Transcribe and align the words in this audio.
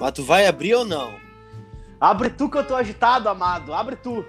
Mas 0.00 0.12
tu 0.12 0.24
vai 0.24 0.46
abrir 0.46 0.74
ou 0.74 0.84
não? 0.84 1.12
Abre 2.00 2.30
tu 2.30 2.48
que 2.48 2.56
eu 2.56 2.66
tô 2.66 2.74
agitado, 2.74 3.28
amado. 3.28 3.74
Abre 3.74 3.96
tu. 3.96 4.24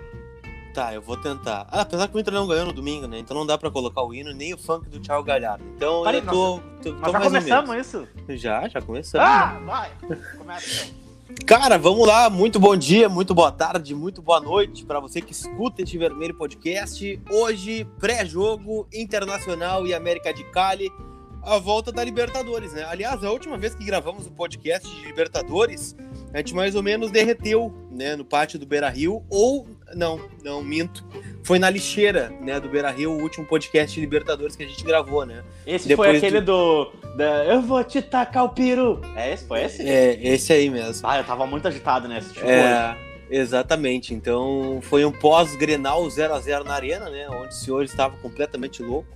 Tá, 0.74 0.94
eu 0.94 1.02
vou 1.02 1.18
tentar. 1.18 1.68
Ah, 1.72 1.82
apesar 1.82 2.08
que 2.08 2.16
o 2.16 2.20
Inter 2.20 2.34
não 2.34 2.48
ganhou 2.48 2.66
no 2.66 2.74
domingo, 2.74 3.08
né? 3.08 3.20
Então 3.20 3.36
não 3.36 3.46
dá 3.46 3.58
pra 3.58 3.72
colocar 3.72 4.04
o 4.04 4.14
hino 4.14 4.34
nem 4.34 4.54
o 4.54 4.58
funk 4.58 4.90
do 4.90 5.00
Thiago 5.00 5.24
Galhardo. 5.24 5.64
Então 5.76 6.04
Peraí, 6.04 6.20
eu 6.20 6.26
tô. 6.26 6.60
tô, 6.82 6.92
Nós 6.94 7.02
tô 7.02 7.12
já 7.12 7.20
começamos 7.22 7.78
isso? 7.78 8.08
Já, 8.30 8.68
já 8.68 8.82
começamos. 8.82 9.28
Ah, 9.28 9.60
vai. 9.66 9.92
Começa 10.38 10.86
então. 10.86 11.02
Cara, 11.46 11.78
vamos 11.78 12.06
lá. 12.08 12.30
Muito 12.30 12.60
bom 12.60 12.76
dia, 12.76 13.08
muito 13.10 13.34
boa 13.34 13.52
tarde, 13.52 13.96
muito 13.96 14.22
boa 14.22 14.40
noite 14.40 14.86
para 14.86 15.00
você 15.00 15.22
que 15.22 15.32
escuta 15.32 15.82
este 15.82 15.98
Vermelho 15.98 16.36
Podcast. 16.36 17.22
Hoje, 17.30 17.86
pré-jogo 18.00 18.88
Internacional 18.94 19.88
e 19.88 19.94
América 19.94 20.34
de 20.34 20.44
Cali, 20.52 20.90
a 21.44 21.58
volta 21.58 21.92
da 21.92 22.04
Libertadores, 22.04 22.74
né? 22.74 22.86
Aliás, 22.88 23.24
a 23.24 23.32
última 23.32 23.58
vez 23.58 23.74
que 23.74 23.84
gravamos 23.84 24.28
o 24.28 24.32
podcast 24.32 24.88
de 24.88 25.06
Libertadores, 25.06 25.96
a 26.34 26.38
gente 26.38 26.54
mais 26.54 26.76
ou 26.76 26.84
menos 26.84 27.12
derreteu, 27.12 27.74
né, 27.92 28.16
no 28.16 28.24
pátio 28.24 28.60
do 28.60 28.66
Beira-Rio, 28.66 29.24
ou 29.30 29.68
não, 29.96 30.20
não 30.44 30.64
minto. 30.64 31.06
Foi 31.44 31.58
na 31.58 31.70
lixeira, 31.70 32.32
né, 32.42 32.60
do 32.60 32.70
Beira-Rio, 32.70 33.12
o 33.12 33.22
último 33.22 33.46
podcast 33.46 33.94
de 33.96 34.02
Libertadores 34.02 34.56
que 34.56 34.64
a 34.64 34.68
gente 34.68 34.84
gravou, 34.84 35.26
né? 35.26 35.44
Esse 35.66 35.88
Depois 35.88 36.10
foi 36.10 36.18
aquele 36.18 36.42
do... 36.42 36.92
da, 37.18 37.46
eu 37.46 37.62
vou 37.62 37.84
te 37.84 38.02
tacar 38.02 38.46
o 38.46 38.50
peru. 38.50 39.02
É 39.16 39.34
esse? 39.34 39.46
Foi 39.46 39.64
esse? 39.64 39.88
É, 39.88 40.20
esse 40.22 40.54
aí 40.54 40.70
mesmo. 40.70 41.08
Ah, 41.08 41.18
eu 41.18 41.24
tava 41.24 41.46
muito 41.46 41.68
agitado 41.68 42.08
nesse 42.08 42.34
tipo 42.34 42.46
hoje. 42.46 42.56
É, 42.56 42.96
exatamente. 43.30 44.14
Então 44.14 44.80
foi 44.84 45.04
um 45.04 45.12
pós-Grenal 45.12 46.04
0x0 46.04 46.64
na 46.64 46.74
Arena, 46.76 47.10
né? 47.10 47.28
Onde 47.30 47.50
o 47.50 47.58
senhor 47.58 47.84
estava 47.84 48.16
completamente 48.18 48.84
louco. 48.84 49.08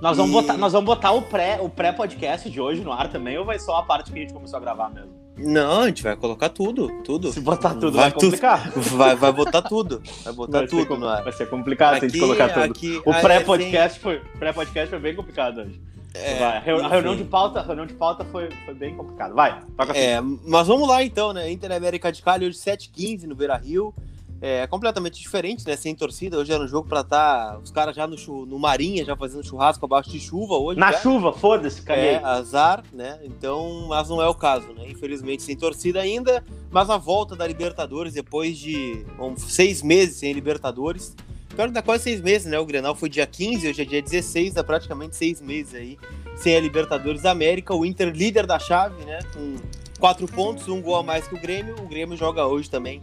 Nós 0.00 0.16
vamos, 0.16 0.30
E- 0.30 0.34
botar, 0.34 0.56
nós 0.56 0.72
vamos 0.72 0.86
botar 0.86 1.10
o 1.12 1.22
pré- 1.22 1.58
o 1.60 1.68
pré-podcast 1.68 2.48
de 2.48 2.60
hoje 2.60 2.82
no 2.82 2.92
ar 2.92 3.08
também, 3.10 3.36
ou 3.36 3.44
vai 3.44 3.58
só 3.58 3.76
a 3.78 3.82
parte 3.82 4.12
que 4.12 4.18
a 4.18 4.22
gente 4.22 4.32
começou 4.32 4.56
a 4.56 4.60
gravar 4.60 4.90
mesmo? 4.90 5.10
Não, 5.36 5.82
a 5.82 5.86
gente 5.88 6.02
vai 6.02 6.16
colocar 6.16 6.48
tudo, 6.48 6.88
tudo. 7.04 7.32
Se 7.32 7.40
botar 7.40 7.70
tudo, 7.74 7.92
Vai 7.92 8.10
vai, 8.10 8.12
complicar. 8.12 8.70
Vai, 8.76 9.14
vai 9.16 9.32
botar 9.32 9.62
tudo. 9.62 10.02
Vai 10.24 10.32
botar 10.32 10.58
Vai 10.58 10.66
tudo 10.66 10.86
com- 10.86 10.96
no 10.96 11.08
ar. 11.08 11.22
vai 11.22 11.32
ser 11.32 11.48
complicado 11.48 11.98
se 12.00 12.06
a 12.06 12.08
gente 12.08 12.18
colocar 12.20 12.48
tudo. 12.48 12.64
aqui- 12.64 13.00
O 13.06 13.10
ah, 13.12 13.20
pré-podcast 13.20 14.00
foi, 14.00 14.20
pré-podcast 14.38 14.90
foi 14.90 14.98
bem 14.98 15.14
complicado 15.14 15.60
hoje. 15.60 15.80
é, 16.14 16.42
a 16.44 16.58
reunião 16.58 17.14
de 17.14 17.22
pauta, 17.24 17.62
reunião 17.62 17.86
de 17.86 17.94
pauta 17.94 18.24
foi, 18.24 18.48
foi 18.64 18.74
bem 18.74 18.96
complicado. 18.96 19.34
Vai, 19.34 19.60
toca. 19.76 19.96
É, 19.96 20.20
mas 20.20 20.66
vamos 20.66 20.88
lá 20.88 21.04
então, 21.04 21.32
né? 21.32 21.48
Inter 21.52 21.70
América 21.70 22.10
de 22.10 22.20
Cali 22.20 22.44
hoje 22.46 22.56
7h15 22.58 23.24
no 23.26 23.36
Beira 23.36 23.56
Rio. 23.56 23.94
É 24.40 24.66
completamente 24.68 25.20
diferente, 25.20 25.66
né? 25.66 25.76
Sem 25.76 25.94
torcida. 25.94 26.38
Hoje 26.38 26.52
era 26.52 26.62
um 26.62 26.68
jogo 26.68 26.88
pra 26.88 27.00
estar 27.00 27.58
os 27.58 27.72
caras 27.72 27.96
já 27.96 28.06
no, 28.06 28.16
no 28.46 28.58
Marinha, 28.58 29.04
já 29.04 29.16
fazendo 29.16 29.44
churrasco 29.44 29.84
abaixo 29.84 30.10
de 30.10 30.20
chuva 30.20 30.54
hoje. 30.54 30.78
Na 30.78 30.92
já. 30.92 31.00
chuva, 31.00 31.32
foda-se, 31.32 31.82
caguei. 31.82 32.10
É, 32.10 32.24
azar, 32.24 32.84
né? 32.92 33.18
Então, 33.24 33.86
mas 33.88 34.08
não 34.08 34.22
é 34.22 34.28
o 34.28 34.34
caso, 34.34 34.72
né? 34.72 34.88
Infelizmente, 34.88 35.42
sem 35.42 35.56
torcida 35.56 36.00
ainda, 36.00 36.44
mas 36.70 36.88
a 36.88 36.96
volta 36.96 37.34
da 37.34 37.46
Libertadores 37.46 38.14
depois 38.14 38.56
de 38.56 39.04
bom, 39.16 39.36
seis 39.36 39.82
meses 39.82 40.16
sem 40.16 40.32
Libertadores. 40.32 41.16
Pior 41.48 41.66
que 41.66 41.74
dá 41.74 41.82
quase 41.82 42.04
seis 42.04 42.20
meses, 42.20 42.46
né? 42.46 42.60
O 42.60 42.64
Grenal 42.64 42.94
foi 42.94 43.08
dia 43.08 43.26
15, 43.26 43.68
hoje 43.68 43.82
é 43.82 43.84
dia 43.84 44.00
16, 44.00 44.54
dá 44.54 44.62
praticamente 44.62 45.16
seis 45.16 45.40
meses 45.40 45.74
aí 45.74 45.98
sem 46.36 46.54
a 46.54 46.60
Libertadores 46.60 47.22
da 47.22 47.32
América. 47.32 47.74
O 47.74 47.84
Inter 47.84 48.14
líder 48.14 48.46
da 48.46 48.60
chave, 48.60 49.04
né? 49.04 49.18
Com 49.34 49.56
quatro 49.98 50.28
pontos, 50.28 50.68
um 50.68 50.80
gol 50.80 50.94
a 50.94 51.02
mais 51.02 51.26
que 51.26 51.34
o 51.34 51.40
Grêmio. 51.40 51.74
O 51.80 51.88
Grêmio 51.88 52.16
joga 52.16 52.46
hoje 52.46 52.70
também 52.70 53.02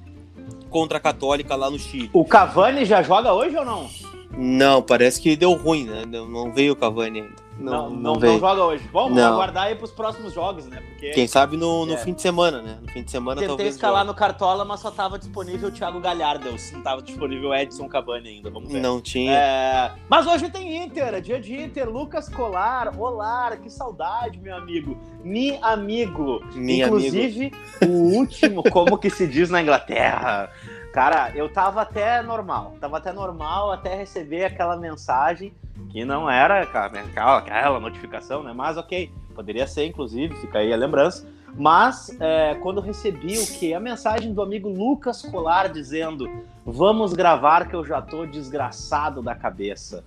contra 0.75 0.97
a 0.97 0.99
Católica 0.99 1.55
lá 1.55 1.71
no 1.71 1.79
Chile. 1.79 2.09
O 2.11 2.25
Cavani 2.25 2.83
já 2.83 3.01
joga 3.01 3.31
hoje 3.31 3.55
ou 3.55 3.63
não? 3.63 3.89
Não, 4.31 4.81
parece 4.81 5.21
que 5.21 5.35
deu 5.35 5.53
ruim, 5.53 5.85
né? 5.85 6.03
Não 6.05 6.27
não 6.27 6.51
veio 6.53 6.73
o 6.73 6.75
Cavani 6.75 7.21
ainda. 7.21 7.45
Não, 7.57 7.89
Não, 7.89 8.15
não, 8.15 8.19
não, 8.19 8.37
joga 8.37 8.63
hoje. 8.65 8.83
Vamos 8.91 9.15
Não. 9.17 9.33
aguardar 9.33 9.67
aí 9.67 9.75
pros 9.75 9.89
próximos 9.91 10.33
jogos, 10.33 10.65
né? 10.67 10.81
Porque 10.89 11.11
Quem 11.11 11.25
sabe 11.25 11.55
no, 11.55 11.85
no 11.85 11.93
É. 11.93 11.97
fim 11.97 12.13
de 12.13 12.21
semana, 12.21 12.61
né? 12.61 12.79
No 12.81 12.91
fim 12.91 13.01
de 13.01 13.09
semana 13.09 13.35
tentei 13.39 13.47
talvez. 13.47 13.75
escalar 13.75 13.99
jogue. 14.01 14.07
no 14.09 14.13
Cartola, 14.13 14.65
mas 14.65 14.81
só 14.81 14.91
tava 14.91 15.17
disponível 15.17 15.69
o 15.69 15.71
Thiago 15.71 16.01
Galhardo. 16.01 16.49
Não 16.73 16.81
tava 16.81 17.01
disponível 17.01 17.51
o 17.51 17.55
Edson 17.55 17.87
Cavani 17.87 18.27
ainda. 18.27 18.49
Vamos 18.49 18.69
ver. 18.69 18.81
Não 18.81 18.99
tinha. 18.99 19.31
É, 19.31 19.91
Mas 20.09 20.27
hoje 20.27 20.49
tem 20.49 20.83
Inter, 20.83 21.13
é 21.13 21.21
dia 21.21 21.39
de 21.39 21.55
Inter, 21.55 21.89
Lucas 21.89 22.27
Colar, 22.27 22.93
olá, 22.99 23.55
que 23.55 23.69
saudade, 23.69 24.37
meu 24.37 24.57
amigo, 24.57 24.97
mi 25.23 25.57
amigo. 25.61 26.41
Mi 26.55 26.81
Inclusive, 26.81 27.53
o 27.87 28.17
último, 28.17 28.63
como 28.69 28.97
que 28.97 29.09
se 29.09 29.25
diz 29.25 29.49
na 29.49 29.61
Inglaterra? 29.61 30.49
Cara, 30.95 31.29
eu 31.35 31.49
tava 31.49 31.81
até 31.81 32.21
normal, 32.21 32.75
tava 32.79 32.99
até 32.99 33.11
normal 33.11 33.69
até 33.69 33.93
receber 33.95 34.45
aquela 34.45 34.77
mensagem 34.77 35.53
que 35.89 36.05
não 36.05 36.29
era 36.29 36.65
cara, 36.65 37.01
aquela, 37.01 37.37
aquela 37.39 37.79
notificação, 37.81 38.41
né? 38.41 38.53
Mas 38.53 38.77
ok, 38.77 39.11
poderia 39.35 39.67
ser, 39.67 39.87
inclusive, 39.87 40.33
fica 40.37 40.59
aí 40.59 40.71
a 40.71 40.77
lembrança. 40.77 41.27
Mas 41.53 42.15
é, 42.17 42.55
quando 42.63 42.79
recebi 42.79 43.37
o 43.37 43.45
que? 43.45 43.73
A 43.73 43.79
mensagem 43.81 44.33
do 44.33 44.41
amigo 44.41 44.69
Lucas 44.69 45.21
Colar 45.21 45.67
dizendo: 45.67 46.29
Vamos 46.65 47.11
gravar 47.11 47.67
que 47.67 47.75
eu 47.75 47.83
já 47.83 48.01
tô 48.01 48.25
desgraçado 48.25 49.21
da 49.21 49.35
cabeça. 49.35 50.01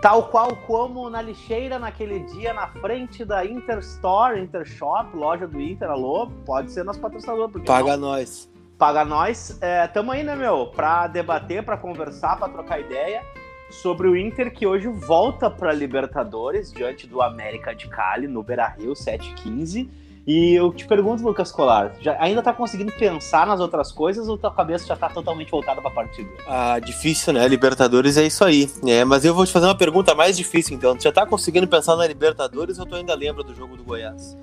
Tal 0.00 0.28
qual 0.28 0.54
como 0.54 1.10
na 1.10 1.20
lixeira 1.20 1.76
naquele 1.76 2.20
dia 2.20 2.54
na 2.54 2.68
frente 2.68 3.24
da 3.24 3.44
Interstore, 3.44 4.40
Intershop, 4.40 5.16
loja 5.16 5.48
do 5.48 5.60
Inter, 5.60 5.90
alô, 5.90 6.28
pode 6.46 6.70
ser 6.70 6.84
nosso 6.84 7.00
patrocinador, 7.00 7.50
Paga 7.64 7.96
não? 7.96 8.10
nós. 8.10 8.48
Paga 8.80 9.04
nós. 9.04 9.58
É, 9.60 9.86
tamo 9.86 10.10
aí, 10.10 10.24
né, 10.24 10.34
meu, 10.34 10.68
pra 10.68 11.06
debater, 11.06 11.62
pra 11.62 11.76
conversar, 11.76 12.36
pra 12.38 12.48
trocar 12.48 12.80
ideia 12.80 13.22
sobre 13.70 14.08
o 14.08 14.16
Inter 14.16 14.52
que 14.52 14.66
hoje 14.66 14.88
volta 14.88 15.48
pra 15.50 15.70
Libertadores 15.70 16.72
diante 16.72 17.06
do 17.06 17.20
América 17.22 17.74
de 17.74 17.86
Cali 17.86 18.26
no 18.26 18.42
Beira-Rio 18.42 18.96
715. 18.96 19.88
E 20.26 20.54
eu 20.54 20.72
te 20.72 20.86
pergunto, 20.86 21.22
Lucas 21.22 21.52
Colar, 21.52 21.92
já, 22.00 22.16
ainda 22.20 22.42
tá 22.42 22.52
conseguindo 22.52 22.92
pensar 22.92 23.46
nas 23.46 23.60
outras 23.60 23.92
coisas 23.92 24.28
ou 24.28 24.38
tua 24.38 24.52
cabeça 24.52 24.86
já 24.86 24.96
tá 24.96 25.08
totalmente 25.08 25.50
voltada 25.50 25.80
pra 25.80 25.90
partida? 25.90 26.28
Ah, 26.46 26.78
difícil, 26.78 27.32
né? 27.32 27.46
Libertadores 27.48 28.16
é 28.16 28.26
isso 28.26 28.44
aí. 28.44 28.70
É, 28.86 29.04
mas 29.04 29.24
eu 29.24 29.34
vou 29.34 29.44
te 29.44 29.52
fazer 29.52 29.66
uma 29.66 29.76
pergunta 29.76 30.14
mais 30.14 30.36
difícil, 30.36 30.76
então. 30.76 30.96
Tu 30.96 31.02
já 31.04 31.12
tá 31.12 31.26
conseguindo 31.26 31.68
pensar 31.68 31.96
na 31.96 32.06
Libertadores 32.06 32.78
ou 32.78 32.86
tu 32.86 32.94
ainda 32.94 33.14
lembra 33.14 33.42
do 33.42 33.54
jogo 33.54 33.76
do 33.76 33.84
Goiás? 33.84 34.36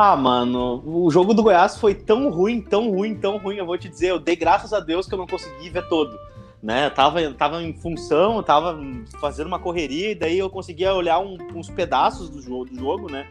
Ah, 0.00 0.14
mano, 0.14 0.80
o 0.86 1.10
jogo 1.10 1.34
do 1.34 1.42
Goiás 1.42 1.76
foi 1.76 1.92
tão 1.92 2.30
ruim, 2.30 2.60
tão 2.60 2.88
ruim, 2.88 3.16
tão 3.16 3.36
ruim, 3.36 3.56
eu 3.56 3.66
vou 3.66 3.76
te 3.76 3.88
dizer, 3.88 4.10
eu 4.10 4.20
dei 4.20 4.36
graças 4.36 4.72
a 4.72 4.78
Deus 4.78 5.08
que 5.08 5.14
eu 5.14 5.18
não 5.18 5.26
consegui 5.26 5.68
ver 5.70 5.88
todo. 5.88 6.16
Né, 6.62 6.86
eu 6.86 6.94
tava, 6.94 7.34
tava 7.34 7.60
em 7.64 7.72
função, 7.72 8.40
tava 8.40 8.78
fazendo 9.20 9.48
uma 9.48 9.58
correria, 9.58 10.12
e 10.12 10.14
daí 10.14 10.38
eu 10.38 10.48
conseguia 10.48 10.94
olhar 10.94 11.18
um- 11.18 11.36
uns 11.52 11.68
pedaços 11.68 12.30
do 12.30 12.40
jogo, 12.40 12.66
do 12.66 12.76
jogo, 12.76 13.10
né? 13.10 13.28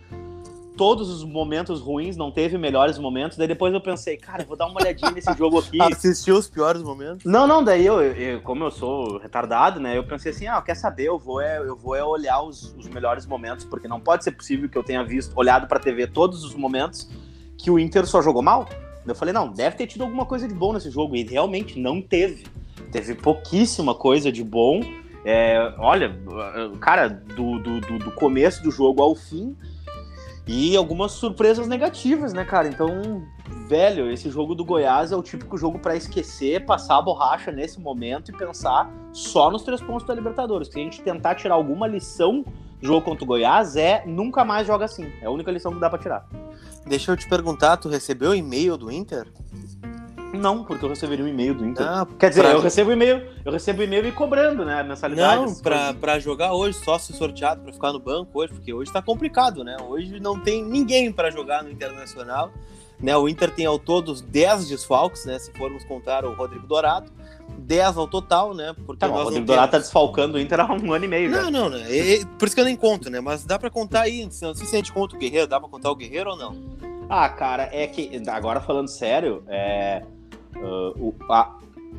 Todos 0.77 1.09
os 1.09 1.23
momentos 1.23 1.81
ruins, 1.81 2.15
não 2.15 2.31
teve 2.31 2.57
melhores 2.57 2.97
momentos. 2.99 3.35
Daí 3.38 3.47
depois 3.47 3.73
eu 3.73 3.81
pensei, 3.81 4.15
cara, 4.15 4.43
eu 4.43 4.47
vou 4.47 4.55
dar 4.55 4.67
uma 4.67 4.79
olhadinha 4.79 5.09
nesse 5.11 5.33
jogo 5.33 5.59
aqui. 5.59 5.81
Assistiu 5.81 6.38
os 6.38 6.47
piores 6.47 6.81
momentos? 6.83 7.25
Não, 7.25 7.47
não, 7.47 7.63
daí 7.63 7.85
eu, 7.85 7.99
eu- 8.01 8.41
como 8.41 8.63
eu 8.63 8.71
sou 8.71 9.17
retardado, 9.17 9.79
né? 9.79 9.97
Eu 9.97 10.03
pensei 10.05 10.31
assim, 10.31 10.47
ah, 10.47 10.61
quer 10.61 10.75
saber? 10.75 11.05
Eu 11.05 11.17
vou 11.17 11.41
é, 11.41 11.57
eu 11.59 11.75
vou 11.75 11.95
é 11.95 12.03
olhar 12.03 12.41
os, 12.41 12.73
os 12.77 12.88
melhores 12.88 13.25
momentos, 13.25 13.65
porque 13.65 13.88
não 13.88 13.99
pode 13.99 14.23
ser 14.23 14.31
possível 14.31 14.69
que 14.69 14.77
eu 14.77 14.83
tenha 14.83 15.03
visto, 15.03 15.33
olhado 15.35 15.67
pra 15.67 15.79
TV 15.79 16.05
todos 16.07 16.43
os 16.43 16.53
momentos 16.53 17.09
que 17.57 17.71
o 17.71 17.79
Inter 17.79 18.05
só 18.05 18.21
jogou 18.21 18.44
mal. 18.44 18.69
Eu 19.05 19.15
falei, 19.15 19.33
não, 19.33 19.47
deve 19.51 19.77
ter 19.77 19.88
tido 19.88 20.03
alguma 20.03 20.25
coisa 20.25 20.47
de 20.47 20.53
bom 20.53 20.73
nesse 20.73 20.91
jogo. 20.91 21.15
E 21.15 21.23
realmente 21.23 21.79
não 21.79 22.01
teve. 22.01 22.45
Teve 22.91 23.15
pouquíssima 23.15 23.95
coisa 23.95 24.31
de 24.31 24.44
bom. 24.44 24.81
É, 25.25 25.73
olha, 25.79 26.15
cara, 26.79 27.07
do, 27.09 27.57
do, 27.59 27.81
do- 27.81 27.99
do 27.99 28.11
começo 28.11 28.61
do 28.61 28.69
jogo 28.69 29.01
ao 29.01 29.15
fim. 29.15 29.55
E 30.47 30.78
algumas 30.78 31.12
surpresas 31.12 31.68
negativas, 31.68 32.31
né, 32.31 32.46
cara? 32.46 32.69
Então, 32.69 33.22
velho, 33.68 34.09
esse 34.09 34.30
jogo 34.30 34.56
do 34.56 34.63
Goiás 34.63 35.12
é 35.12 35.16
o 35.16 35.22
típico 35.22 35.58
jogo 35.58 35.78
pra 35.78 35.96
esquecer, 35.96 36.66
passar 36.66 36.97
a 36.97 37.02
borracha 37.02 37.52
nesse 37.52 37.81
momento 37.81 38.31
e 38.31 38.38
pensar 38.38 38.90
só 39.12 39.52
nos 39.52 39.63
três 39.63 39.81
pontos 39.81 40.07
da 40.07 40.13
Libertadores. 40.13 40.69
Se 40.69 40.80
a 40.80 40.84
gente 40.84 41.02
tentar 41.02 41.36
tirar 41.36 41.56
alguma 41.56 41.86
lição 41.86 42.46
do 42.80 42.88
jogo 42.88 43.02
contra 43.02 43.25
o 43.25 43.27
Goiás, 43.27 43.75
é 43.75 44.06
nunca 44.06 44.45
mais 44.45 44.66
joga 44.66 44.86
assim. 44.86 45.12
É 45.21 45.25
a 45.25 45.30
única 45.30 45.51
lição 45.51 45.74
que 45.74 45.81
dá 45.81 45.89
pra 45.89 46.00
tirar. 46.00 46.25
Deixa 46.86 47.12
eu 47.12 47.18
te 47.18 47.27
perguntar, 47.27 47.75
tu 47.75 47.89
recebeu 47.89 48.31
o 48.31 48.36
e-mail 48.36 48.77
do 48.77 48.89
Inter? 48.89 49.27
Não, 50.33 50.63
porque 50.63 50.83
eu 50.85 50.89
receberia 50.89 51.24
um 51.24 51.27
e-mail 51.27 51.53
do 51.56 51.65
Inter. 51.65 51.85
Ah, 51.88 52.06
Quer 52.19 52.29
dizer, 52.29 52.41
pra- 52.41 52.51
eu 52.51 52.59
recebo 52.62 52.91
e-mail, 52.91 53.25
eu 53.45 53.51
recebo 53.51 53.81
e-mail 53.81 54.06
e 54.07 54.12
cobrando, 54.12 54.65
né, 54.65 54.81
a 54.81 54.83
mensalidade. 54.83 55.41
Não, 55.41 55.56
pra, 55.56 55.94
pra 55.94 56.19
jogar 56.19 56.53
hoje, 56.53 56.77
só 56.83 56.97
se 57.00 57.13
sorteado 57.13 57.62
pra 57.62 57.71
ficar 57.74 57.94
no 57.94 58.00
banco 58.00 58.29
hoje, 58.39 58.53
porque 58.53 58.74
hoje 58.74 58.91
tá 58.91 59.01
complicado, 59.01 59.63
né? 59.63 59.77
Hoje 59.88 60.19
não 60.19 60.39
tem 60.39 60.63
ninguém 60.63 61.12
pra 61.12 61.29
jogar 61.31 61.63
no 61.63 61.71
Internacional. 61.71 62.51
Né, 63.00 63.15
o 63.15 63.29
Inter 63.29 63.51
tem 63.51 63.63
ao 63.68 63.77
todo 63.77 64.12
10 64.24 64.68
desfalques, 64.69 65.24
né? 65.24 65.38
Se 65.38 65.51
formos 65.53 65.83
contar 65.85 66.25
o 66.25 66.33
Rodrigo 66.33 66.65
Dourado. 66.65 67.12
10 67.59 67.95
ao 67.95 68.07
total, 68.07 68.56
né? 68.56 68.73
Porque 68.88 69.00
Tá 69.00 69.07
o 69.07 69.12
Rodrigo 69.12 69.39
não 69.39 69.45
Dourado 69.45 69.68
tá 69.68 69.71
temos... 69.73 69.85
desfalcando 69.85 70.38
o 70.38 70.39
Inter 70.41 70.59
há 70.62 70.73
um 70.73 70.91
ano 70.91 71.06
e 71.06 71.07
meio 71.07 71.30
já. 71.30 71.44
Não, 71.44 71.51
não, 71.51 71.69
né? 71.69 71.85
E- 71.95 72.25
por 72.39 72.47
isso 72.47 72.56
que 72.56 72.62
eu 72.62 72.65
nem 72.65 72.75
conto, 72.75 73.09
né? 73.12 73.19
Mas 73.19 73.45
dá 73.45 73.59
pra 73.59 73.69
contar 73.69 74.01
aí. 74.01 74.23
Não 74.23 74.31
sei 74.31 74.65
se 74.65 74.75
a 74.75 74.77
gente 74.80 74.91
conta 74.91 75.15
o 75.15 75.19
Guerreiro, 75.19 75.45
dá 75.47 75.59
pra 75.59 75.69
contar 75.69 75.91
o 75.91 75.95
Guerreiro 75.95 76.31
ou 76.31 76.38
não? 76.38 76.56
Ah, 77.07 77.30
cara, 77.30 77.69
é 77.71 77.85
que, 77.85 78.19
agora 78.27 78.59
falando 78.59 78.88
sério, 78.88 79.44
é, 79.47 80.01
ah, 80.63 80.94
o- 80.98 81.13
a, 81.30 81.56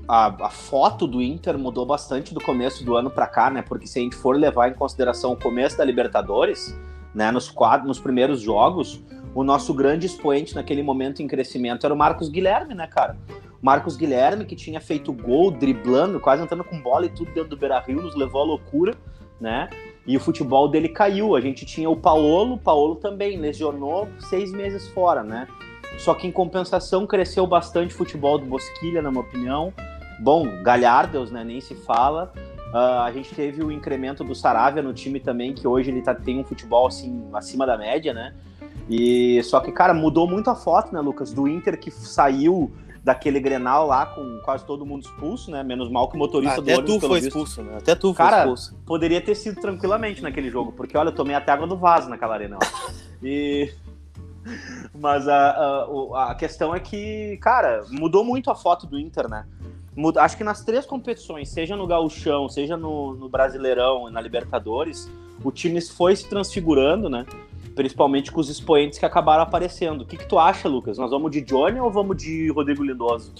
a, 0.08 0.46
a 0.46 0.50
foto 0.50 1.06
do 1.06 1.20
Inter 1.22 1.58
mudou 1.58 1.84
bastante 1.86 2.32
do 2.34 2.40
começo 2.40 2.84
do 2.84 2.96
ano 2.96 3.10
pra 3.10 3.26
cá, 3.26 3.50
né? 3.50 3.62
Porque 3.62 3.86
se 3.86 3.98
a 3.98 4.02
gente 4.02 4.16
for 4.16 4.36
levar 4.36 4.68
em 4.70 4.74
consideração 4.74 5.32
o 5.32 5.36
começo 5.36 5.76
da 5.78 5.84
Libertadores, 5.84 6.78
né? 7.14 7.30
Nos, 7.30 7.48
quadros, 7.50 7.86
nos 7.88 7.98
primeiros 7.98 8.40
jogos, 8.40 9.02
o 9.34 9.42
nosso 9.44 9.72
grande 9.74 10.06
expoente 10.06 10.54
naquele 10.54 10.82
momento 10.82 11.22
em 11.22 11.26
crescimento 11.26 11.84
era 11.84 11.94
o 11.94 11.96
Marcos 11.98 12.28
Guilherme, 12.28 12.74
né, 12.74 12.86
cara? 12.86 13.16
Marcos 13.60 13.96
Guilherme, 13.96 14.44
que 14.44 14.54
tinha 14.54 14.80
feito 14.80 15.12
gol, 15.12 15.50
driblando, 15.50 16.20
quase 16.20 16.42
entrando 16.42 16.62
com 16.64 16.80
bola 16.80 17.06
e 17.06 17.08
tudo 17.08 17.32
dentro 17.32 17.50
do 17.50 17.56
Beira 17.56 17.80
Rio, 17.80 18.00
nos 18.00 18.14
levou 18.14 18.42
à 18.42 18.44
loucura, 18.44 18.94
né? 19.40 19.68
E 20.06 20.16
o 20.16 20.20
futebol 20.20 20.68
dele 20.68 20.88
caiu. 20.88 21.34
A 21.34 21.40
gente 21.40 21.66
tinha 21.66 21.90
o 21.90 21.96
Paolo, 21.96 22.54
o 22.54 22.58
Paolo 22.58 22.94
também 22.96 23.36
lesionou 23.36 24.08
seis 24.20 24.52
meses 24.52 24.88
fora, 24.88 25.22
né? 25.22 25.46
Só 25.96 26.14
que 26.14 26.26
em 26.26 26.32
compensação 26.32 27.06
cresceu 27.06 27.46
bastante 27.46 27.94
o 27.94 27.96
futebol 27.96 28.38
do 28.38 28.46
Bosquilha, 28.46 29.00
na 29.02 29.10
minha 29.10 29.22
opinião. 29.22 29.72
Bom, 30.20 30.62
Galhardos, 30.62 31.30
né? 31.30 31.42
Nem 31.44 31.60
se 31.60 31.74
fala. 31.74 32.32
Uh, 32.72 33.00
a 33.02 33.10
gente 33.12 33.34
teve 33.34 33.64
o 33.64 33.72
incremento 33.72 34.22
do 34.22 34.34
Saravia 34.34 34.82
no 34.82 34.92
time 34.92 35.18
também, 35.18 35.54
que 35.54 35.66
hoje 35.66 35.90
ele 35.90 36.02
tá, 36.02 36.14
tem 36.14 36.38
um 36.38 36.44
futebol 36.44 36.86
assim 36.86 37.26
acima 37.32 37.66
da 37.66 37.78
média, 37.78 38.12
né? 38.12 38.34
E 38.90 39.42
só 39.44 39.60
que, 39.60 39.72
cara, 39.72 39.94
mudou 39.94 40.28
muito 40.28 40.50
a 40.50 40.54
foto, 40.54 40.92
né, 40.92 41.00
Lucas? 41.00 41.32
Do 41.32 41.48
Inter 41.48 41.78
que 41.78 41.90
saiu 41.90 42.70
daquele 43.02 43.40
Grenal 43.40 43.86
lá 43.86 44.04
com 44.06 44.38
quase 44.44 44.64
todo 44.66 44.84
mundo 44.84 45.02
expulso, 45.02 45.50
né? 45.50 45.62
Menos 45.62 45.90
mal 45.90 46.08
que 46.08 46.16
o 46.16 46.18
motorista 46.18 46.60
Até 46.60 46.74
do 46.74 46.78
ônibus 46.80 47.00
tu 47.00 47.08
foi 47.08 47.20
visto. 47.20 47.28
expulso, 47.28 47.62
né? 47.62 47.78
Até 47.78 47.94
tu 47.94 48.12
Cara, 48.12 48.42
foi 48.42 48.52
expulso. 48.54 48.76
poderia 48.84 49.20
ter 49.20 49.34
sido 49.34 49.60
tranquilamente 49.60 50.22
naquele 50.22 50.50
jogo, 50.50 50.72
porque 50.72 50.96
olha, 50.96 51.08
eu 51.08 51.14
tomei 51.14 51.34
até 51.34 51.52
água 51.52 51.66
do 51.66 51.76
vaso 51.76 52.08
naquela 52.10 52.34
arena 52.34 52.58
lá. 52.60 52.68
E 53.20 53.72
mas 54.94 55.26
a, 55.28 55.50
a, 55.50 56.30
a 56.30 56.34
questão 56.34 56.74
é 56.74 56.80
que, 56.80 57.36
cara, 57.40 57.84
mudou 57.90 58.24
muito 58.24 58.50
a 58.50 58.54
foto 58.54 58.86
do 58.86 58.98
Inter, 58.98 59.28
né? 59.28 59.46
Muda- 59.96 60.22
Acho 60.22 60.36
que 60.36 60.44
nas 60.44 60.64
três 60.64 60.86
competições, 60.86 61.48
seja 61.48 61.76
no 61.76 61.86
Gauchão, 61.86 62.48
seja 62.48 62.76
no, 62.76 63.14
no 63.14 63.28
Brasileirão 63.28 64.08
e 64.08 64.12
na 64.12 64.20
Libertadores, 64.20 65.10
o 65.42 65.50
time 65.50 65.80
foi 65.80 66.14
se 66.16 66.28
transfigurando, 66.28 67.08
né? 67.08 67.26
Principalmente 67.74 68.32
com 68.32 68.40
os 68.40 68.48
expoentes 68.48 68.98
que 68.98 69.06
acabaram 69.06 69.42
aparecendo. 69.44 70.00
O 70.02 70.04
que, 70.04 70.16
que 70.16 70.26
tu 70.26 70.36
acha, 70.36 70.68
Lucas? 70.68 70.98
Nós 70.98 71.10
vamos 71.12 71.30
de 71.30 71.40
Johnny 71.40 71.78
ou 71.78 71.90
vamos 71.92 72.16
de 72.16 72.48
Rodrigo 72.50 72.82
Lindoso? 72.82 73.32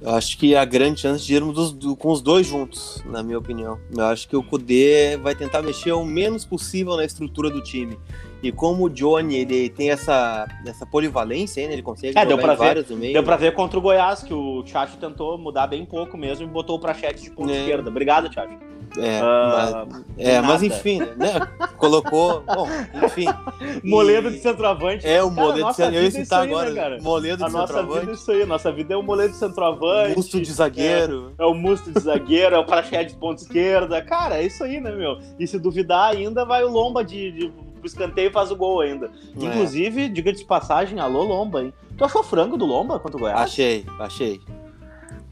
Eu 0.00 0.10
acho 0.14 0.38
que 0.38 0.56
há 0.56 0.64
grande 0.64 1.00
chance 1.00 1.22
de 1.24 1.34
irmos 1.34 1.54
dos- 1.54 1.72
do- 1.72 1.94
com 1.96 2.10
os 2.10 2.22
dois 2.22 2.46
juntos, 2.46 3.02
na 3.04 3.22
minha 3.22 3.38
opinião. 3.38 3.78
Eu 3.94 4.04
acho 4.06 4.26
que 4.28 4.34
o 4.36 4.42
Kudê 4.42 5.18
vai 5.18 5.34
tentar 5.34 5.60
mexer 5.60 5.92
o 5.92 6.04
menos 6.06 6.42
possível 6.44 6.96
na 6.96 7.04
estrutura 7.04 7.50
do 7.50 7.62
time. 7.62 7.98
E 8.42 8.50
como 8.50 8.84
o 8.84 8.90
Johnny 8.90 9.36
ele 9.36 9.68
tem 9.68 9.90
essa, 9.90 10.46
essa 10.66 10.84
polivalência, 10.84 11.66
né? 11.66 11.72
ele 11.72 11.82
consegue 11.82 12.18
É, 12.18 12.26
deu 12.26 12.36
pra 12.38 12.54
ver. 12.54 12.82
Deu 12.84 13.22
pra 13.22 13.36
ver 13.36 13.54
contra 13.54 13.78
o 13.78 13.82
Goiás 13.82 14.22
que 14.22 14.34
o 14.34 14.62
Tchatcho 14.64 14.96
tentou 14.96 15.38
mudar 15.38 15.66
bem 15.68 15.84
pouco 15.84 16.16
mesmo 16.16 16.44
e 16.44 16.48
botou 16.50 16.76
o 16.76 16.80
Prachete 16.80 17.22
de 17.22 17.30
ponta 17.30 17.52
É. 17.52 17.60
esquerda. 17.60 17.88
Obrigado, 17.88 18.28
Tchatcho. 18.28 18.58
É, 18.98 19.20
Ah, 19.22 19.86
mas, 19.90 20.04
é, 20.18 20.40
mas 20.42 20.62
enfim, 20.62 20.98
né? 21.16 21.40
Colocou. 21.78 22.42
Bom, 22.42 22.68
enfim. 23.06 23.24
Moledo 23.82 24.28
E- 24.28 24.32
de 24.32 24.38
centroavante. 24.40 25.06
É, 25.06 25.22
o 25.22 25.30
Cara, 25.30 25.40
Moledo 25.46 25.68
de 25.68 25.74
centroavante. 25.76 25.96
Eu 25.96 26.02
ia 26.02 26.08
é 26.08 26.10
citar 26.10 26.42
aí, 26.42 26.48
agora. 26.50 26.70
né, 26.70 26.80
cara? 26.82 26.98
Moledo 27.00 27.44
A 27.44 27.46
de 27.46 27.52
nossa 27.54 27.66
vida 27.72 27.78
é 27.80 27.82
centroavante. 27.86 28.20
isso 28.20 28.30
aí. 28.32 28.44
Nossa 28.44 28.70
vida 28.72 28.92
é 28.92 28.96
o 28.98 29.02
moledo 29.02 29.30
de 29.32 29.38
centroavante. 29.38 30.14
Busto 30.14 30.40
de 30.40 30.52
zagueiro. 30.52 31.32
É 31.38 31.46
o 31.46 31.54
musto 31.54 31.90
de 31.90 32.00
zagueiro, 32.00 32.54
é 32.54 32.58
o 32.58 32.66
prachete 32.66 33.14
de 33.14 33.18
ponta 33.18 33.40
esquerda. 33.42 34.02
Cara, 34.02 34.36
é 34.36 34.44
isso 34.44 34.62
aí, 34.62 34.78
né, 34.78 34.90
meu? 34.90 35.16
E 35.38 35.46
se 35.46 35.58
duvidar 35.58 36.10
ainda, 36.12 36.44
vai 36.44 36.62
o 36.62 36.68
Lomba 36.68 37.02
de, 37.02 37.32
de 37.32 37.52
pro 37.82 37.86
escanteio 37.88 38.30
e 38.30 38.32
faz 38.32 38.50
o 38.50 38.56
gol 38.56 38.80
ainda. 38.80 39.06
É. 39.06 39.44
Inclusive, 39.44 40.08
diga 40.08 40.32
de 40.32 40.44
passagem, 40.44 41.00
alô 41.00 41.22
Lomba, 41.24 41.62
hein? 41.62 41.74
Tu 41.98 42.04
achou 42.04 42.22
frango 42.22 42.56
do 42.56 42.64
Lomba 42.64 42.98
contra 43.00 43.16
o 43.16 43.20
Goiás? 43.20 43.40
Achei, 43.40 43.84
achei. 43.98 44.40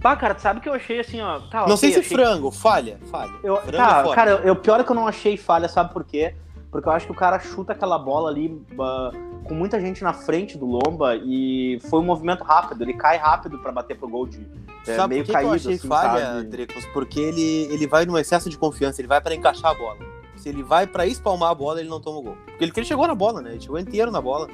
Pá, 0.02 0.16
cara, 0.16 0.34
tu 0.34 0.40
sabe 0.40 0.60
que 0.60 0.68
eu 0.68 0.72
achei 0.72 0.98
assim, 1.00 1.20
ó. 1.20 1.38
Tá, 1.40 1.58
Não 1.60 1.74
ok, 1.74 1.76
sei 1.76 1.92
se 1.92 2.00
achei- 2.00 2.16
frango, 2.16 2.50
falha, 2.50 2.98
falha. 3.10 3.32
Eu, 3.42 3.56
Frango 3.58 3.76
tá, 3.76 4.04
é 4.10 4.14
cara, 4.14 4.30
eu, 4.44 4.56
pior 4.56 4.80
é 4.80 4.84
que 4.84 4.90
eu 4.90 4.96
não 4.96 5.06
achei 5.06 5.36
falha, 5.36 5.68
sabe 5.68 5.92
por 5.92 6.04
quê? 6.04 6.34
Porque 6.70 6.88
eu 6.88 6.92
acho 6.92 7.06
que 7.06 7.12
o 7.12 7.16
cara 7.16 7.38
chuta 7.38 7.72
aquela 7.72 7.98
bola 7.98 8.30
ali 8.30 8.60
ah, 8.78 9.10
com 9.44 9.54
muita 9.54 9.80
gente 9.80 10.02
na 10.04 10.12
frente 10.12 10.56
do 10.56 10.64
Lomba 10.66 11.16
e 11.16 11.78
foi 11.90 12.00
um 12.00 12.04
movimento 12.04 12.44
rápido. 12.44 12.82
Ele 12.82 12.94
cai 12.94 13.16
rápido 13.18 13.58
pra 13.58 13.72
bater 13.72 13.96
pro 13.98 14.08
gol 14.08 14.26
de 14.26 14.46
é, 14.86 14.96
Sabe 14.96 15.14
meio 15.14 15.24
por 15.24 15.26
que, 15.26 15.32
caído. 15.32 15.48
que 15.50 15.54
eu 15.54 15.56
achei 15.56 15.74
assim, 15.74 15.88
falha, 15.88 16.26
sabe? 16.26 16.44
Drecos? 16.44 16.84
Porque 16.94 17.20
ele, 17.20 17.68
ele 17.72 17.86
vai 17.86 18.06
num 18.06 18.16
excesso 18.16 18.48
de 18.48 18.56
confiança, 18.56 19.00
ele 19.00 19.08
vai 19.08 19.20
pra 19.20 19.34
encaixar 19.34 19.72
a 19.72 19.74
bola. 19.74 19.98
Se 20.40 20.48
ele 20.48 20.62
vai 20.62 20.86
pra 20.86 21.06
espalmar 21.06 21.50
a 21.50 21.54
bola, 21.54 21.80
ele 21.80 21.88
não 21.88 22.00
toma 22.00 22.18
o 22.18 22.22
gol. 22.22 22.36
Porque 22.46 22.64
ele, 22.64 22.72
ele 22.74 22.86
chegou 22.86 23.06
na 23.06 23.14
bola, 23.14 23.40
né? 23.42 23.50
Ele 23.52 23.60
chegou 23.60 23.78
inteiro 23.78 24.10
na 24.10 24.20
bola. 24.20 24.48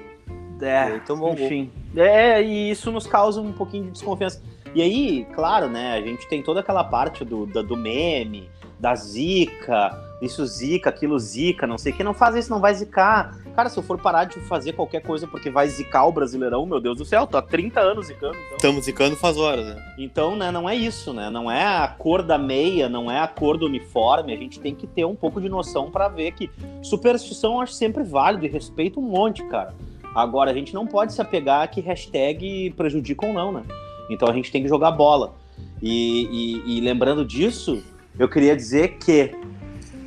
É, 0.61 0.99
tomou 1.00 1.33
o 1.33 1.37
gol. 1.37 1.44
enfim. 1.47 1.71
É, 1.97 2.43
e 2.43 2.71
isso 2.71 2.91
nos 2.91 3.06
causa 3.06 3.41
um 3.41 3.53
pouquinho 3.53 3.85
de 3.85 3.91
desconfiança. 3.93 4.43
E 4.75 4.83
aí, 4.83 5.25
claro, 5.35 5.69
né, 5.69 5.94
a 5.94 6.00
gente 6.03 6.27
tem 6.29 6.43
toda 6.43 6.61
aquela 6.61 6.83
parte 6.85 7.25
do, 7.25 7.47
da- 7.47 7.62
do 7.62 7.77
meme, 7.77 8.50
da 8.79 8.94
zica, 8.94 9.91
isso 10.21 10.45
zica, 10.47 10.89
aquilo 10.91 11.19
zica, 11.19 11.67
não 11.67 11.77
sei 11.77 11.93
o 11.93 11.97
que, 11.97 12.03
não 12.05 12.15
faz 12.15 12.35
isso, 12.37 12.51
não 12.51 12.61
vai 12.61 12.75
zicar. 12.75 13.37
Cara, 13.55 13.69
se 13.69 13.79
eu 13.79 13.83
for 13.83 13.99
parar 14.01 14.25
de 14.25 14.41
fazer 14.41 14.73
qualquer 14.73 15.01
coisa 15.03 15.27
porque 15.27 15.51
vai 15.51 15.69
zicar 15.69 16.07
o 16.07 16.13
Brasileirão, 16.13 16.65
meu 16.67 16.81
Deus 16.81 16.97
do 16.99 17.05
céu, 17.05 17.27
tô 17.27 17.37
há 17.37 17.43
30 17.43 17.81
anos 17.81 18.07
zicando, 18.07 18.37
então. 18.47 18.57
Estamos 18.57 18.85
zicando 18.85 19.17
faz 19.17 19.37
horas, 19.37 19.67
né? 19.67 19.95
Então, 19.99 20.35
né, 20.37 20.51
não 20.51 20.69
é 20.69 20.75
isso, 20.75 21.13
né? 21.13 21.29
Não 21.31 21.51
é 21.51 21.65
a 21.65 21.87
cor 21.89 22.23
da 22.23 22.39
meia, 22.39 22.89
não 22.89 23.11
é 23.11 23.21
a 23.21 23.27
cor 23.29 23.57
do 23.59 23.67
uniforme. 23.67 24.33
A 24.33 24.37
gente 24.37 24.59
tem 24.61 24.75
que 24.75 24.87
ter 24.87 25.05
um 25.05 25.15
pouco 25.15 25.41
de 25.41 25.49
noção 25.49 25.91
pra 25.91 26.09
ver 26.09 26.33
que 26.33 26.51
superstição 26.83 27.55
eu 27.55 27.61
acho 27.61 27.73
sempre 27.75 28.03
válido 28.03 28.45
e 28.47 28.49
respeito 28.49 28.99
um 29.01 29.03
monte, 29.03 29.43
cara. 29.49 29.75
Agora, 30.15 30.51
a 30.51 30.55
gente 30.55 30.73
não 30.73 30.87
pode 30.87 31.12
se 31.12 31.21
apegar 31.21 31.62
a 31.62 31.67
que 31.67 31.81
hashtag 31.81 32.73
prejudica 32.77 33.27
ou 33.27 33.33
não, 33.35 33.53
né? 33.53 33.62
Então 34.09 34.29
a 34.29 34.33
gente 34.33 34.51
tem 34.51 34.62
que 34.62 34.69
jogar 34.69 34.93
bola. 34.93 35.35
E, 35.83 36.62
e- 36.67 36.79
e 36.79 36.81
lembrando 36.81 37.25
disso, 37.25 37.83
eu 38.19 38.29
queria 38.29 38.57
dizer 38.57 38.97
que. 38.99 39.33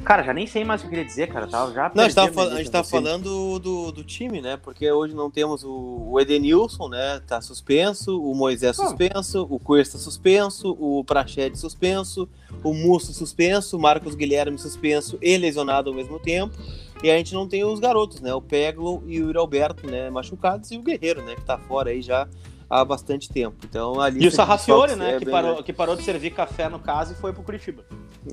Cara, 0.09 0.23
já 0.23 0.33
nem 0.33 0.47
sei 0.47 0.65
mais 0.65 0.81
o 0.81 0.85
que 0.85 0.87
eu 0.87 0.89
queria 0.89 1.05
dizer, 1.05 1.27
cara. 1.27 1.45
Tava 1.45 1.71
já 1.71 1.91
Não, 1.93 2.03
a 2.03 2.07
gente 2.07 2.15
tava, 2.15 2.33
fal- 2.33 2.47
a 2.47 2.55
gente 2.55 2.71
tava 2.71 2.87
falando 2.87 3.59
do, 3.59 3.91
do 3.91 4.03
time, 4.03 4.41
né? 4.41 4.57
Porque 4.57 4.91
hoje 4.91 5.13
não 5.13 5.29
temos 5.29 5.63
o, 5.63 6.07
o 6.09 6.19
Edenilson, 6.19 6.89
né? 6.89 7.21
Tá 7.27 7.39
suspenso, 7.41 8.19
o 8.19 8.33
Moisés 8.33 8.75
suspenso, 8.75 9.45
o 9.47 9.59
Cuesta 9.59 9.99
suspenso, 9.99 10.75
o 10.79 11.03
Prachete 11.03 11.59
suspenso, 11.59 12.27
o 12.63 12.73
Musso 12.73 13.13
suspenso, 13.13 13.77
o 13.77 13.79
Marcos 13.79 14.15
Guilherme 14.15 14.57
suspenso 14.57 15.15
e 15.21 15.37
lesionado 15.37 15.91
ao 15.91 15.95
mesmo 15.95 16.17
tempo. 16.17 16.57
E 17.03 17.11
a 17.11 17.15
gente 17.15 17.35
não 17.35 17.47
tem 17.47 17.63
os 17.63 17.79
garotos, 17.79 18.19
né? 18.19 18.33
O 18.33 18.41
Peglo 18.41 19.03
e 19.05 19.21
o 19.21 19.25
Yuri 19.27 19.37
Alberto, 19.37 19.85
né? 19.85 20.09
Machucados, 20.09 20.71
e 20.71 20.77
o 20.79 20.81
Guerreiro, 20.81 21.21
né? 21.21 21.35
Que 21.35 21.43
tá 21.43 21.59
fora 21.59 21.91
aí 21.91 22.01
já 22.01 22.27
há 22.69 22.85
bastante 22.85 23.29
tempo. 23.29 23.57
Então, 23.67 23.99
a 23.99 24.09
lista 24.09 24.25
E 24.25 24.27
o 24.27 24.31
Sarrafiore, 24.31 24.95
né? 24.95 25.15
é 25.15 25.19
que, 25.19 25.25
parou, 25.25 25.63
que 25.63 25.73
parou 25.73 25.95
de 25.95 26.03
servir 26.03 26.31
café 26.31 26.69
no 26.69 26.79
caso 26.79 27.13
e 27.13 27.15
foi 27.15 27.33
pro 27.33 27.41
Curitiba. 27.43 27.83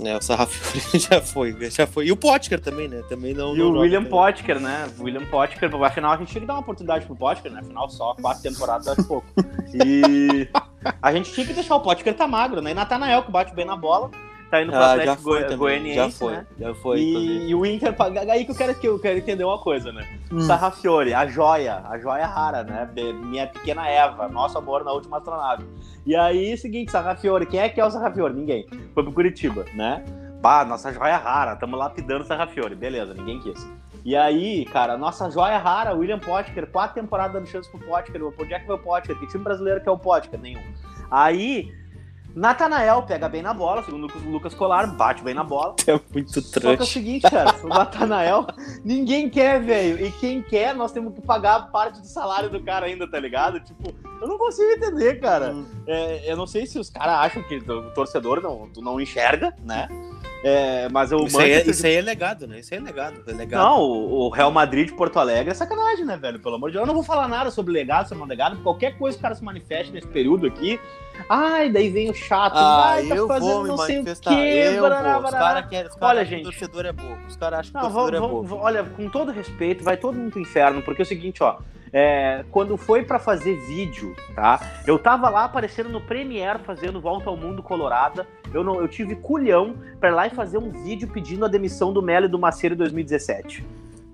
É, 0.05 0.17
o 0.17 0.21
Sarrafiore 0.21 0.99
já 0.99 1.21
foi, 1.21 1.71
já 1.71 1.87
foi. 1.87 2.07
E 2.07 2.13
o 2.13 2.17
Potker 2.17 2.61
também, 2.61 2.89
né? 2.89 3.03
Também 3.09 3.33
não. 3.33 3.55
E 3.55 3.59
não 3.59 3.71
o 3.71 3.79
William 3.79 4.03
também. 4.03 4.11
Potker, 4.11 4.61
né? 4.61 4.89
O 4.99 5.05
William 5.05 5.25
Potker, 5.25 5.71
afinal 5.83 6.13
a 6.13 6.17
gente 6.17 6.29
tinha 6.29 6.41
que 6.41 6.47
dar 6.47 6.55
uma 6.55 6.61
oportunidade 6.61 7.07
pro 7.07 7.17
Potker, 7.17 7.51
né? 7.51 7.61
Afinal, 7.61 7.89
só 7.89 8.15
quatro 8.15 8.43
temporadas 8.43 8.89
acho 8.89 9.05
pouco. 9.05 9.27
E 9.75 10.49
a 11.03 11.13
gente 11.13 11.33
tinha 11.33 11.45
que 11.45 11.53
deixar 11.53 11.75
o 11.75 11.81
Potker 11.81 12.15
tá 12.15 12.27
magro, 12.27 12.63
né? 12.63 12.71
E 12.71 12.75
Natanael, 12.75 13.25
que 13.25 13.31
bate 13.31 13.55
bem 13.55 13.65
na 13.65 13.77
bola, 13.77 14.11
tá 14.51 14.63
indo 14.63 14.73
pro 14.73 14.81
Ah, 14.81 14.93
Atlético 14.93 15.23
foi 15.23 15.43
também. 15.43 15.57
Goianiense, 15.59 15.97
Já 15.97 16.11
foi, 16.11 16.33
né? 16.33 16.47
já 16.59 16.75
foi. 16.75 16.99
E, 17.01 17.49
e 17.51 17.55
o 17.55 17.67
Inter, 17.67 17.95
aí 18.31 18.45
que 18.45 18.51
eu 18.51 18.55
quero, 18.55 18.75
que 18.75 18.89
eu 18.89 18.99
quero 18.99 19.19
entender 19.19 19.45
uma 19.45 19.59
coisa, 19.59 19.93
né? 19.93 20.07
Hum. 20.31 20.41
Sarrafiore, 20.41 21.15
a 21.15 21.27
joia, 21.27 21.83
a 21.89 21.99
joia 21.99 22.27
rara, 22.27 22.63
né? 22.65 22.89
Minha 22.95 23.47
pequena 23.47 23.89
Eva, 23.89 24.29
nosso 24.29 24.57
amor 24.59 24.85
na 24.85 24.93
última 24.93 25.19
astronave. 25.19 25.65
E 26.05 26.15
aí, 26.15 26.57
seguinte, 26.57 26.91
Sarrafiore, 26.93 27.47
quem 27.47 27.61
é 27.61 27.69
que 27.69 27.81
é 27.81 27.85
o 27.85 27.91
Sarrafiore? 27.91 28.35
Ninguém. 28.35 28.67
Foi 28.95 29.03
pro 29.03 29.13
Curitiba, 29.13 29.65
né? 29.75 30.05
Bah, 30.41 30.65
nossa 30.65 30.93
joia 30.93 31.17
rara, 31.17 31.57
tamo 31.57 31.77
lapidando 31.77 32.23
o 32.23 32.27
Sarrafiore, 32.27 32.75
beleza, 32.75 33.15
ninguém 33.15 33.41
quis. 33.41 33.67
E 34.05 34.15
aí, 34.15 34.65
cara, 34.67 34.97
nossa 34.97 35.29
joia 35.29 35.59
rara, 35.59 35.93
William 35.95 36.21
Potker, 36.21 36.69
quatro 36.71 36.95
temporadas 37.01 37.33
dando 37.33 37.47
chance 37.49 37.69
pro 37.69 37.81
Potker, 37.81 38.23
onde 38.25 38.55
é 38.55 38.61
que 38.61 38.67
vai 38.69 38.77
o 38.77 38.79
Potker? 38.79 39.19
Que 39.19 39.27
time 39.27 39.43
brasileiro 39.43 39.81
que 39.81 39.89
é 39.89 39.93
o 39.93 39.99
Potker? 39.99 40.39
Nenhum. 40.39 40.63
Aí, 41.11 41.73
Natanael 42.37 43.03
pega 43.05 43.31
bem 43.31 43.41
na 43.41 43.55
bola, 43.55 43.83
segundo 43.83 44.13
o 44.15 44.31
Lucas- 44.31 44.53
Colar, 44.55 44.87
bate 44.95 45.23
bem 45.25 45.33
na 45.35 45.43
bola. 45.43 45.75
É 45.89 45.99
muito 46.13 46.41
Só 46.43 46.61
que 46.61 46.67
é 46.67 46.73
o 46.73 46.85
seguinte, 46.85 47.23
cara, 47.31 47.55
o 47.65 47.69
Natanael, 47.69 48.47
ninguém 48.85 49.31
quer, 49.31 49.61
velho. 49.63 50.05
E 50.05 50.11
quem 50.13 50.43
quer, 50.43 50.75
nós 50.75 50.93
temos 50.93 51.15
que 51.15 51.23
pagar 51.23 51.71
parte 51.71 52.01
do 52.01 52.07
salário 52.07 52.51
do 52.51 52.63
cara 52.63 52.87
ainda, 52.87 53.09
tá 53.11 53.19
ligado? 53.19 53.59
Tipo, 53.61 53.95
eu 54.21 54.29
não 54.29 54.37
consigo 54.37 54.71
entender, 54.73 55.19
cara. 55.21 55.53
Hum. 55.55 55.65
É, 55.87 56.31
eu 56.31 56.37
não 56.37 56.47
sei 56.47 56.67
se 56.67 56.79
os 56.79 56.91
caras 56.91 57.15
acham 57.15 57.43
que 57.43 57.57
o 57.57 57.91
torcedor 57.93 58.43
não, 58.43 58.69
não 58.77 59.01
enxerga, 59.01 59.55
né? 59.65 59.89
É, 60.49 60.89
mas 60.91 61.11
o 61.11 61.25
Isso 61.27 61.41
aí, 61.41 61.45
é, 61.51 61.55
Manchester- 61.55 61.75
isso 61.75 61.87
aí 61.87 61.95
é 61.97 62.01
legado, 62.03 62.47
né? 62.47 62.61
Isso 62.61 62.73
aí 62.73 62.79
é 62.79 62.83
legado. 62.83 63.17
É 63.27 63.33
legado. 63.33 63.61
Não, 63.65 63.81
o 63.83 64.29
Real 64.29 64.51
Madrid 64.53 64.87
de 64.87 64.93
Porto 64.95 65.19
Alegre 65.19 65.51
é 65.51 65.55
sacanagem, 65.55 66.05
né, 66.05 66.17
velho? 66.17 66.39
Pelo 66.39 66.55
amor 66.55 66.71
de 66.71 66.75
Deus. 66.75 66.83
Eu 66.83 66.87
não 66.87 66.95
vou 66.95 67.03
falar 67.03 67.27
nada 67.27 67.51
sobre 67.51 67.73
legado, 67.73 68.09
sobre 68.09 68.21
não 68.21 68.29
legado. 68.29 68.57
Qualquer 68.63 68.97
coisa 68.97 69.17
que 69.17 69.21
o 69.21 69.23
cara 69.23 69.35
se 69.35 69.43
manifeste 69.43 69.93
nesse 69.93 70.07
período 70.07 70.47
aqui. 70.47 70.79
Ai, 71.29 71.69
daí 71.71 71.89
vem 71.91 72.11
o 72.11 72.15
chato. 72.15 72.55
Ah, 72.57 72.91
ai, 72.93 73.07
tá 73.09 73.17
eu 73.17 73.27
fazendo 73.27 73.51
vou 73.53 73.67
não 73.67 73.77
sei 73.79 73.99
o 74.01 74.05
quê. 74.05 74.79
barará. 74.81 75.19
Os 75.19 75.31
caras 75.31 75.67
querem. 75.69 75.91
Os 75.91 75.97
Olha, 76.01 76.25
que 76.25 76.31
gente. 76.31 76.41
o 76.43 76.45
torcedor 76.45 76.87
é 76.87 76.93
bobo. 76.93 77.19
Os 77.27 77.37
caras 77.37 77.59
acham 77.61 77.73
que 77.73 77.79
o 77.79 77.81
torcedor 77.91 78.11
vamos, 78.13 78.17
é 78.17 78.21
bobo. 78.35 78.47
vamos- 78.49 78.65
olha, 78.65 78.85
com 78.85 79.09
todo 79.09 79.33
respeito, 79.33 79.83
vai 79.83 79.97
todo 79.97 80.15
mundo 80.17 80.31
pro 80.31 80.41
inferno, 80.41 80.81
porque 80.83 81.03
é 81.03 81.05
o 81.05 81.07
seguinte, 81.07 81.43
ó. 81.43 81.57
é, 81.93 82.45
quando 82.51 82.77
foi 82.77 83.05
pra 83.05 83.19
fazer 83.19 83.55
vídeo, 83.67 84.15
tá? 84.35 84.61
Eu 84.87 84.99
tava 84.99 85.31
lá 85.31 85.45
aparecendo 85.45 85.89
no 85.89 86.01
Premiere 86.01 86.59
fazendo 86.59 87.01
Volta 87.01 87.31
ao 87.31 87.37
Mundo 87.37 87.63
Colorada. 87.63 88.27
Eu, 88.57 88.65
não, 88.65 88.81
eu 88.81 88.89
tive 88.89 89.15
culhão 89.17 89.77
ir 90.03 90.11
lá 90.11 90.27
e 90.27 90.31
fazer 90.31 90.59
um 90.59 90.71
vídeo 90.71 91.09
pedindo 91.09 91.45
a 91.45 91.49
demissão 91.49 91.93
do 91.93 92.01
Melo 92.01 92.27
e 92.27 92.29
do 92.29 92.39
Maceiro 92.39 92.75
em 92.75 92.79
2017, 92.79 93.65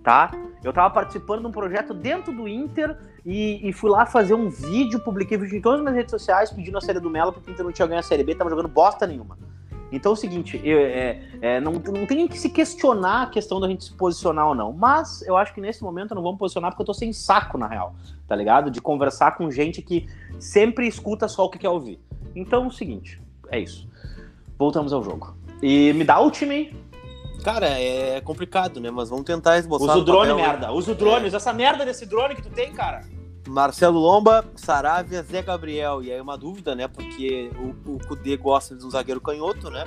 tá? 0.02 0.32
Eu 0.64 0.72
tava 0.72 0.92
participando 0.92 1.40
de 1.40 1.46
um 1.46 1.52
projeto 1.52 1.94
dentro 1.94 2.32
do 2.32 2.48
Inter 2.48 2.96
e, 3.24 3.68
e, 3.68 3.72
fui 3.72 3.90
lá 3.90 4.06
fazer 4.06 4.34
um 4.34 4.48
vídeo, 4.48 5.00
publiquei 5.00 5.36
vídeo 5.38 5.56
em 5.56 5.60
todas 5.60 5.78
as 5.78 5.82
minhas 5.82 5.96
redes 5.96 6.10
sociais 6.10 6.50
pedindo 6.50 6.76
a 6.78 6.80
série 6.80 7.00
do 7.00 7.10
Melo 7.10 7.32
porque 7.32 7.50
o 7.50 7.52
Inter 7.52 7.64
não 7.64 7.72
tinha 7.72 7.86
ganho 7.86 8.00
a 8.00 8.02
série 8.02 8.24
B, 8.24 8.34
tava 8.34 8.50
jogando 8.50 8.68
bosta 8.68 9.06
nenhuma. 9.06 9.36
Então 9.92 10.12
é 10.12 10.14
o 10.14 10.16
seguinte, 10.16 10.58
eu, 10.64 10.78
é, 10.78 11.20
é, 11.42 11.60
não, 11.60 11.72
não 11.72 12.06
tem 12.06 12.26
que 12.26 12.38
se 12.38 12.48
questionar 12.48 13.24
a 13.24 13.26
questão 13.26 13.60
da 13.60 13.68
gente 13.68 13.84
se 13.84 13.92
posicionar 13.92 14.48
ou 14.48 14.54
não. 14.54 14.72
Mas 14.72 15.20
eu 15.22 15.36
acho 15.36 15.52
que 15.52 15.60
nesse 15.60 15.82
momento 15.82 16.12
eu 16.12 16.14
não 16.14 16.22
vou 16.22 16.32
me 16.32 16.38
posicionar 16.38 16.70
porque 16.70 16.80
eu 16.80 16.86
tô 16.86 16.94
sem 16.94 17.12
saco, 17.12 17.58
na 17.58 17.66
real, 17.66 17.94
tá 18.26 18.34
ligado? 18.34 18.70
De 18.70 18.80
conversar 18.80 19.36
com 19.36 19.50
gente 19.50 19.82
que 19.82 20.08
sempre 20.40 20.88
escuta 20.88 21.28
só 21.28 21.44
o 21.44 21.50
que 21.50 21.58
quer 21.58 21.68
ouvir. 21.68 22.00
Então 22.34 22.64
é 22.64 22.66
o 22.68 22.70
seguinte, 22.70 23.20
é 23.50 23.60
isso. 23.60 23.86
Voltamos 24.62 24.92
ao 24.92 25.02
jogo. 25.02 25.34
E 25.60 25.92
me 25.92 26.04
dá 26.04 26.20
o 26.20 26.30
time 26.30 26.54
aí. 26.54 26.76
Cara, 27.42 27.66
é 27.66 28.20
complicado, 28.20 28.78
né? 28.78 28.92
Mas 28.92 29.10
vamos 29.10 29.24
tentar 29.24 29.58
esboçar. 29.58 29.88
Usa 29.88 29.98
o 29.98 30.04
drone, 30.04 30.30
papel, 30.30 30.36
merda. 30.36 30.72
Usa 30.72 30.92
o 30.92 30.94
drone. 30.94 31.24
É. 31.24 31.26
Usa 31.26 31.38
essa 31.38 31.52
merda 31.52 31.84
desse 31.84 32.06
drone 32.06 32.36
que 32.36 32.42
tu 32.42 32.48
tem, 32.48 32.72
cara. 32.72 33.00
Marcelo 33.48 33.98
Lomba, 33.98 34.44
Saravia, 34.54 35.20
Zé 35.24 35.42
Gabriel. 35.42 36.00
E 36.00 36.12
aí 36.12 36.20
uma 36.20 36.38
dúvida, 36.38 36.76
né? 36.76 36.86
Porque 36.86 37.50
o, 37.58 37.94
o 37.94 37.98
Kudê 38.06 38.36
gosta 38.36 38.76
de 38.76 38.86
um 38.86 38.90
zagueiro 38.90 39.20
canhoto, 39.20 39.68
né? 39.68 39.84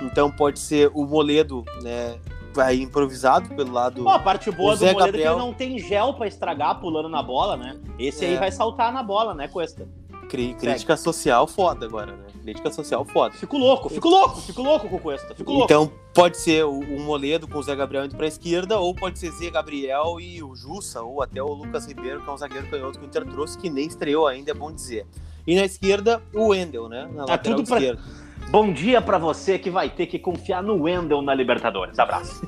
Então 0.00 0.30
pode 0.30 0.58
ser 0.58 0.90
o 0.94 1.04
Moledo, 1.04 1.62
né? 1.82 2.18
Vai 2.54 2.76
improvisado 2.76 3.54
pelo 3.54 3.74
lado. 3.74 4.04
Pô, 4.04 4.08
a 4.08 4.18
parte 4.18 4.50
boa 4.50 4.72
do 4.72 4.78
Zé 4.78 4.94
Moledo 4.94 5.04
Gabriel... 5.04 5.32
é 5.32 5.34
que 5.34 5.38
ele 5.38 5.46
não 5.46 5.52
tem 5.52 5.78
gel 5.78 6.14
para 6.14 6.26
estragar 6.26 6.80
pulando 6.80 7.10
na 7.10 7.22
bola, 7.22 7.58
né? 7.58 7.76
Esse 7.98 8.24
é. 8.24 8.28
aí 8.28 8.36
vai 8.38 8.50
saltar 8.50 8.90
na 8.90 9.02
bola, 9.02 9.34
né, 9.34 9.48
Cuesta? 9.48 9.86
Crítica 10.24 10.96
social 10.96 11.46
foda 11.46 11.86
agora, 11.86 12.12
né? 12.12 12.24
Crítica 12.42 12.70
social 12.70 13.04
foda. 13.04 13.34
Fico 13.34 13.56
louco, 13.56 13.88
fico 13.88 14.08
louco, 14.08 14.40
fico 14.40 14.62
louco 14.62 14.88
com 14.88 14.96
o 14.96 15.00
Cuesta. 15.00 15.34
Fico 15.34 15.52
louco. 15.52 15.64
Então 15.64 15.90
pode 16.12 16.36
ser 16.36 16.64
o, 16.64 16.78
o 16.78 17.00
Moledo 17.00 17.48
com 17.48 17.58
o 17.58 17.62
Zé 17.62 17.74
Gabriel 17.74 18.04
indo 18.04 18.16
pra 18.16 18.26
esquerda, 18.26 18.78
ou 18.78 18.94
pode 18.94 19.18
ser 19.18 19.30
Zé 19.32 19.50
Gabriel 19.50 20.20
e 20.20 20.42
o 20.42 20.54
Jussa, 20.54 21.02
ou 21.02 21.22
até 21.22 21.42
o 21.42 21.52
Lucas 21.52 21.86
Ribeiro, 21.86 22.22
que 22.22 22.28
é 22.28 22.32
um 22.32 22.36
zagueiro 22.36 22.66
canhoto 22.68 22.98
que 22.98 23.04
o 23.04 23.08
Inter 23.08 23.24
trouxe, 23.24 23.58
que 23.58 23.70
nem 23.70 23.86
estreou 23.86 24.26
ainda, 24.26 24.50
é 24.50 24.54
bom 24.54 24.72
dizer. 24.72 25.06
E 25.46 25.54
na 25.54 25.64
esquerda, 25.64 26.22
o 26.34 26.48
Wendel, 26.48 26.88
né? 26.88 27.08
Na 27.14 27.24
tá 27.26 27.38
tudo 27.38 27.64
pra... 27.64 27.78
esquerda. 27.78 28.02
Bom 28.50 28.72
dia 28.72 29.00
para 29.00 29.18
você 29.18 29.58
que 29.58 29.70
vai 29.70 29.88
ter 29.90 30.06
que 30.06 30.18
confiar 30.18 30.62
no 30.62 30.82
Wendel 30.82 31.22
na 31.22 31.34
Libertadores. 31.34 31.98
Abraço. 31.98 32.46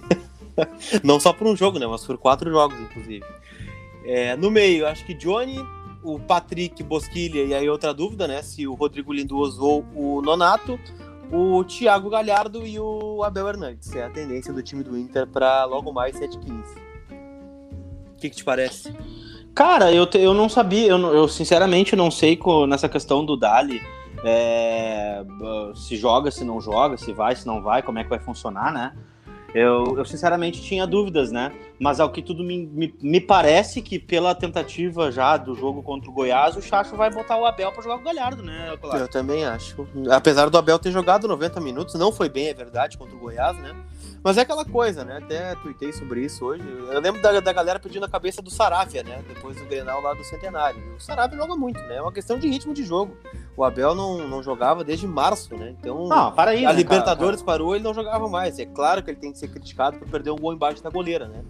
Não 1.02 1.20
só 1.20 1.32
por 1.32 1.46
um 1.46 1.56
jogo, 1.56 1.78
né? 1.78 1.86
Mas 1.86 2.04
por 2.04 2.16
quatro 2.16 2.50
jogos, 2.50 2.78
inclusive. 2.80 3.24
É, 4.04 4.36
no 4.36 4.50
meio, 4.50 4.86
acho 4.86 5.04
que 5.04 5.14
Johnny, 5.14 5.58
o 6.06 6.20
Patrick 6.20 6.82
Bosquilha, 6.84 7.42
e 7.42 7.52
aí 7.52 7.68
outra 7.68 7.92
dúvida, 7.92 8.28
né? 8.28 8.40
Se 8.40 8.66
o 8.66 8.74
Rodrigo 8.74 9.12
Lindoso 9.12 9.62
ou 9.62 9.84
o 9.94 10.22
Nonato, 10.22 10.78
o 11.32 11.64
Thiago 11.64 12.08
Galhardo 12.08 12.64
e 12.64 12.78
o 12.78 13.24
Abel 13.24 13.48
Hernandes. 13.48 13.94
É 13.94 14.04
a 14.04 14.10
tendência 14.10 14.52
do 14.52 14.62
time 14.62 14.84
do 14.84 14.96
Inter 14.96 15.26
para 15.26 15.64
logo 15.64 15.92
mais 15.92 16.16
7-15. 16.16 16.62
O 18.12 18.16
que, 18.18 18.30
que 18.30 18.36
te 18.36 18.44
parece? 18.44 18.94
Cara, 19.52 19.92
eu, 19.92 20.08
eu 20.14 20.32
não 20.32 20.48
sabia, 20.48 20.86
eu, 20.86 20.98
eu 20.98 21.28
sinceramente 21.28 21.96
não 21.96 22.10
sei 22.10 22.36
co, 22.36 22.66
nessa 22.66 22.88
questão 22.88 23.24
do 23.24 23.36
Dali. 23.36 23.82
É, 24.24 25.24
se 25.74 25.96
joga, 25.96 26.30
se 26.30 26.44
não 26.44 26.60
joga, 26.60 26.96
se 26.96 27.12
vai, 27.12 27.34
se 27.34 27.46
não 27.46 27.62
vai, 27.62 27.82
como 27.82 27.98
é 27.98 28.04
que 28.04 28.10
vai 28.10 28.18
funcionar, 28.18 28.72
né? 28.72 28.92
Eu, 29.54 29.96
eu 29.96 30.04
sinceramente 30.04 30.60
tinha 30.60 30.86
dúvidas, 30.86 31.32
né? 31.32 31.52
Mas 31.78 32.00
ao 32.00 32.10
que 32.10 32.22
tudo 32.22 32.42
me, 32.42 32.66
me, 32.66 32.94
me, 33.02 33.20
parece 33.20 33.82
que 33.82 33.98
pela 33.98 34.34
tentativa 34.34 35.12
já 35.12 35.36
do 35.36 35.54
jogo 35.54 35.82
contra 35.82 36.08
o 36.08 36.12
Goiás, 36.12 36.56
o 36.56 36.62
Chacho 36.62 36.96
vai 36.96 37.10
botar 37.10 37.36
o 37.36 37.44
Abel 37.44 37.70
para 37.70 37.82
jogar 37.82 37.96
com 37.96 38.02
o 38.02 38.04
Galhardo, 38.04 38.42
né? 38.42 38.76
Claro. 38.80 38.98
Eu 38.98 39.08
também 39.08 39.44
acho. 39.44 39.86
Apesar 40.10 40.48
do 40.48 40.56
Abel 40.56 40.78
ter 40.78 40.90
jogado 40.90 41.28
90 41.28 41.60
minutos, 41.60 41.94
não 41.94 42.10
foi 42.10 42.28
bem, 42.28 42.48
é 42.48 42.54
verdade, 42.54 42.96
contra 42.96 43.14
o 43.14 43.18
Goiás, 43.18 43.56
né? 43.58 43.74
Mas 44.26 44.38
é 44.38 44.40
aquela 44.40 44.64
coisa, 44.64 45.04
né? 45.04 45.18
Até 45.18 45.54
tuitei 45.56 45.92
sobre 45.92 46.24
isso 46.24 46.44
hoje. 46.44 46.64
Eu 46.90 47.00
lembro 47.00 47.22
da, 47.22 47.38
da 47.38 47.52
galera 47.52 47.78
pedindo 47.78 48.04
a 48.04 48.08
cabeça 48.08 48.42
do 48.42 48.50
Saravia, 48.50 49.04
né? 49.04 49.22
Depois 49.28 49.56
do 49.56 49.64
Grenal 49.66 50.00
lá 50.00 50.14
do 50.14 50.24
Centenário. 50.24 50.82
O 50.96 51.00
Saravia 51.00 51.38
joga 51.38 51.54
muito, 51.54 51.78
né? 51.82 51.96
É 51.96 52.02
uma 52.02 52.10
questão 52.10 52.38
de 52.38 52.48
ritmo 52.48 52.74
de 52.74 52.84
jogo. 52.84 53.16
O 53.56 53.62
Abel 53.62 53.94
não, 53.94 54.26
não 54.26 54.42
jogava 54.42 54.82
desde 54.82 55.06
março, 55.06 55.56
né? 55.56 55.74
Então, 55.78 56.08
não, 56.08 56.32
para 56.32 56.50
aí, 56.50 56.66
a 56.66 56.70
né, 56.70 56.74
Libertadores 56.74 57.40
cara, 57.40 57.46
parou, 57.46 57.76
ele 57.76 57.84
não 57.84 57.94
jogava 57.94 58.28
mais. 58.28 58.58
É 58.58 58.66
claro 58.66 59.02
que 59.02 59.10
ele 59.10 59.18
tem 59.18 59.30
que 59.30 59.38
ser 59.38 59.48
criticado 59.48 59.96
por 59.98 60.08
perder 60.08 60.30
um 60.30 60.36
gol 60.36 60.52
embaixo 60.52 60.82
da 60.82 60.90
goleira, 60.90 61.28
né? 61.28 61.44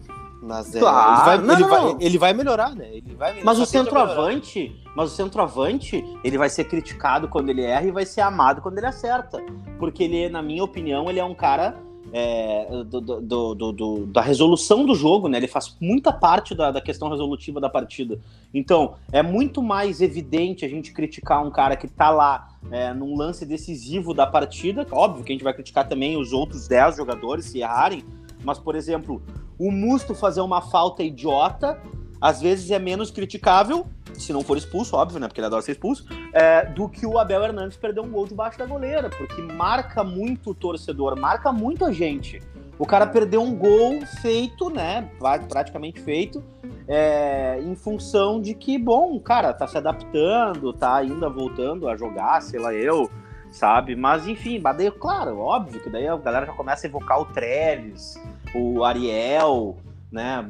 Mas 0.46 0.74
é, 0.74 0.78
claro. 0.78 1.12
ele, 1.12 1.24
vai, 1.24 1.38
não, 1.38 1.54
ele, 1.54 1.62
não. 1.62 1.68
Vai, 1.68 2.06
ele, 2.06 2.18
vai, 2.18 2.32
melhorar, 2.32 2.74
né? 2.74 2.88
Ele 2.92 3.14
vai 3.14 3.32
melhorar, 3.32 3.44
mas 3.44 3.58
o 3.58 3.66
centroavante, 3.66 4.80
mas 4.94 5.12
o 5.12 5.14
centroavante, 5.14 6.04
ele 6.22 6.38
vai 6.38 6.48
ser 6.48 6.64
criticado 6.64 7.26
quando 7.28 7.48
ele 7.50 7.62
erra 7.62 7.86
e 7.86 7.90
vai 7.90 8.06
ser 8.06 8.20
amado 8.20 8.62
quando 8.62 8.78
ele 8.78 8.86
acerta. 8.86 9.42
Porque 9.78 10.04
ele, 10.04 10.28
na 10.28 10.40
minha 10.40 10.62
opinião, 10.62 11.10
ele 11.10 11.18
é 11.18 11.24
um 11.24 11.34
cara 11.34 11.76
é, 12.12 12.84
do, 12.84 13.00
do, 13.00 13.72
do, 13.72 14.06
da 14.06 14.20
resolução 14.20 14.86
do 14.86 14.94
jogo, 14.94 15.28
né? 15.28 15.38
Ele 15.38 15.48
faz 15.48 15.76
muita 15.80 16.12
parte 16.12 16.54
da, 16.54 16.70
da, 16.70 16.80
questão 16.80 17.08
resolutiva 17.08 17.60
da 17.60 17.68
partida. 17.68 18.20
Então, 18.54 18.94
é 19.12 19.22
muito 19.22 19.62
mais 19.62 20.00
evidente 20.00 20.64
a 20.64 20.68
gente 20.68 20.92
criticar 20.92 21.44
um 21.44 21.50
cara 21.50 21.76
que 21.76 21.88
tá 21.88 22.10
lá 22.10 22.48
é, 22.70 22.92
num 22.94 23.16
lance 23.16 23.44
decisivo 23.44 24.14
da 24.14 24.26
partida. 24.26 24.86
Óbvio 24.90 25.24
que 25.24 25.32
a 25.32 25.34
gente 25.34 25.44
vai 25.44 25.54
criticar 25.54 25.88
também 25.88 26.16
os 26.16 26.32
outros 26.32 26.68
10 26.68 26.96
jogadores 26.96 27.46
se 27.46 27.58
errarem, 27.58 28.04
mas, 28.44 28.58
por 28.58 28.76
exemplo, 28.76 29.20
o 29.58 29.70
Musto 29.70 30.14
fazer 30.14 30.40
uma 30.40 30.60
falta 30.60 31.02
idiota, 31.02 31.80
às 32.20 32.40
vezes 32.40 32.70
é 32.70 32.78
menos 32.78 33.10
criticável 33.10 33.86
se 34.18 34.32
não 34.32 34.42
for 34.42 34.56
expulso, 34.56 34.96
óbvio, 34.96 35.20
né? 35.20 35.28
Porque 35.28 35.40
ele 35.40 35.46
adora 35.46 35.62
ser 35.62 35.72
expulso, 35.72 36.06
é, 36.32 36.64
do 36.64 36.88
que 36.88 37.06
o 37.06 37.18
Abel 37.18 37.42
Hernandes 37.42 37.76
perder 37.76 38.00
um 38.00 38.10
gol 38.10 38.26
debaixo 38.26 38.58
da 38.58 38.66
goleira, 38.66 39.10
porque 39.10 39.40
marca 39.42 40.02
muito 40.02 40.50
o 40.50 40.54
torcedor, 40.54 41.18
marca 41.18 41.52
muito 41.52 41.84
a 41.84 41.92
gente. 41.92 42.40
O 42.78 42.86
cara 42.86 43.06
perdeu 43.06 43.42
um 43.42 43.54
gol 43.54 44.04
feito, 44.20 44.68
né? 44.68 45.10
Praticamente 45.48 46.00
feito, 46.00 46.44
é, 46.86 47.58
em 47.62 47.74
função 47.74 48.40
de 48.40 48.54
que, 48.54 48.78
bom, 48.78 49.18
cara, 49.18 49.52
tá 49.52 49.66
se 49.66 49.78
adaptando, 49.78 50.72
tá 50.72 50.96
ainda 50.96 51.28
voltando 51.28 51.88
a 51.88 51.96
jogar, 51.96 52.42
sei 52.42 52.60
lá 52.60 52.74
eu, 52.74 53.10
sabe? 53.50 53.96
Mas 53.96 54.26
enfim, 54.26 54.60
daí, 54.60 54.90
claro, 54.90 55.38
óbvio 55.38 55.80
que 55.80 55.88
daí 55.88 56.06
a 56.06 56.16
galera 56.16 56.44
já 56.44 56.52
começa 56.52 56.86
a 56.86 56.88
evocar 56.88 57.18
o 57.18 57.24
Trellis, 57.24 58.20
o 58.54 58.84
Ariel, 58.84 59.76
né? 60.10 60.44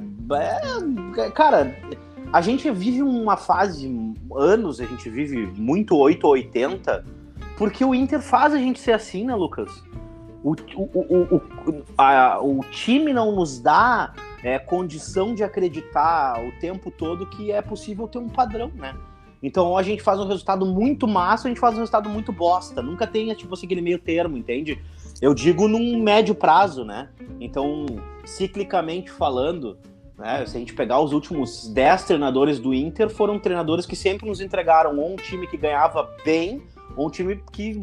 É, 1.19 1.31
cara, 1.31 1.77
a 2.33 2.41
gente 2.41 2.71
vive 2.71 3.03
uma 3.03 3.37
fase, 3.37 3.91
anos, 4.35 4.81
a 4.81 4.85
gente 4.85 5.09
vive 5.09 5.47
muito 5.59 5.97
8 5.97 6.25
ou 6.25 6.33
80, 6.33 7.05
porque 7.57 7.85
o 7.85 7.95
Inter 7.95 8.21
faz 8.21 8.53
a 8.53 8.59
gente 8.59 8.79
ser 8.79 8.93
assim, 8.93 9.25
né, 9.25 9.35
Lucas? 9.35 9.83
O, 10.43 10.55
o, 10.75 10.83
o, 10.85 11.37
o, 11.37 11.43
a, 11.99 12.41
o 12.41 12.61
time 12.71 13.13
não 13.13 13.33
nos 13.33 13.59
dá 13.59 14.13
é, 14.43 14.59
condição 14.59 15.35
de 15.35 15.43
acreditar 15.43 16.41
o 16.41 16.53
tempo 16.61 16.91
todo 16.91 17.27
que 17.27 17.51
é 17.51 17.61
possível 17.61 18.07
ter 18.07 18.19
um 18.19 18.29
padrão, 18.29 18.71
né? 18.75 18.95
Então, 19.43 19.77
a 19.77 19.83
gente 19.83 20.03
faz 20.03 20.19
um 20.19 20.27
resultado 20.27 20.65
muito 20.65 21.07
massa, 21.07 21.47
a 21.47 21.51
gente 21.51 21.61
faz 21.61 21.75
um 21.75 21.79
resultado 21.79 22.09
muito 22.09 22.33
bosta. 22.33 22.83
Nunca 22.83 23.07
tem, 23.07 23.33
tipo, 23.35 23.55
assim, 23.55 23.67
aquele 23.67 23.81
meio 23.81 23.99
termo, 23.99 24.37
entende? 24.37 24.83
Eu 25.21 25.33
digo 25.33 25.67
num 25.67 26.03
médio 26.03 26.35
prazo, 26.35 26.85
né? 26.85 27.09
Então, 27.41 27.87
ciclicamente 28.25 29.11
falando, 29.11 29.79
né? 30.19 30.45
Se 30.47 30.57
a 30.57 30.61
gente 30.61 30.75
pegar 30.75 31.01
os 31.01 31.13
últimos 31.13 31.69
10 31.69 32.05
treinadores 32.05 32.59
do 32.59 32.75
Inter, 32.75 33.09
foram 33.09 33.39
treinadores 33.39 33.87
que 33.87 33.97
sempre 33.97 34.29
nos 34.29 34.41
entregaram 34.41 34.99
ou 34.99 35.13
um 35.13 35.17
time 35.17 35.47
que 35.47 35.57
ganhava 35.57 36.09
bem, 36.25 36.63
ou 36.97 37.09
um 37.09 37.11
time 37.11 37.43
que 37.53 37.81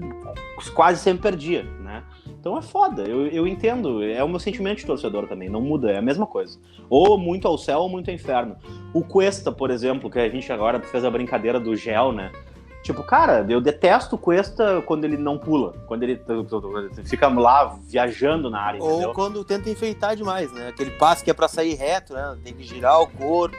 quase 0.73 0.99
sempre 0.99 1.23
perdia, 1.23 1.63
né? 1.63 2.03
Então 2.27 2.57
é 2.57 2.61
foda, 2.61 3.03
eu, 3.03 3.27
eu 3.27 3.47
entendo, 3.47 4.03
é 4.03 4.21
o 4.23 4.27
meu 4.27 4.39
sentimento 4.39 4.79
de 4.79 4.85
torcedor 4.85 5.27
também, 5.27 5.47
não 5.47 5.61
muda, 5.61 5.91
é 5.91 5.97
a 5.97 6.01
mesma 6.01 6.27
coisa. 6.27 6.59
Ou 6.89 7.17
muito 7.17 7.47
ao 7.47 7.57
céu 7.57 7.79
ou 7.79 7.89
muito 7.89 8.09
ao 8.09 8.15
inferno. 8.15 8.57
O 8.93 9.01
Cuesta, 9.01 9.51
por 9.51 9.71
exemplo, 9.71 10.09
que 10.09 10.19
a 10.19 10.27
gente 10.27 10.51
agora 10.51 10.79
fez 10.81 11.05
a 11.05 11.11
brincadeira 11.11 11.59
do 11.59 11.75
gel, 11.75 12.11
né? 12.11 12.31
Tipo, 12.83 13.01
cara, 13.01 13.45
eu 13.47 13.61
detesto 13.61 14.17
o 14.17 14.19
Cuesta 14.19 14.83
quando 14.85 15.05
ele 15.05 15.15
não 15.15 15.37
pula, 15.37 15.73
quando 15.87 16.03
ele 16.03 16.21
fica 17.05 17.29
lá 17.29 17.77
viajando 17.87 18.49
na 18.49 18.59
área. 18.59 18.83
Ou 18.83 18.91
entendeu? 18.91 19.13
quando 19.13 19.43
tenta 19.45 19.69
enfeitar 19.69 20.17
demais, 20.17 20.51
né? 20.51 20.67
Aquele 20.67 20.91
passe 20.91 21.23
que 21.23 21.31
é 21.31 21.33
para 21.33 21.47
sair 21.47 21.75
reto, 21.75 22.13
né? 22.13 22.37
Tem 22.43 22.53
que 22.53 22.61
girar 22.61 23.01
o 23.01 23.07
corpo. 23.07 23.57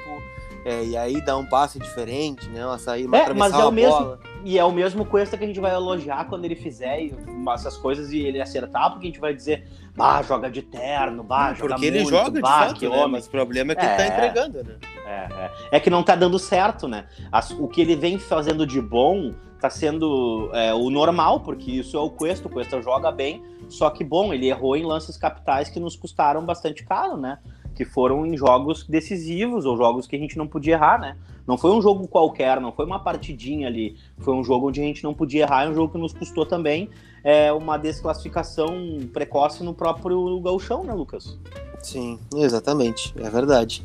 É, 0.62 0.84
e 0.84 0.96
aí 0.96 1.24
dá 1.24 1.38
um 1.38 1.46
passe 1.46 1.78
diferente, 1.78 2.46
né? 2.50 2.66
Uma 2.66 2.78
sair, 2.78 3.06
uma 3.06 3.16
é, 3.16 3.32
mas 3.32 3.54
é 3.54 3.64
o 3.64 3.72
mesmo 3.72 3.98
bola. 3.98 4.20
E 4.44 4.58
é 4.58 4.64
o 4.64 4.70
mesmo 4.70 5.06
Cuesta 5.06 5.38
que 5.38 5.44
a 5.44 5.46
gente 5.46 5.58
vai 5.58 5.72
elogiar 5.72 6.26
quando 6.26 6.44
ele 6.44 6.54
fizer 6.54 7.10
essas 7.54 7.78
coisas 7.78 8.12
e 8.12 8.18
ele 8.18 8.40
acertar, 8.40 8.90
porque 8.90 9.06
a 9.06 9.10
gente 9.10 9.20
vai 9.20 9.34
dizer, 9.34 9.66
bah, 9.96 10.22
joga 10.22 10.50
de 10.50 10.60
terno, 10.60 11.24
bah, 11.24 11.54
joga 11.54 11.74
Porque 11.74 11.86
ele 11.86 12.04
joga 12.04 12.40
bah, 12.42 12.64
de 12.64 12.66
fato, 12.68 12.74
que 12.78 12.86
né? 12.86 12.94
homem. 12.94 13.12
mas 13.12 13.26
o 13.26 13.30
problema 13.30 13.72
é 13.72 13.74
que 13.74 13.80
é, 13.80 13.88
ele 13.88 13.96
tá 13.96 14.02
é. 14.02 14.08
entregando, 14.08 14.64
né? 14.64 14.76
É, 15.06 15.10
é. 15.10 15.50
é 15.72 15.80
que 15.80 15.88
não 15.88 16.02
tá 16.02 16.14
dando 16.14 16.38
certo, 16.38 16.86
né? 16.86 17.06
As, 17.32 17.52
o 17.52 17.66
que 17.66 17.80
ele 17.80 17.96
vem 17.96 18.18
fazendo 18.18 18.66
de 18.66 18.82
bom 18.82 19.32
tá 19.58 19.70
sendo 19.70 20.50
é, 20.52 20.74
o 20.74 20.90
normal, 20.90 21.40
porque 21.40 21.70
isso 21.70 21.96
é 21.96 22.00
o 22.00 22.10
Cuesta, 22.10 22.46
o 22.46 22.50
Cuesta 22.50 22.82
joga 22.82 23.10
bem, 23.10 23.42
só 23.70 23.88
que, 23.88 24.04
bom, 24.04 24.34
ele 24.34 24.46
errou 24.46 24.76
em 24.76 24.84
lances 24.84 25.16
capitais 25.16 25.70
que 25.70 25.80
nos 25.80 25.96
custaram 25.96 26.44
bastante 26.44 26.84
caro, 26.84 27.16
né? 27.16 27.38
Que 27.74 27.84
foram 27.84 28.24
em 28.24 28.36
jogos 28.36 28.84
decisivos 28.84 29.66
ou 29.66 29.76
jogos 29.76 30.06
que 30.06 30.16
a 30.16 30.18
gente 30.18 30.38
não 30.38 30.46
podia 30.46 30.74
errar, 30.74 30.98
né? 30.98 31.16
Não 31.46 31.58
foi 31.58 31.72
um 31.72 31.82
jogo 31.82 32.08
qualquer, 32.08 32.60
não 32.60 32.72
foi 32.72 32.86
uma 32.86 32.98
partidinha 32.98 33.68
ali, 33.68 33.96
foi 34.18 34.34
um 34.34 34.42
jogo 34.42 34.68
onde 34.68 34.80
a 34.80 34.84
gente 34.84 35.04
não 35.04 35.12
podia 35.12 35.42
errar, 35.42 35.64
é 35.64 35.68
um 35.68 35.74
jogo 35.74 35.92
que 35.92 35.98
nos 35.98 36.14
custou 36.14 36.46
também 36.46 36.88
é, 37.22 37.52
uma 37.52 37.76
desclassificação 37.76 39.00
precoce 39.12 39.62
no 39.62 39.74
próprio 39.74 40.40
gauchão, 40.40 40.84
né, 40.84 40.94
Lucas? 40.94 41.38
Sim, 41.82 42.18
exatamente, 42.34 43.12
é 43.18 43.28
verdade. 43.28 43.82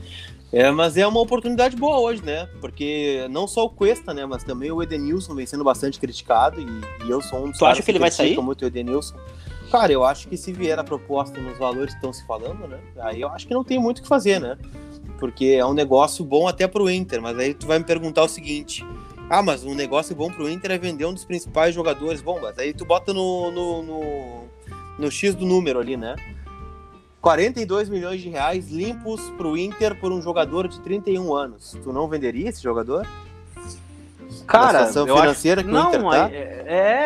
É, 0.51 0.72
mas 0.72 0.98
é 0.98 1.05
uma 1.05 1.19
oportunidade 1.19 1.75
boa 1.75 2.00
hoje, 2.00 2.24
né? 2.24 2.48
Porque 2.60 3.27
não 3.29 3.48
só 3.48 3.65
o 3.65 3.69
Cuesta, 3.69 4.13
né? 4.13 4.25
Mas 4.25 4.43
também 4.43 4.72
o 4.72 4.81
Edenilson 4.81 5.36
vem 5.36 5.46
sendo 5.46 5.63
bastante 5.63 6.00
criticado 6.00 6.60
e, 6.60 7.05
e 7.05 7.10
eu 7.10 7.22
sou 7.22 7.46
um 7.46 7.50
dos 7.50 7.60
Tu 7.60 7.65
acha 7.65 7.84
que 7.84 7.91
ele 7.91 8.00
vai 8.00 8.10
sair? 8.10 8.36
muito 8.41 8.63
o 8.63 8.65
Edenilson. 8.65 9.15
Cara, 9.71 9.91
eu 9.91 10.03
acho 10.03 10.27
que 10.27 10.35
se 10.35 10.51
vier 10.51 10.79
a 10.79 10.83
proposta 10.83 11.39
nos 11.39 11.57
valores 11.57 11.93
que 11.93 11.97
estão 11.97 12.11
se 12.11 12.25
falando, 12.25 12.67
né? 12.67 12.79
Aí 13.01 13.21
eu 13.21 13.29
acho 13.29 13.47
que 13.47 13.53
não 13.53 13.63
tem 13.63 13.79
muito 13.79 13.99
o 13.99 14.01
que 14.01 14.07
fazer, 14.07 14.39
né? 14.39 14.57
Porque 15.19 15.57
é 15.59 15.65
um 15.65 15.73
negócio 15.73 16.25
bom 16.25 16.47
até 16.47 16.67
pro 16.67 16.89
Inter, 16.89 17.21
mas 17.21 17.38
aí 17.38 17.53
tu 17.53 17.67
vai 17.67 17.77
me 17.77 17.85
perguntar 17.85 18.23
o 18.23 18.27
seguinte: 18.27 18.83
ah, 19.29 19.43
mas 19.43 19.63
um 19.63 19.75
negócio 19.75 20.15
bom 20.15 20.31
pro 20.31 20.49
Inter 20.49 20.71
é 20.71 20.77
vender 20.77 21.05
um 21.05 21.13
dos 21.13 21.23
principais 21.23 21.75
jogadores. 21.75 22.19
Bom, 22.19 22.39
mas 22.41 22.57
aí 22.57 22.73
tu 22.73 22.83
bota 22.83 23.13
no, 23.13 23.51
no, 23.51 23.83
no, 23.83 24.43
no 24.97 25.11
X 25.11 25.35
do 25.35 25.45
número 25.45 25.79
ali, 25.79 25.95
né? 25.95 26.15
42 27.21 27.89
milhões 27.89 28.21
de 28.21 28.29
reais 28.29 28.69
limpos 28.69 29.21
pro 29.31 29.55
Inter 29.55 29.99
por 29.99 30.11
um 30.11 30.21
jogador 30.21 30.67
de 30.67 30.79
31 30.79 31.35
anos. 31.35 31.77
Tu 31.83 31.93
não 31.93 32.07
venderia 32.07 32.49
esse 32.49 32.63
jogador? 32.63 33.05
Cara, 34.49 34.87
situação 34.87 35.05
financeira 35.05 35.61
acho... 35.61 35.69
que 35.69 35.75
o 35.75 35.79
Inter 35.79 36.01
não, 36.01 36.09
tá? 36.09 36.29
é, 36.31 36.63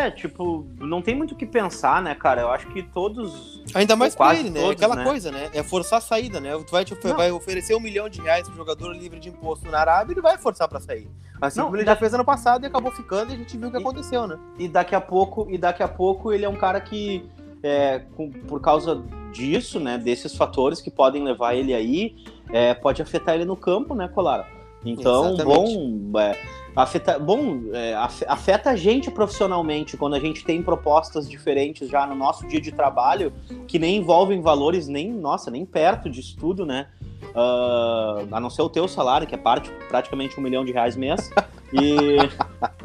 é, 0.07 0.11
tipo, 0.11 0.65
não 0.79 1.01
tem 1.01 1.13
muito 1.15 1.33
o 1.33 1.35
que 1.35 1.45
pensar, 1.45 2.01
né, 2.01 2.15
cara? 2.15 2.41
Eu 2.41 2.49
acho 2.51 2.67
que 2.67 2.81
todos. 2.83 3.61
Ainda 3.73 3.95
mais 3.95 4.15
pra 4.15 4.33
ele, 4.35 4.49
né? 4.49 4.59
todos, 4.61 4.75
Aquela 4.75 4.95
né? 4.95 5.03
coisa, 5.03 5.31
né? 5.31 5.49
É 5.53 5.61
forçar 5.63 5.99
a 5.99 6.01
saída, 6.01 6.39
né? 6.39 6.51
Tu 6.65 6.71
vai, 6.71 6.85
te 6.85 6.95
Não. 7.03 7.15
vai 7.15 7.31
oferecer 7.31 7.75
um 7.75 7.79
milhão 7.79 8.07
de 8.07 8.21
reais 8.21 8.47
pro 8.47 8.55
jogador 8.55 8.93
livre 8.93 9.19
de 9.19 9.29
imposto 9.29 9.69
na 9.69 9.79
Arábia, 9.79 10.13
ele 10.13 10.21
vai 10.21 10.37
forçar 10.37 10.67
pra 10.67 10.79
sair. 10.79 11.07
Assim 11.41 11.59
Não, 11.59 11.65
como 11.65 11.77
ele 11.77 11.83
da- 11.83 11.93
já 11.93 11.99
fez 11.99 12.13
ano 12.13 12.23
passado 12.23 12.63
e 12.63 12.67
acabou 12.67 12.91
ficando 12.91 13.31
e 13.31 13.35
a 13.35 13.37
gente 13.37 13.57
viu 13.57 13.67
o 13.67 13.71
que 13.71 13.77
E- 13.77 13.81
aconteceu, 13.81 14.25
né? 14.27 14.37
E 14.57 14.67
daqui 14.67 14.95
a 14.95 15.01
pouco, 15.01 15.45
e 15.49 15.57
daqui 15.57 15.83
a 15.83 15.87
pouco 15.87 16.31
ele 16.31 16.45
é 16.45 16.49
um 16.49 16.55
cara 16.55 16.79
que, 16.79 17.29
é, 17.61 17.99
com- 18.15 18.29
por 18.31 18.61
causa 18.61 19.03
disso, 19.33 19.79
né, 19.79 19.97
desses 19.97 20.35
fatores 20.35 20.79
que 20.79 20.89
podem 20.91 21.23
levar 21.23 21.55
ele 21.55 21.73
aí, 21.73 22.15
é, 22.51 22.73
pode 22.73 23.01
afetar 23.01 23.35
ele 23.35 23.45
no 23.45 23.57
campo, 23.57 23.93
né, 23.95 24.07
Colara? 24.07 24.47
Então, 24.85 25.33
Exatamente. 25.33 25.77
bom, 25.77 26.19
é, 26.19 26.35
afeta, 26.75 27.17
bom 27.19 27.61
é, 27.73 27.93
af- 27.93 28.25
afeta 28.27 28.69
a 28.71 28.75
gente 28.75 29.09
profissionalmente 29.11 29.95
quando 29.95 30.15
a 30.15 30.19
gente 30.19 30.43
tem 30.43 30.61
propostas 30.61 31.29
diferentes 31.29 31.89
já 31.89 32.05
no 32.05 32.15
nosso 32.15 32.47
dia 32.47 32.59
de 32.59 32.71
trabalho 32.71 33.31
que 33.67 33.77
nem 33.79 33.97
envolvem 33.97 34.41
valores 34.41 34.87
nem, 34.87 35.11
nossa, 35.11 35.49
nem 35.49 35.65
perto 35.65 36.09
de 36.09 36.19
estudo, 36.19 36.65
né? 36.65 36.87
Ah, 37.35 38.23
a 38.33 38.39
não 38.39 38.49
ser 38.49 38.61
o 38.61 38.69
teu 38.69 38.87
salário, 38.87 39.25
que 39.25 39.33
é 39.33 39.37
parte, 39.37 39.71
praticamente 39.87 40.39
um 40.39 40.43
milhão 40.43 40.63
de 40.65 40.71
reais 40.71 40.95
mês. 40.95 41.29
E 41.75 42.29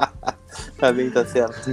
Tá 0.79 0.91
bem, 0.91 1.11
tá 1.11 1.23
certo. 1.27 1.69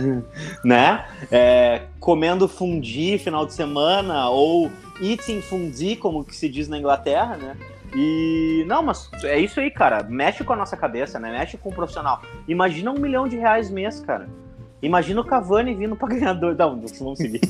né? 0.66 1.06
É, 1.32 1.84
comendo 1.98 2.46
fundi 2.48 3.18
final 3.18 3.46
de 3.46 3.54
semana 3.54 4.28
ou 4.30 4.70
eating 5.02 5.40
fundi, 5.42 5.96
como 5.96 6.26
que 6.26 6.36
se 6.36 6.50
diz 6.50 6.68
na 6.68 6.78
Inglaterra, 6.78 7.38
né? 7.38 7.56
E 7.96 8.64
não, 8.68 8.84
mas 8.84 9.10
é 9.24 9.40
isso 9.40 9.60
aí, 9.60 9.72
cara. 9.72 10.04
Mexe 10.04 10.44
com 10.44 10.54
a 10.54 10.56
nossa 10.56 10.76
cabeça, 10.76 11.18
né? 11.20 11.32
Mexe 11.32 11.58
com 11.58 11.70
o 11.70 11.74
profissional. 11.74 12.22
Imagina 12.48 12.92
um 12.92 13.00
milhão 13.00 13.28
de 13.28 13.38
reais 13.38 13.70
mês, 13.70 14.00
cara. 14.02 14.28
Imagina 14.82 15.22
o 15.22 15.26
Cavani 15.26 15.74
vindo 15.74 15.96
pra 15.96 16.08
ganhar 16.10 16.34
dois. 16.34 16.58
Não, 16.58 16.80
vamos 17.00 17.18
seguir. 17.18 17.42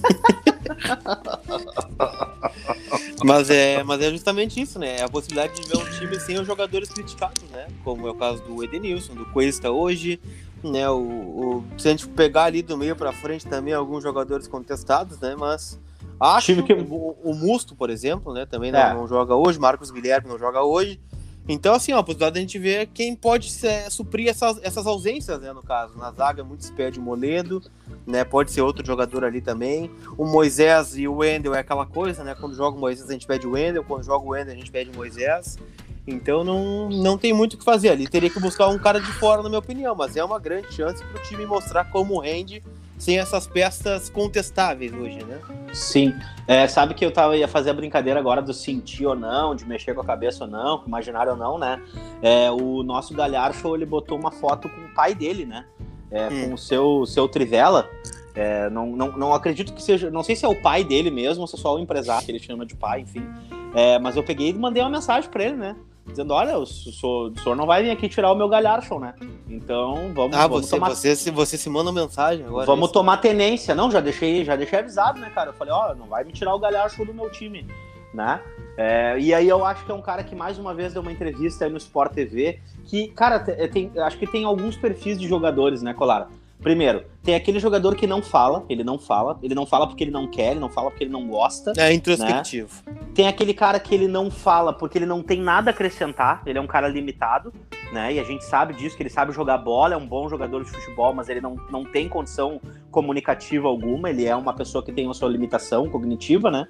Mas 3.23 3.49
é, 3.49 3.83
mas 3.83 4.01
é 4.01 4.09
justamente 4.11 4.59
isso, 4.61 4.77
né? 4.77 4.97
É 4.97 5.03
a 5.03 5.09
possibilidade 5.09 5.59
de 5.59 5.67
ver 5.67 5.77
um 5.77 5.85
time 5.99 6.19
sem 6.19 6.39
os 6.39 6.45
jogadores 6.45 6.89
criticados, 6.89 7.43
né? 7.51 7.67
Como 7.83 8.07
é 8.07 8.11
o 8.11 8.15
caso 8.15 8.41
do 8.43 8.63
Edenilson, 8.63 9.13
do 9.15 9.25
Cuesta 9.27 9.71
hoje, 9.71 10.19
né? 10.63 10.87
O, 10.89 10.97
o- 10.99 11.63
se 11.77 11.87
a 11.87 11.91
gente 11.91 12.07
pegar 12.09 12.43
ali 12.45 12.61
do 12.61 12.77
meio 12.77 12.95
pra 12.95 13.11
frente 13.11 13.45
também 13.47 13.73
alguns 13.73 14.03
jogadores 14.03 14.47
contestados, 14.47 15.19
né? 15.19 15.35
Mas 15.37 15.79
acho 16.19 16.63
que 16.63 16.74
o, 16.74 17.15
o 17.24 17.34
Musto, 17.36 17.75
por 17.75 17.89
exemplo, 17.89 18.34
né? 18.34 18.45
Também 18.45 18.72
não, 18.72 18.79
É. 18.79 18.93
não 18.93 19.07
joga 19.07 19.36
hoje, 19.36 19.60
Marcos 19.60 19.91
Guilherme 19.91 20.27
não 20.29 20.38
joga 20.39 20.62
hoje. 20.63 21.00
Então, 21.48 21.75
assim, 21.75 21.93
ó, 21.93 22.00
a 22.00 22.03
possibilidade 22.03 22.34
da 22.34 22.39
gente 22.41 22.57
ver 22.57 22.88
quem 22.88 23.15
pode 23.15 23.53
é, 23.68 23.87
suprir 23.87 24.27
essas, 24.29 24.59
essas 24.63 24.87
ausências, 24.87 25.39
né, 25.39 25.53
no 25.53 25.61
caso. 25.61 25.96
Na 25.96 26.11
zaga, 26.11 26.44
muito 26.44 26.66
se 26.66 26.72
pede 26.72 26.98
o 27.00 27.03
Moledo, 27.03 27.61
né? 28.07 28.24
Pode 28.24 28.50
ser 28.51 28.61
outro 28.61 28.83
jogador 28.83 29.24
ali 29.24 29.42
também. 29.42 29.92
O 30.18 30.25
Moisés 30.25 30.98
e 30.98 31.07
o 31.07 31.18
Wendel 31.18 31.53
é 31.53 31.59
aquela 31.59 31.85
coisa, 31.85 32.24
né? 32.24 32.33
Quando 32.33 32.55
joga 32.55 32.75
o 32.75 32.79
Moisés, 32.79 33.07
a 33.07 33.13
gente 33.13 33.27
pede 33.27 33.46
o 33.46 33.51
Wendel. 33.51 33.83
Quando 33.83 34.03
joga 34.03 34.25
o 34.25 34.29
Wendel, 34.29 34.53
a 34.53 34.57
gente 34.57 34.72
pede 34.72 34.89
o 34.89 34.96
Moisés. 34.96 35.59
Então 36.07 36.44
não, 36.44 36.89
não 36.89 37.16
tem 37.16 37.31
muito 37.31 37.53
o 37.53 37.57
que 37.59 37.63
fazer 37.63 37.89
ali. 37.89 38.07
Teria 38.07 38.29
que 38.29 38.39
buscar 38.39 38.68
um 38.68 38.79
cara 38.79 39.00
de 39.00 39.11
fora, 39.13 39.44
na 39.44 39.50
minha 39.50 39.59
opinião. 39.59 39.94
Mas 39.96 40.16
é 40.16 40.24
uma 40.24 40.39
grande 40.39 40.74
chance 40.74 41.03
pro 41.03 41.22
time 41.24 41.46
mostrar 41.46 41.85
como 41.92 42.20
rende 42.20 42.63
sem 42.98 43.20
essas 43.20 43.46
peças 43.48 44.10
contestáveis 44.10 44.94
hoje, 44.94 45.24
né? 45.24 45.40
Sim. 45.74 46.14
É, 46.48 46.68
sabe 46.68 46.94
que 46.94 47.05
eu 47.05 47.12
tava, 47.12 47.36
ia 47.36 47.48
fazer 47.48 47.72
a 47.72 47.74
brincadeira 47.74 48.20
agora 48.20 48.42
do 48.42 48.53
sentir 48.53 49.05
ou 49.05 49.16
não, 49.16 49.55
de 49.55 49.66
mexer 49.66 49.94
com 49.94 50.01
a 50.01 50.05
cabeça 50.05 50.46
ou 50.46 50.50
não, 50.50 50.77
com 50.79 50.88
imaginário 50.88 51.34
ou 51.34 51.38
não, 51.38 51.58
né? 51.58 51.81
É, 52.22 52.50
o 52.51 52.84
nosso 52.84 53.14
Galhardo, 53.14 53.75
ele 53.75 53.86
botou 53.86 54.18
uma 54.18 54.31
foto 54.31 54.70
com 54.70 54.81
o 54.81 54.94
pai 54.94 55.14
dele, 55.14 55.46
né? 55.46 55.66
É, 56.12 56.27
Hum. 56.29 56.50
Com 56.50 56.53
o 56.53 56.58
seu, 56.58 57.05
seu 57.05 57.27
Trivela. 57.27 57.90
É, 58.34 58.70
não, 58.70 58.88
não, 58.96 59.12
não 59.14 59.34
acredito 59.34 59.74
que 59.74 59.81
seja. 59.81 60.12
Não 60.12 60.22
sei 60.22 60.36
se 60.36 60.46
é 60.46 60.48
o 60.48 60.62
pai 60.62 60.84
dele 60.84 61.10
mesmo, 61.10 61.42
ou 61.42 61.48
se 61.48 61.55
é 61.55 61.60
só 61.60 61.75
o 61.75 61.79
empresário 61.79 62.25
que 62.25 62.31
ele 62.31 62.40
chama 62.40 62.66
de 62.66 62.75
pai, 62.75 63.01
enfim. 63.01 63.25
É, 63.74 63.98
mas 63.98 64.16
eu 64.16 64.24
peguei 64.24 64.50
e 64.50 64.53
mandei 64.53 64.84
uma 64.84 64.90
mensagem 64.90 65.29
pra 65.29 65.44
ele, 65.44 65.55
né? 65.55 65.75
Dizendo, 66.05 66.33
olha, 66.33 66.57
o 66.57 66.65
senhor, 66.65 67.31
o 67.31 67.39
senhor 67.39 67.55
não 67.55 67.65
vai 67.65 67.83
vir 67.83 67.89
aqui 67.91 68.07
tirar 68.07 68.31
o 68.31 68.35
meu 68.35 68.48
Galhardo, 68.48 69.00
né? 69.00 69.13
Então 69.50 70.11
vamos, 70.13 70.37
Ah, 70.37 70.48
vamos 70.48 70.65
você, 70.68 70.75
tomar 70.75 70.89
você, 70.89 71.15
se 71.15 71.31
você 71.31 71.57
se 71.57 71.70
manda 71.70 71.91
mensagem 71.91 72.46
agora. 72.46 72.65
Vamos 72.65 72.85
isso. 72.85 72.94
tomar 72.94 73.18
tenência. 73.18 73.74
Não, 73.75 73.89
já 73.91 74.00
deixei, 74.00 74.44
já 74.46 74.55
deixei 74.55 74.79
avisado, 74.79 75.20
né, 75.20 75.29
cara? 75.33 75.50
Eu 75.50 75.53
falei, 75.53 75.74
ó, 75.74 75.94
não 75.96 76.05
vai 76.07 76.24
me 76.24 76.31
tirar 76.31 76.53
o 76.53 76.59
galhardo 76.59 77.03
do 77.03 77.13
meu 77.13 77.29
time, 77.31 77.65
né? 78.13 78.39
É, 78.77 79.18
e 79.20 79.33
aí 79.33 79.48
eu 79.48 79.65
acho 79.65 79.85
que 79.85 79.91
é 79.91 79.96
um 79.96 80.01
cara 80.01 80.24
que 80.24 80.35
mais 80.35 80.57
uma 80.59 80.74
vez 80.74 80.94
deu 80.94 81.01
uma 81.01 81.11
entrevista 81.11 81.65
aí 81.65 81.72
no 81.72 81.77
Sport 81.77 82.13
TV, 82.13 82.59
que, 82.85 83.07
cara, 83.09 83.39
te- 83.39 83.68
tem, 83.70 83.91
acho 83.98 84.18
que 84.18 84.27
tem 84.27 84.44
alguns 84.44 84.75
perfis 84.75 85.18
de 85.18 85.27
jogadores, 85.27 85.81
né, 85.81 85.94
Colara? 85.94 86.27
Primeiro, 86.61 87.05
tem 87.22 87.35
aquele 87.35 87.59
jogador 87.59 87.96
que 87.96 88.07
não 88.07 88.22
fala, 88.22 88.65
ele 88.70 88.83
não 88.83 88.98
fala, 88.98 89.37
ele 89.44 89.53
não 89.53 89.65
fala 89.65 89.85
porque 89.87 90.03
ele 90.03 90.11
não 90.11 90.27
quer, 90.27 90.51
ele 90.51 90.59
não 90.59 90.70
fala 90.70 90.89
porque 90.89 91.03
ele 91.03 91.11
não 91.11 91.27
gosta. 91.27 91.74
É 91.77 91.94
introspectivo. 91.94 92.83
Tem 93.13 93.27
aquele 93.27 93.53
cara 93.53 93.79
que 93.79 93.94
ele 93.94 94.07
não 94.07 94.31
fala 94.31 94.74
porque 94.74 94.98
ele 94.98 95.05
não 95.05 95.22
tem 95.22 95.39
nada 95.39 95.70
a 95.70 95.74
acrescentar, 95.74 96.41
ele 96.46 96.57
é 96.57 96.61
um 96.61 96.68
cara 96.68 96.87
limitado, 96.87 97.53
né? 97.91 98.13
E 98.13 98.20
a 98.20 98.24
gente 98.24 98.44
sabe 98.44 98.74
disso, 98.74 98.96
que 98.96 99.03
ele 99.03 99.09
sabe 99.09 99.31
jogar 99.31 99.57
bola, 99.57 99.94
é 99.94 99.98
um 99.98 100.07
bom 100.07 100.27
jogador 100.27 100.63
de 100.63 100.70
futebol, 100.72 101.13
mas 101.13 101.29
ele 101.29 101.41
não, 101.41 101.55
não 101.70 101.83
tem 101.83 102.09
condição 102.09 102.59
comunicativa 102.89 103.68
alguma, 103.68 104.09
ele 104.09 104.25
é 104.25 104.35
uma 104.35 104.53
pessoa 104.53 104.83
que 104.83 104.91
tem 104.91 105.09
a 105.09 105.13
sua 105.13 105.29
limitação 105.29 105.87
cognitiva, 105.89 106.50
né? 106.50 106.68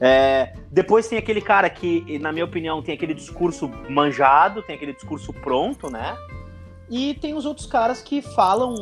É, 0.00 0.54
depois 0.70 1.08
tem 1.08 1.18
aquele 1.18 1.40
cara 1.40 1.70
que, 1.70 2.18
na 2.18 2.32
minha 2.32 2.44
opinião, 2.44 2.82
tem 2.82 2.94
aquele 2.94 3.14
discurso 3.14 3.70
manjado, 3.88 4.62
tem 4.62 4.74
aquele 4.74 4.92
discurso 4.92 5.32
pronto, 5.32 5.90
né? 5.90 6.16
E 6.94 7.14
tem 7.14 7.32
os 7.32 7.46
outros 7.46 7.66
caras 7.66 8.02
que 8.02 8.20
falam. 8.20 8.74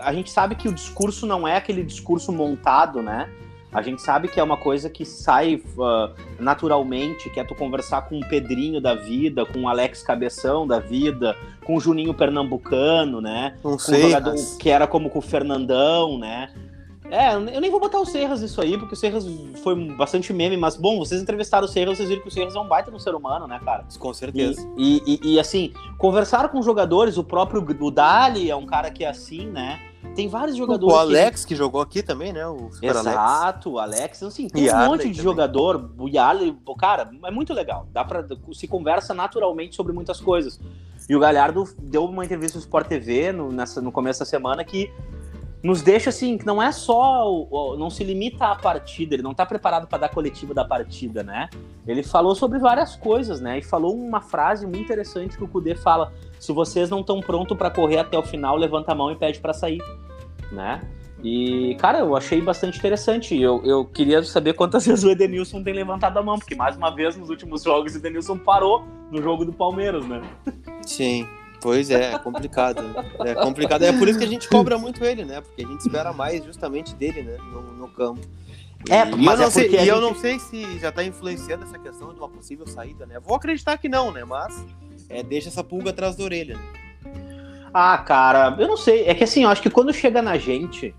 A 0.00 0.12
gente 0.12 0.30
sabe 0.30 0.54
que 0.54 0.68
o 0.68 0.72
discurso 0.72 1.26
não 1.26 1.46
é 1.46 1.56
aquele 1.56 1.82
discurso 1.82 2.30
montado, 2.30 3.02
né? 3.02 3.28
A 3.72 3.82
gente 3.82 4.00
sabe 4.00 4.28
que 4.28 4.38
é 4.38 4.42
uma 4.44 4.56
coisa 4.56 4.88
que 4.88 5.04
sai 5.04 5.60
ah, 5.80 6.12
naturalmente, 6.38 7.28
que 7.28 7.40
é 7.40 7.44
tu 7.44 7.52
conversar 7.54 8.02
com 8.08 8.16
o 8.20 8.26
Pedrinho 8.28 8.80
da 8.80 8.94
vida, 8.94 9.44
com 9.44 9.62
o 9.62 9.68
Alex 9.68 10.02
Cabeção 10.04 10.66
da 10.68 10.78
vida, 10.78 11.36
com 11.64 11.74
o 11.76 11.80
Juninho 11.80 12.14
Pernambucano, 12.14 13.20
né? 13.20 13.56
Não 13.56 13.72
Com 13.72 13.76
o 13.76 13.80
sei. 13.80 14.02
jogador 14.02 14.30
mas- 14.30 14.56
que 14.56 14.70
era 14.70 14.86
como 14.86 15.10
com 15.10 15.18
o 15.18 15.22
Fernandão, 15.22 16.16
né? 16.18 16.50
É, 17.10 17.34
eu 17.34 17.60
nem 17.60 17.70
vou 17.70 17.78
botar 17.78 18.00
o 18.00 18.04
Serras 18.04 18.40
nisso 18.42 18.60
aí, 18.60 18.76
porque 18.76 18.94
o 18.94 18.96
Serras 18.96 19.24
foi 19.62 19.74
bastante 19.94 20.32
meme, 20.32 20.56
mas 20.56 20.76
bom, 20.76 20.98
vocês 20.98 21.22
entrevistaram 21.22 21.64
o 21.66 21.68
Serras, 21.68 21.96
vocês 21.98 22.08
viram 22.08 22.22
que 22.22 22.28
o 22.28 22.30
Serras 22.30 22.54
é 22.56 22.60
um 22.60 22.66
baita 22.66 22.90
no 22.90 22.98
ser 22.98 23.14
humano, 23.14 23.46
né, 23.46 23.60
cara? 23.64 23.84
Com 23.98 24.10
E, 24.10 24.14
certeza. 24.14 24.68
e, 24.76 25.02
e- 25.22 25.34
e, 25.34 25.40
assim, 25.40 25.72
conversar 25.98 26.48
com 26.48 26.60
jogadores, 26.62 27.16
o 27.16 27.22
próprio 27.24 27.64
o 27.80 27.90
Dali 27.90 28.50
é 28.50 28.56
um 28.56 28.66
cara 28.66 28.90
que 28.90 29.04
é 29.04 29.08
assim, 29.08 29.46
né? 29.46 29.80
Tem 30.14 30.28
vários 30.28 30.56
jogadores. 30.56 30.94
O 30.94 30.98
que- 30.98 31.02
Alex 31.18 31.44
que 31.44 31.54
jogou 31.54 31.80
aqui 31.80 32.02
também, 32.02 32.32
né? 32.32 32.46
O 32.46 32.70
Super 32.72 32.90
Alex. 32.96 33.06
Exato, 33.06 33.70
o 33.72 33.78
Alex, 33.78 34.22
assim, 34.22 34.48
tem 34.48 34.62
um 34.62 34.66
Yarley 34.66 34.88
monte 34.88 34.98
de 35.02 35.08
também. 35.10 35.22
jogador, 35.22 35.90
o 35.98 36.08
Yarley, 36.08 36.52
pô, 36.64 36.74
cara, 36.74 37.10
é 37.24 37.30
muito 37.30 37.52
legal, 37.52 37.86
dá 37.92 38.04
para 38.04 38.24
se 38.52 38.66
conversa 38.66 39.12
naturalmente 39.12 39.74
sobre 39.76 39.92
muitas 39.92 40.20
coisas. 40.20 40.58
E 41.08 41.14
o 41.14 41.20
Galhardo 41.20 41.64
deu 41.78 42.04
uma 42.04 42.24
entrevista 42.24 42.56
no 42.58 42.62
Sport 42.64 42.88
TV 42.88 43.30
no, 43.32 43.52
nessa, 43.52 43.80
no 43.80 43.92
começo 43.92 44.20
da 44.20 44.26
semana 44.26 44.64
que 44.64 44.90
nos 45.62 45.82
deixa 45.82 46.10
assim, 46.10 46.38
que 46.38 46.46
não 46.46 46.62
é 46.62 46.70
só, 46.70 47.76
não 47.78 47.90
se 47.90 48.04
limita 48.04 48.46
à 48.46 48.54
partida, 48.54 49.14
ele 49.14 49.22
não 49.22 49.34
tá 49.34 49.44
preparado 49.44 49.86
para 49.86 49.98
dar 49.98 50.08
coletiva 50.08 50.54
da 50.54 50.64
partida, 50.64 51.22
né? 51.22 51.48
Ele 51.86 52.02
falou 52.02 52.34
sobre 52.34 52.58
várias 52.58 52.94
coisas, 52.94 53.40
né? 53.40 53.58
E 53.58 53.62
falou 53.62 53.94
uma 53.94 54.20
frase 54.20 54.66
muito 54.66 54.80
interessante 54.80 55.36
que 55.36 55.44
o 55.44 55.48
Kudê 55.48 55.74
fala: 55.74 56.12
se 56.38 56.52
vocês 56.52 56.90
não 56.90 57.00
estão 57.00 57.20
prontos 57.20 57.56
para 57.56 57.70
correr 57.70 57.98
até 57.98 58.18
o 58.18 58.22
final, 58.22 58.56
levanta 58.56 58.92
a 58.92 58.94
mão 58.94 59.10
e 59.10 59.16
pede 59.16 59.40
para 59.40 59.52
sair, 59.52 59.82
né? 60.52 60.80
E, 61.24 61.74
cara, 61.80 62.00
eu 62.00 62.14
achei 62.14 62.40
bastante 62.40 62.78
interessante. 62.78 63.40
Eu, 63.40 63.60
eu 63.64 63.84
queria 63.84 64.22
saber 64.22 64.52
quantas 64.52 64.84
vezes 64.86 65.04
o 65.04 65.10
Edenilson 65.10 65.62
tem 65.62 65.74
levantado 65.74 66.18
a 66.18 66.22
mão, 66.22 66.38
porque 66.38 66.54
mais 66.54 66.76
uma 66.76 66.94
vez 66.94 67.16
nos 67.16 67.30
últimos 67.30 67.62
jogos 67.62 67.94
o 67.94 67.98
Edenilson 67.98 68.38
parou 68.38 68.84
no 69.10 69.22
jogo 69.22 69.44
do 69.44 69.52
Palmeiras, 69.52 70.06
né? 70.06 70.22
Sim. 70.82 71.26
Pois 71.66 71.90
é, 71.90 72.12
é 72.12 72.18
complicado. 72.20 72.80
É 73.24 73.34
complicado. 73.34 73.82
É 73.82 73.92
por 73.92 74.06
isso 74.06 74.16
que 74.16 74.24
a 74.24 74.28
gente 74.28 74.48
cobra 74.48 74.78
muito 74.78 75.04
ele, 75.04 75.24
né? 75.24 75.40
Porque 75.40 75.64
a 75.64 75.66
gente 75.66 75.80
espera 75.80 76.12
mais 76.12 76.44
justamente 76.44 76.94
dele, 76.94 77.22
né? 77.22 77.36
No, 77.38 77.60
no 77.72 77.88
campo. 77.88 78.20
É, 78.88 79.02
e 79.04 79.16
mas 79.16 79.34
eu, 79.34 79.36
não, 79.38 79.46
é 79.46 79.50
sei, 79.50 79.68
gente... 79.68 79.88
eu 79.88 80.00
não 80.00 80.14
sei 80.14 80.38
se 80.38 80.78
já 80.78 80.92
tá 80.92 81.02
influenciando 81.02 81.64
essa 81.64 81.76
questão 81.76 82.14
de 82.14 82.20
uma 82.20 82.28
possível 82.28 82.68
saída, 82.68 83.04
né? 83.04 83.18
Vou 83.18 83.34
acreditar 83.34 83.76
que 83.78 83.88
não, 83.88 84.12
né? 84.12 84.24
Mas 84.24 84.64
é, 85.10 85.24
deixa 85.24 85.48
essa 85.48 85.64
pulga 85.64 85.90
atrás 85.90 86.14
da 86.14 86.22
orelha. 86.22 86.56
Ah, 87.74 87.98
cara, 87.98 88.54
eu 88.60 88.68
não 88.68 88.76
sei. 88.76 89.04
É 89.04 89.12
que 89.12 89.24
assim, 89.24 89.42
eu 89.42 89.48
acho 89.48 89.60
que 89.60 89.68
quando 89.68 89.92
chega 89.92 90.22
na 90.22 90.38
gente, 90.38 90.94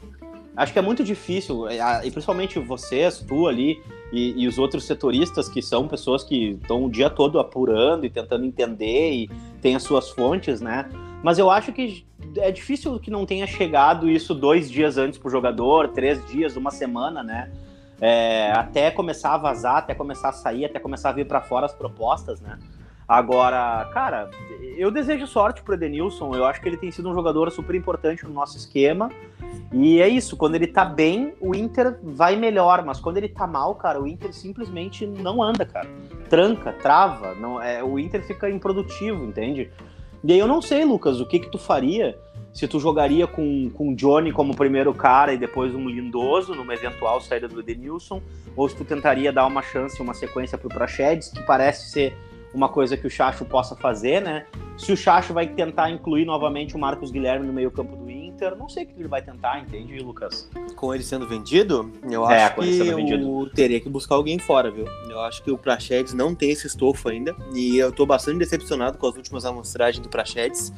acho 0.54 0.74
que 0.74 0.80
é 0.80 0.82
muito 0.82 1.02
difícil, 1.02 1.66
é, 1.70 1.78
e 2.06 2.12
principalmente 2.12 2.60
vocês, 2.60 3.20
tu 3.20 3.48
ali, 3.48 3.82
e, 4.12 4.44
e, 4.44 4.48
os 4.48 4.58
outros 4.58 4.86
setoristas, 4.86 5.50
que 5.50 5.62
são 5.62 5.88
pessoas 5.88 6.24
que 6.24 6.52
estão 6.62 6.86
o 6.86 6.90
dia 6.90 7.10
todo 7.10 7.40
apurando 7.40 8.06
e 8.06 8.10
tentando 8.10 8.46
entender 8.46 9.12
e 9.12 9.30
tem 9.68 9.76
as 9.76 9.84
suas 9.84 10.10
fontes, 10.10 10.62
né? 10.62 10.86
Mas 11.22 11.38
eu 11.38 11.52
acho 11.52 11.74
que 11.74 12.08
é 12.38 12.50
difícil 12.50 12.98
que 13.02 13.12
não 13.12 13.26
tenha 13.26 13.46
chegado 13.46 14.10
isso 14.10 14.34
dois 14.34 14.72
dias 14.72 14.98
antes 14.98 15.20
pro 15.20 15.30
jogador, 15.30 15.90
três 15.90 16.26
dias, 16.26 16.56
uma 16.56 16.72
semana, 16.72 17.22
né? 17.22 17.52
É, 18.00 18.54
até 18.54 18.90
começar 18.90 19.34
a 19.34 19.38
vazar, 19.38 19.78
até 19.78 19.94
começar 19.94 20.30
a 20.30 20.32
sair, 20.32 20.64
até 20.64 20.80
começar 20.80 21.10
a 21.10 21.12
vir 21.12 21.28
para 21.28 21.42
fora 21.42 21.66
as 21.66 21.74
propostas, 21.74 22.40
né? 22.40 22.58
Agora, 23.06 23.90
cara, 23.94 24.30
eu 24.78 24.90
desejo 24.90 25.28
sorte 25.28 25.62
pro 25.62 25.74
Edenilson. 25.74 26.34
Eu 26.34 26.46
acho 26.46 26.62
que 26.62 26.70
ele 26.70 26.78
tem 26.78 26.90
sido 26.90 27.10
um 27.10 27.14
jogador 27.14 27.52
super 27.52 27.76
importante 27.76 28.24
no 28.26 28.32
nosso 28.32 28.56
esquema. 28.56 29.10
E 29.72 30.02
é 30.02 30.08
isso, 30.08 30.38
quando 30.38 30.56
ele 30.56 30.68
tá 30.68 30.86
bem, 30.86 31.34
o 31.42 31.54
Inter 31.54 32.00
vai 32.02 32.36
melhor, 32.36 32.86
mas 32.86 33.00
quando 33.00 33.18
ele 33.18 33.28
tá 33.28 33.46
mal, 33.46 33.76
cara, 33.76 34.02
o 34.02 34.08
Inter 34.08 34.34
simplesmente 34.34 35.06
não 35.06 35.44
anda, 35.44 35.66
cara. 35.66 35.88
Tranca, 36.30 36.72
trava, 36.72 37.36
não, 37.36 37.62
é, 37.62 37.84
o 37.84 38.00
Inter 38.00 38.26
fica 38.26 38.50
improdutivo, 38.50 39.26
entende? 39.26 39.70
E 40.24 40.32
aí 40.32 40.40
eu 40.40 40.48
não 40.48 40.62
sei, 40.62 40.86
Lucas, 40.86 41.20
o 41.20 41.26
que 41.26 41.40
que 41.40 41.52
tu 41.52 41.58
faria 41.58 42.18
se 42.58 42.68
tu 42.68 42.80
jogaria 42.80 43.28
com, 43.28 43.70
com 43.70 43.90
o 43.90 43.96
Johnny 43.96 44.32
como 44.32 44.56
primeiro 44.56 44.92
cara 44.92 45.32
e 45.32 45.38
depois 45.38 45.76
um 45.76 45.88
Lindoso 45.88 46.56
numa 46.56 46.74
eventual 46.74 47.22
saída 47.22 47.48
do 47.48 47.60
Edenilson, 47.60 48.20
ou 48.56 48.68
se 48.68 48.76
tu 48.76 48.84
tentaria 48.84 49.32
dar 49.32 49.46
uma 49.46 49.62
chance, 49.62 50.02
uma 50.02 50.16
sequência 50.16 50.58
pro 50.58 50.68
Praxedes, 50.68 51.30
que 51.30 51.44
parece 51.44 51.92
ser 51.92 52.18
uma 52.58 52.68
coisa 52.68 52.98
que 52.98 53.06
o 53.06 53.10
Chacho 53.10 53.46
possa 53.46 53.76
fazer, 53.76 54.20
né? 54.20 54.48
Se 54.78 54.92
o 54.92 54.98
Chacho 54.98 55.32
vai 55.32 55.48
tentar 55.48 55.92
incluir 55.92 56.26
novamente 56.26 56.76
o 56.76 56.80
Marcos 56.80 57.12
Guilherme 57.12 57.46
no 57.46 57.54
meio-campo 57.54 57.96
do 57.96 58.10
Inter, 58.10 58.56
não 58.56 58.68
sei 58.68 58.84
o 58.84 58.88
que 58.88 59.00
ele 59.00 59.08
vai 59.08 59.22
tentar, 59.22 59.60
entende, 59.60 60.00
Lucas? 60.00 60.50
Com 60.76 60.94
ele 60.94 61.04
sendo 61.04 61.28
vendido, 61.28 61.92
eu 62.10 62.30
é, 62.30 62.44
acho 62.44 62.56
que 62.56 62.80
eu 62.80 63.50
teria 63.54 63.80
que 63.80 63.88
buscar 63.88 64.16
alguém 64.16 64.40
fora, 64.40 64.72
viu? 64.72 64.86
Eu 65.08 65.22
acho 65.22 65.44
que 65.44 65.52
o 65.52 65.58
Prachedes 65.58 66.16
não 66.16 66.34
tem 66.34 66.50
esse 66.50 66.66
estofo 66.66 67.10
ainda, 67.10 67.36
e 67.54 67.78
eu 67.78 67.92
tô 67.92 68.08
bastante 68.08 68.40
decepcionado 68.40 68.98
com 68.98 69.08
as 69.08 69.16
últimas 69.16 69.46
amostragens 69.46 70.02
do 70.02 70.10
Prachedes 70.10 70.74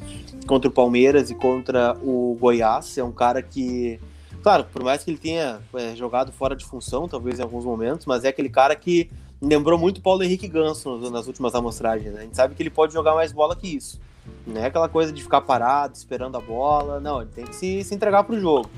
contra 0.46 0.68
o 0.68 0.72
Palmeiras 0.72 1.30
e 1.30 1.34
contra 1.34 1.96
o 2.02 2.36
Goiás. 2.38 2.98
É 2.98 3.04
um 3.04 3.12
cara 3.12 3.42
que 3.42 3.98
Claro, 4.42 4.64
por 4.72 4.82
mais 4.82 5.04
que 5.04 5.10
ele 5.10 5.18
tenha 5.18 5.60
é, 5.74 5.94
jogado 5.94 6.32
fora 6.32 6.56
de 6.56 6.64
função, 6.64 7.06
talvez 7.06 7.38
em 7.38 7.42
alguns 7.42 7.62
momentos, 7.62 8.06
mas 8.06 8.24
é 8.24 8.28
aquele 8.28 8.48
cara 8.48 8.74
que 8.74 9.10
lembrou 9.40 9.78
muito 9.78 10.00
Paulo 10.00 10.22
Henrique 10.22 10.46
Ganso 10.46 11.10
nas 11.10 11.26
últimas 11.26 11.54
amostragens. 11.54 12.12
Né? 12.12 12.20
A 12.20 12.24
gente 12.24 12.36
sabe 12.36 12.54
que 12.54 12.62
ele 12.62 12.70
pode 12.70 12.92
jogar 12.92 13.14
mais 13.14 13.32
bola 13.32 13.56
que 13.56 13.68
isso. 13.76 14.00
Não 14.46 14.60
é 14.60 14.66
aquela 14.66 14.88
coisa 14.88 15.12
de 15.12 15.22
ficar 15.22 15.40
parado, 15.40 15.94
esperando 15.94 16.36
a 16.36 16.40
bola. 16.40 17.00
Não, 17.00 17.22
ele 17.22 17.30
tem 17.30 17.44
que 17.44 17.54
se, 17.54 17.82
se 17.82 17.94
entregar 17.94 18.24
pro 18.24 18.38
jogo. 18.38 18.70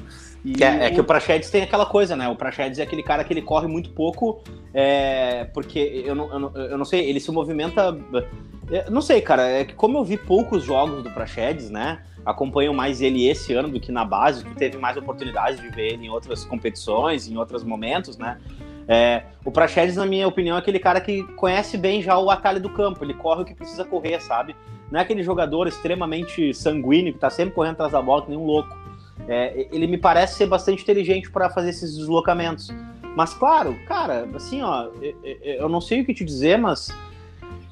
Que 0.45 0.65
é, 0.65 0.87
é, 0.87 0.91
que 0.91 1.01
o 1.01 1.05
Prachedes 1.05 1.51
tem 1.51 1.63
aquela 1.63 1.87
coisa, 1.87 2.17
né? 2.17 2.29
O 2.29 2.35
Prachedes 2.35 2.81
é 2.81 2.83
aquele 2.83 3.03
cara 3.03 3.23
que 3.23 3.33
ele 3.33 3.43
corre 3.43 3.69
muito 3.69 3.91
pouco, 3.91 4.43
é, 4.75 5.45
porque 5.55 6.03
eu 6.05 6.17
não, 6.17 6.33
eu, 6.33 6.39
não, 6.39 6.57
eu 6.57 6.79
não 6.79 6.85
sei, 6.85 7.09
ele 7.09 7.21
se 7.21 7.31
movimenta. 7.31 7.97
É, 8.69 8.91
não 8.91 9.01
sei, 9.01 9.21
cara, 9.21 9.49
é 9.49 9.65
que 9.65 9.75
como 9.75 9.99
eu 9.99 10.05
vi 10.05 10.17
poucos 10.17 10.65
jogos 10.65 11.05
do 11.05 11.11
Prachedes, 11.11 11.71
né? 11.71 12.03
Acompanho 12.27 12.75
mais 12.75 13.01
ele 13.01 13.29
esse 13.29 13.53
ano 13.53 13.69
do 13.69 13.79
que 13.79 13.93
na 13.93 14.05
base, 14.05 14.45
tu 14.45 14.55
teve 14.57 14.77
mais 14.79 14.97
oportunidade 14.97 15.61
de 15.61 15.69
ver 15.69 15.93
ele 15.93 16.07
em 16.07 16.09
outras 16.09 16.45
competições, 16.45 17.29
em 17.29 17.37
outros 17.37 17.63
momentos, 17.63 18.19
né? 18.19 18.41
É, 18.89 19.23
o 19.45 19.51
Praxedes, 19.51 19.97
na 19.97 20.07
minha 20.07 20.27
opinião, 20.27 20.57
é 20.57 20.59
aquele 20.59 20.79
cara 20.79 21.01
que 21.01 21.23
conhece 21.35 21.77
bem 21.77 22.03
já 22.03 22.19
o 22.19 22.31
atalho 22.31 22.61
do 22.61 22.69
campo, 22.71 23.05
ele 23.05 23.15
corre 23.15 23.43
o 23.43 23.45
que 23.45 23.55
precisa 23.55 23.85
correr, 23.85 24.21
sabe? 24.21 24.57
Não 24.91 24.99
é 24.99 25.03
aquele 25.03 25.23
jogador 25.23 25.67
extremamente 25.67 26.53
sanguíneo 26.53 27.13
que 27.13 27.19
tá 27.19 27.31
sempre 27.31 27.55
correndo 27.55 27.75
atrás 27.75 27.93
da 27.93 28.03
bola 28.03 28.23
que 28.23 28.31
nem 28.31 28.39
um 28.39 28.45
louco. 28.45 28.77
É, 29.29 29.69
ele 29.71 29.87
me 29.87 29.99
parece 29.99 30.37
ser 30.37 30.47
bastante 30.47 30.83
inteligente 30.83 31.31
para 31.31 31.49
fazer 31.49 31.71
esses 31.71 31.97
deslocamentos. 31.97 32.69
Mas, 33.17 33.35
claro, 33.35 33.77
cara, 33.87 34.29
assim, 34.35 34.63
ó, 34.63 34.89
eu 35.43 35.69
não 35.69 35.81
sei 35.81 36.01
o 36.01 36.05
que 36.05 36.15
te 36.15 36.25
dizer, 36.25 36.59
mas 36.59 36.95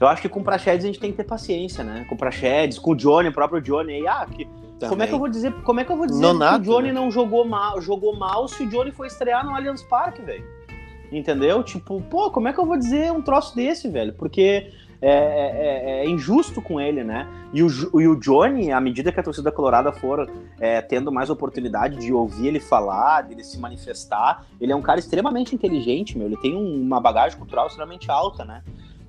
eu 0.00 0.06
acho 0.06 0.22
que 0.22 0.28
com 0.28 0.40
o 0.40 0.44
Praxedes 0.44 0.84
a 0.84 0.86
gente 0.86 0.98
tem 0.98 1.10
que 1.10 1.16
ter 1.18 1.24
paciência, 1.24 1.84
né? 1.84 2.06
Com 2.08 2.14
o 2.14 2.18
Praxedes, 2.18 2.78
com 2.78 2.92
o 2.92 2.96
Johnny, 2.96 3.28
o 3.28 3.32
próprio 3.32 3.60
Johnny 3.60 3.94
aí, 3.94 4.06
ah, 4.06 4.26
que. 4.30 4.48
Como 4.88 5.02
é 5.02 5.06
que 5.06 5.12
eu 5.12 5.18
vou 5.18 5.28
dizer, 5.28 5.52
como 5.62 5.78
é 5.78 5.84
que 5.84 5.92
eu 5.92 5.96
vou 5.96 6.06
dizer 6.06 6.22
Nonato, 6.22 6.62
que 6.62 6.70
o 6.70 6.72
Johnny 6.72 6.88
né? 6.88 6.94
não 6.94 7.10
jogou 7.10 7.44
mal, 7.44 7.82
jogou 7.82 8.16
mal 8.16 8.48
se 8.48 8.62
o 8.62 8.66
Johnny 8.66 8.90
foi 8.90 9.08
estrear 9.08 9.44
no 9.44 9.54
Allianz 9.54 9.82
Parque, 9.82 10.22
velho? 10.22 10.42
Entendeu? 11.10 11.62
Tipo, 11.62 12.00
pô, 12.02 12.30
como 12.30 12.48
é 12.48 12.52
que 12.52 12.60
eu 12.60 12.66
vou 12.66 12.76
dizer 12.76 13.10
um 13.12 13.22
troço 13.22 13.54
desse, 13.54 13.88
velho? 13.88 14.12
Porque 14.14 14.70
é, 15.02 15.10
é, 15.10 16.02
é, 16.02 16.04
é 16.04 16.08
injusto 16.08 16.60
com 16.60 16.80
ele, 16.80 17.02
né? 17.02 17.26
E 17.52 17.62
o, 17.62 17.68
e 18.00 18.06
o 18.06 18.14
Johnny, 18.16 18.70
à 18.70 18.80
medida 18.80 19.10
que 19.10 19.18
a 19.18 19.22
torcida 19.22 19.50
colorada 19.50 19.90
for 19.92 20.30
é, 20.60 20.80
tendo 20.82 21.10
mais 21.10 21.30
oportunidade 21.30 21.96
de 21.96 22.12
ouvir 22.12 22.48
ele 22.48 22.60
falar, 22.60 23.22
de 23.22 23.42
se 23.42 23.58
manifestar, 23.58 24.44
ele 24.60 24.72
é 24.72 24.76
um 24.76 24.82
cara 24.82 25.00
extremamente 25.00 25.54
inteligente, 25.54 26.16
meu. 26.16 26.26
Ele 26.26 26.36
tem 26.36 26.54
uma 26.54 27.00
bagagem 27.00 27.38
cultural 27.38 27.66
extremamente 27.66 28.10
alta, 28.10 28.44
né? 28.44 28.62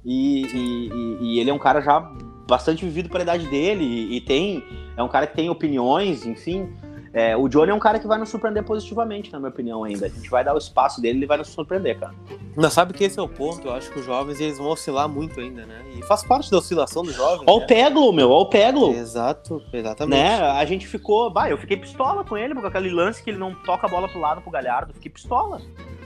E, 0.03 0.45
e, 0.45 1.17
e 1.21 1.39
ele 1.39 1.49
é 1.49 1.53
um 1.53 1.59
cara 1.59 1.81
já 1.81 1.99
bastante 2.47 2.83
vivido 2.83 3.09
para 3.09 3.19
a 3.19 3.23
idade 3.23 3.47
dele 3.47 3.83
e 4.15 4.19
tem 4.19 4.63
é 4.97 5.03
um 5.03 5.07
cara 5.07 5.27
que 5.27 5.35
tem 5.35 5.49
opiniões, 5.49 6.25
enfim. 6.25 6.69
É, 7.13 7.35
o 7.35 7.49
Johnny 7.49 7.71
é 7.71 7.73
um 7.73 7.79
cara 7.79 7.99
que 7.99 8.07
vai 8.07 8.17
nos 8.17 8.29
surpreender 8.29 8.63
positivamente, 8.63 9.31
na 9.31 9.39
minha 9.39 9.49
opinião, 9.49 9.83
ainda. 9.83 10.05
A 10.05 10.09
gente 10.09 10.29
vai 10.29 10.43
dar 10.43 10.53
o 10.53 10.57
espaço 10.57 11.01
dele, 11.01 11.19
ele 11.19 11.25
vai 11.25 11.37
nos 11.37 11.49
surpreender, 11.49 11.99
cara. 11.99 12.13
Não 12.55 12.69
sabe 12.69 12.93
que 12.93 13.03
esse 13.03 13.19
é 13.19 13.21
o 13.21 13.27
ponto. 13.27 13.67
Eu 13.67 13.73
acho 13.73 13.91
que 13.91 13.99
os 13.99 14.05
jovens 14.05 14.39
eles 14.39 14.57
vão 14.57 14.67
oscilar 14.67 15.09
muito 15.09 15.39
ainda, 15.39 15.65
né? 15.65 15.83
E 15.93 16.01
faz 16.03 16.23
parte 16.23 16.49
da 16.49 16.57
oscilação 16.57 17.03
dos 17.03 17.13
jovens. 17.13 17.43
Ó, 17.45 17.57
né? 17.57 17.63
o 17.63 17.67
Peglo, 17.67 18.13
meu, 18.13 18.31
ó, 18.31 18.41
o 18.41 18.45
Peglo. 18.45 18.93
Exato, 18.93 19.61
exatamente. 19.73 20.21
Né? 20.21 20.41
A 20.41 20.63
gente 20.63 20.87
ficou. 20.87 21.29
Bah, 21.29 21.49
eu 21.49 21.57
fiquei 21.57 21.75
pistola 21.75 22.23
com 22.23 22.37
ele, 22.37 22.53
porque 22.53 22.67
aquele 22.67 22.89
lance 22.89 23.21
que 23.21 23.29
ele 23.29 23.39
não 23.39 23.53
toca 23.53 23.87
a 23.87 23.89
bola 23.89 24.07
pro 24.07 24.19
lado 24.19 24.41
pro 24.41 24.51
Galhardo, 24.51 24.93
fiquei 24.93 25.11
pistola. 25.11 25.61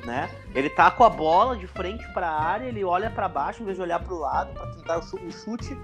Né? 0.05 0.29
Ele 0.53 0.69
tá 0.69 0.89
com 0.91 1.03
a 1.03 1.09
bola 1.09 1.55
de 1.55 1.67
frente 1.67 2.07
para 2.13 2.27
a 2.27 2.41
área, 2.43 2.65
ele 2.65 2.83
olha 2.83 3.09
para 3.09 3.27
baixo 3.27 3.61
em 3.61 3.65
vez 3.65 3.77
de 3.77 3.83
olhar 3.83 3.99
para 3.99 4.13
o 4.13 4.19
lado 4.19 4.53
para 4.53 4.67
tentar 4.67 4.99
o 4.99 5.31
chute, 5.31 5.75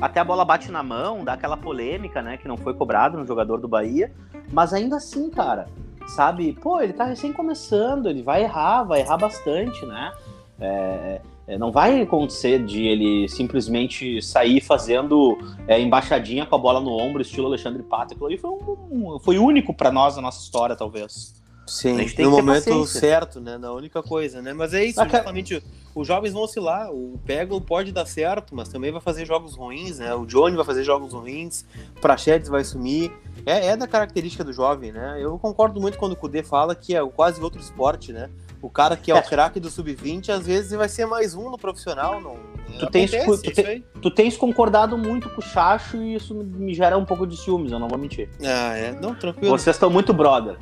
até 0.00 0.20
a 0.20 0.24
bola 0.24 0.44
bate 0.44 0.70
na 0.70 0.82
mão, 0.82 1.24
dá 1.24 1.32
aquela 1.32 1.56
polêmica, 1.56 2.20
né, 2.20 2.36
que 2.36 2.48
não 2.48 2.56
foi 2.56 2.74
cobrado 2.74 3.18
no 3.18 3.26
jogador 3.26 3.58
do 3.60 3.68
Bahia. 3.68 4.12
Mas 4.52 4.72
ainda 4.72 4.96
assim, 4.96 5.30
cara, 5.30 5.68
sabe? 6.08 6.52
Pô, 6.60 6.80
ele 6.80 6.92
tá 6.92 7.04
recém 7.04 7.32
começando, 7.32 8.08
ele 8.08 8.22
vai 8.22 8.42
errar, 8.42 8.84
vai 8.84 9.00
errar 9.00 9.16
bastante, 9.16 9.84
né? 9.86 10.12
É, 10.60 11.20
é, 11.46 11.58
não 11.58 11.72
vai 11.72 12.02
acontecer 12.02 12.64
de 12.64 12.86
ele 12.86 13.28
simplesmente 13.28 14.20
sair 14.22 14.60
fazendo 14.60 15.38
é, 15.66 15.80
embaixadinha 15.80 16.46
com 16.46 16.54
a 16.54 16.58
bola 16.58 16.80
no 16.80 16.90
ombro, 16.90 17.22
estilo 17.22 17.46
Alexandre 17.46 17.82
Pato. 17.82 18.14
Aquilo 18.14 18.26
ali 18.26 18.38
foi, 18.38 18.50
um, 18.50 19.18
foi 19.18 19.38
único 19.38 19.74
para 19.74 19.90
nós 19.90 20.16
na 20.16 20.22
nossa 20.22 20.42
história, 20.42 20.76
talvez. 20.76 21.34
Sim, 21.66 22.04
no 22.18 22.30
momento 22.30 22.84
certo, 22.86 23.40
né? 23.40 23.56
Na 23.56 23.72
única 23.72 24.02
coisa, 24.02 24.42
né? 24.42 24.52
Mas 24.52 24.74
é 24.74 24.84
isso, 24.84 25.02
justamente 25.02 25.62
os 25.94 26.06
jovens 26.06 26.32
vão 26.32 26.42
oscilar. 26.42 26.90
O 26.90 27.18
Pego 27.24 27.60
pode 27.60 27.92
dar 27.92 28.06
certo, 28.06 28.54
mas 28.54 28.68
também 28.68 28.92
vai 28.92 29.00
fazer 29.00 29.26
jogos 29.26 29.54
ruins, 29.54 29.98
né? 29.98 30.14
O 30.14 30.24
Johnny 30.24 30.56
vai 30.56 30.64
fazer 30.64 30.84
jogos 30.84 31.12
ruins, 31.12 31.64
o 31.96 32.00
Prachedes 32.00 32.48
vai 32.48 32.64
sumir. 32.64 33.12
É, 33.46 33.68
é 33.68 33.76
da 33.76 33.86
característica 33.86 34.44
do 34.44 34.52
jovem, 34.52 34.92
né? 34.92 35.18
Eu 35.18 35.38
concordo 35.38 35.80
muito 35.80 35.98
quando 35.98 36.12
o 36.12 36.16
Kudê 36.16 36.42
fala 36.42 36.74
que 36.74 36.94
é 36.94 37.06
quase 37.06 37.40
outro 37.40 37.60
esporte, 37.60 38.12
né? 38.12 38.28
O 38.62 38.68
cara 38.68 38.96
que 38.96 39.10
é, 39.10 39.16
é. 39.16 39.18
o 39.18 39.22
craque 39.22 39.58
do 39.58 39.70
sub-20, 39.70 40.28
às 40.28 40.46
vezes 40.46 40.72
vai 40.72 40.88
ser 40.88 41.06
mais 41.06 41.34
um 41.34 41.50
no 41.50 41.56
profissional. 41.56 42.20
Não, 42.20 42.36
tu, 42.78 42.86
tens, 42.88 43.10
tu, 43.10 43.38
te, 43.40 43.84
tu, 44.02 44.10
tens 44.10 44.36
concordado 44.36 44.98
muito 44.98 45.30
com 45.30 45.40
o 45.40 45.42
Chacho 45.42 45.96
e 45.96 46.14
isso 46.14 46.34
me 46.34 46.74
gera 46.74 46.98
um 46.98 47.04
pouco 47.06 47.26
de 47.26 47.36
ciúmes, 47.36 47.72
eu 47.72 47.78
não 47.78 47.88
vou 47.88 47.98
mentir. 47.98 48.28
Ah, 48.42 48.76
é? 48.76 48.92
Não, 48.92 49.14
tranquilo. 49.14 49.56
Vocês 49.56 49.76
estão 49.76 49.88
muito 49.88 50.12
brother. 50.12 50.58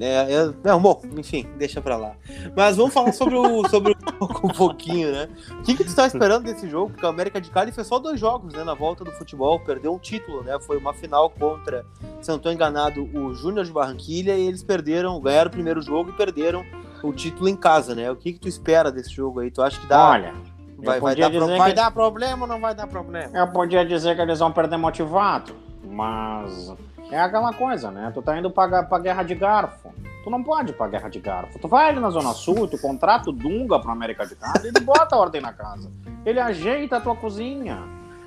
É, 0.00 0.32
é, 0.32 0.52
não, 0.64 0.80
bom, 0.80 1.02
enfim, 1.16 1.46
deixa 1.56 1.80
pra 1.80 1.96
lá. 1.96 2.12
Mas 2.56 2.76
vamos 2.76 2.94
falar 2.94 3.12
sobre 3.12 3.36
o, 3.36 3.66
sobre 3.70 3.92
o 4.20 4.24
um 4.46 4.48
pouquinho, 4.48 5.10
né? 5.10 5.28
O 5.50 5.62
que, 5.62 5.74
que 5.74 5.84
tu 5.84 5.88
está 5.88 6.06
esperando 6.06 6.44
desse 6.44 6.68
jogo? 6.68 6.90
Porque 6.90 7.04
a 7.04 7.08
América 7.08 7.40
de 7.40 7.50
Cali 7.50 7.72
fez 7.72 7.86
só 7.86 7.98
dois 7.98 8.18
jogos, 8.18 8.54
né? 8.54 8.64
Na 8.64 8.74
volta 8.74 9.04
do 9.04 9.12
futebol, 9.12 9.58
perdeu 9.60 9.92
um 9.92 9.98
título, 9.98 10.42
né? 10.42 10.58
Foi 10.60 10.76
uma 10.76 10.94
final 10.94 11.30
contra, 11.30 11.84
se 12.20 12.28
não 12.28 12.36
estou 12.36 12.52
enganado, 12.52 13.02
o 13.02 13.34
Júnior 13.34 13.64
de 13.64 13.72
Barranquilha 13.72 14.36
e 14.36 14.46
eles 14.46 14.62
perderam, 14.62 15.20
ganharam 15.20 15.48
o 15.48 15.52
primeiro 15.52 15.82
jogo 15.82 16.10
e 16.10 16.12
perderam 16.12 16.64
o 17.02 17.12
título 17.12 17.48
em 17.48 17.56
casa, 17.56 17.94
né? 17.94 18.10
O 18.10 18.16
que, 18.16 18.32
que 18.32 18.40
tu 18.40 18.48
espera 18.48 18.90
desse 18.90 19.10
jogo 19.10 19.40
aí? 19.40 19.50
Tu 19.50 19.62
acha 19.62 19.80
que 19.80 19.86
dá. 19.86 20.10
Olha. 20.10 20.34
Vai, 20.80 21.00
vai, 21.00 21.16
dar, 21.16 21.30
pro... 21.30 21.46
vai 21.46 21.74
dar 21.74 21.90
problema 21.90 22.42
ou 22.42 22.48
não 22.48 22.60
vai 22.60 22.72
dar 22.72 22.86
problema? 22.86 23.36
Eu 23.36 23.48
podia 23.48 23.84
dizer 23.84 24.14
que 24.14 24.22
eles 24.22 24.38
vão 24.38 24.52
perder 24.52 24.76
motivado, 24.76 25.52
mas 25.84 26.72
é 27.10 27.20
aquela 27.20 27.52
coisa, 27.52 27.90
né? 27.90 28.10
Tu 28.14 28.22
tá 28.22 28.38
indo 28.38 28.50
pra, 28.50 28.82
pra 28.82 28.98
guerra 28.98 29.22
de 29.22 29.34
garfo. 29.34 29.92
Tu 30.22 30.30
não 30.30 30.42
pode 30.42 30.70
ir 30.70 30.74
pra 30.74 30.88
guerra 30.88 31.08
de 31.08 31.20
garfo. 31.20 31.58
Tu 31.58 31.68
vai 31.68 31.88
ali 31.88 32.00
na 32.00 32.10
Zona 32.10 32.32
Sul, 32.32 32.68
tu 32.68 32.78
contrata 32.78 33.30
o 33.30 33.32
Dunga 33.32 33.78
pro 33.78 33.90
América 33.90 34.26
de 34.26 34.34
e 34.34 34.66
ele 34.66 34.80
bota 34.80 35.16
a 35.16 35.18
ordem 35.18 35.40
na 35.40 35.52
casa. 35.52 35.90
Ele 36.26 36.38
ajeita 36.38 36.96
a 36.96 37.00
tua 37.00 37.16
cozinha. 37.16 37.78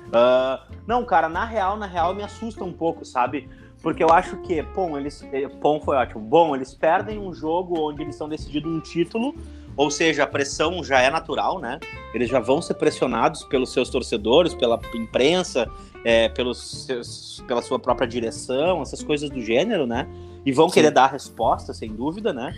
Uh, 0.08 0.74
não, 0.86 1.04
cara, 1.04 1.28
na 1.28 1.44
real, 1.44 1.76
na 1.76 1.86
real 1.86 2.14
me 2.14 2.22
assusta 2.22 2.64
um 2.64 2.72
pouco, 2.72 3.04
sabe? 3.04 3.48
Porque 3.82 4.02
eu 4.02 4.10
acho 4.10 4.36
que, 4.38 4.62
bom, 4.62 4.96
eles. 4.98 5.24
Pom 5.60 5.80
foi 5.80 5.96
ótimo. 5.96 6.20
Bom, 6.20 6.54
eles 6.54 6.74
perdem 6.74 7.18
um 7.18 7.32
jogo 7.32 7.88
onde 7.88 8.02
eles 8.02 8.14
estão 8.14 8.28
decidindo 8.28 8.68
um 8.68 8.80
título, 8.80 9.34
ou 9.76 9.90
seja, 9.90 10.24
a 10.24 10.26
pressão 10.26 10.82
já 10.84 11.00
é 11.00 11.10
natural, 11.10 11.58
né? 11.58 11.80
Eles 12.12 12.28
já 12.28 12.40
vão 12.40 12.60
ser 12.60 12.74
pressionados 12.74 13.44
pelos 13.44 13.72
seus 13.72 13.88
torcedores, 13.88 14.54
pela 14.54 14.78
imprensa, 14.94 15.70
é, 16.04 16.28
pelos 16.28 16.84
seus, 16.86 17.42
pela 17.46 17.62
sua 17.62 17.78
própria 17.78 18.06
direção, 18.06 18.82
essas 18.82 19.02
coisas 19.02 19.30
do 19.30 19.40
gênero, 19.40 19.86
né? 19.86 20.06
E 20.44 20.52
vão 20.52 20.68
Sim. 20.68 20.74
querer 20.74 20.90
dar 20.90 21.06
resposta, 21.06 21.72
sem 21.72 21.90
dúvida, 21.90 22.32
né? 22.32 22.54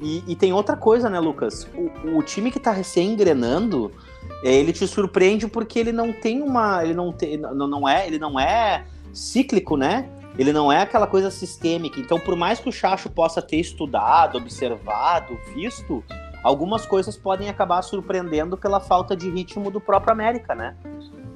E, 0.00 0.22
e, 0.26 0.34
tem 0.34 0.52
outra 0.52 0.76
coisa, 0.76 1.08
né, 1.08 1.20
Lucas? 1.20 1.66
O, 1.74 2.18
o 2.18 2.22
time 2.22 2.50
que 2.50 2.58
tá 2.58 2.72
recém 2.72 3.12
engrenando, 3.12 3.92
é, 4.42 4.52
ele 4.52 4.72
te 4.72 4.86
surpreende 4.86 5.46
porque 5.46 5.78
ele 5.78 5.92
não 5.92 6.12
tem 6.12 6.42
uma. 6.42 6.82
Ele 6.82 6.92
não, 6.92 7.12
tem, 7.12 7.36
não, 7.36 7.68
não, 7.68 7.88
é, 7.88 8.06
ele 8.06 8.18
não 8.18 8.38
é 8.38 8.84
cíclico, 9.12 9.76
né? 9.76 10.08
Ele 10.36 10.52
não 10.52 10.72
é 10.72 10.80
aquela 10.80 11.06
coisa 11.06 11.30
sistêmica. 11.30 12.00
Então, 12.00 12.18
por 12.18 12.34
mais 12.34 12.58
que 12.58 12.68
o 12.68 12.72
Chacho 12.72 13.08
possa 13.10 13.40
ter 13.40 13.58
estudado, 13.58 14.38
observado, 14.38 15.38
visto, 15.54 16.02
algumas 16.42 16.86
coisas 16.86 17.16
podem 17.16 17.48
acabar 17.48 17.82
surpreendendo 17.82 18.56
pela 18.56 18.80
falta 18.80 19.16
de 19.16 19.30
ritmo 19.30 19.70
do 19.70 19.80
próprio 19.80 20.12
América, 20.12 20.54
né? 20.54 20.76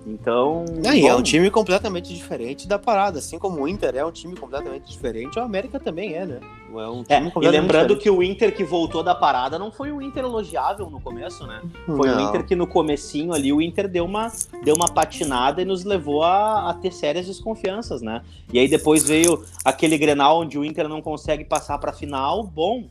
Então. 0.06 0.64
é 1.06 1.14
um 1.14 1.22
time 1.22 1.50
completamente 1.50 2.14
diferente 2.14 2.68
da 2.68 2.78
parada. 2.78 3.18
Assim 3.18 3.38
como 3.38 3.60
o 3.60 3.68
Inter 3.68 3.96
é 3.96 4.04
um 4.04 4.12
time 4.12 4.36
completamente 4.36 4.88
diferente, 4.88 5.36
o 5.38 5.42
América 5.42 5.80
também 5.80 6.14
é, 6.14 6.24
né? 6.24 6.40
É 6.68 6.88
um 6.88 7.04
é, 7.08 7.18
e 7.18 7.48
lembrando 7.48 7.94
diferente. 7.94 8.02
que 8.02 8.10
o 8.10 8.22
Inter 8.22 8.54
que 8.54 8.62
voltou 8.62 9.02
da 9.02 9.14
parada 9.14 9.58
não 9.58 9.72
foi 9.72 9.90
um 9.90 10.00
Inter 10.00 10.24
elogiável 10.24 10.88
no 10.88 11.00
começo, 11.00 11.44
né? 11.46 11.60
Foi 11.86 12.08
não. 12.08 12.18
um 12.18 12.28
Inter 12.28 12.46
que 12.46 12.54
no 12.54 12.66
comecinho 12.66 13.32
ali 13.32 13.52
o 13.52 13.60
Inter 13.60 13.88
deu 13.88 14.04
uma, 14.04 14.30
deu 14.62 14.76
uma 14.76 14.86
patinada 14.86 15.60
e 15.60 15.64
nos 15.64 15.84
levou 15.84 16.22
a, 16.22 16.70
a 16.70 16.74
ter 16.74 16.92
sérias 16.92 17.26
desconfianças, 17.26 18.00
né? 18.00 18.22
E 18.52 18.58
aí 18.58 18.68
depois 18.68 19.02
veio 19.02 19.42
aquele 19.64 19.98
Grenal 19.98 20.40
onde 20.40 20.56
o 20.58 20.64
Inter 20.64 20.88
não 20.88 21.02
consegue 21.02 21.44
passar 21.44 21.78
para 21.78 21.92
final, 21.92 22.44
bom, 22.44 22.84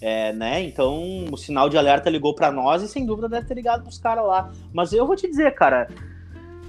é, 0.00 0.32
né? 0.32 0.62
Então 0.62 1.24
o 1.30 1.36
sinal 1.36 1.68
de 1.68 1.78
alerta 1.78 2.10
ligou 2.10 2.34
para 2.34 2.52
nós 2.52 2.82
e 2.82 2.88
sem 2.88 3.06
dúvida 3.06 3.28
deve 3.28 3.46
ter 3.46 3.54
ligado 3.54 3.82
pros 3.82 3.98
caras 3.98 4.26
lá. 4.26 4.52
Mas 4.72 4.92
eu 4.92 5.06
vou 5.06 5.16
te 5.16 5.28
dizer, 5.28 5.54
cara, 5.54 5.88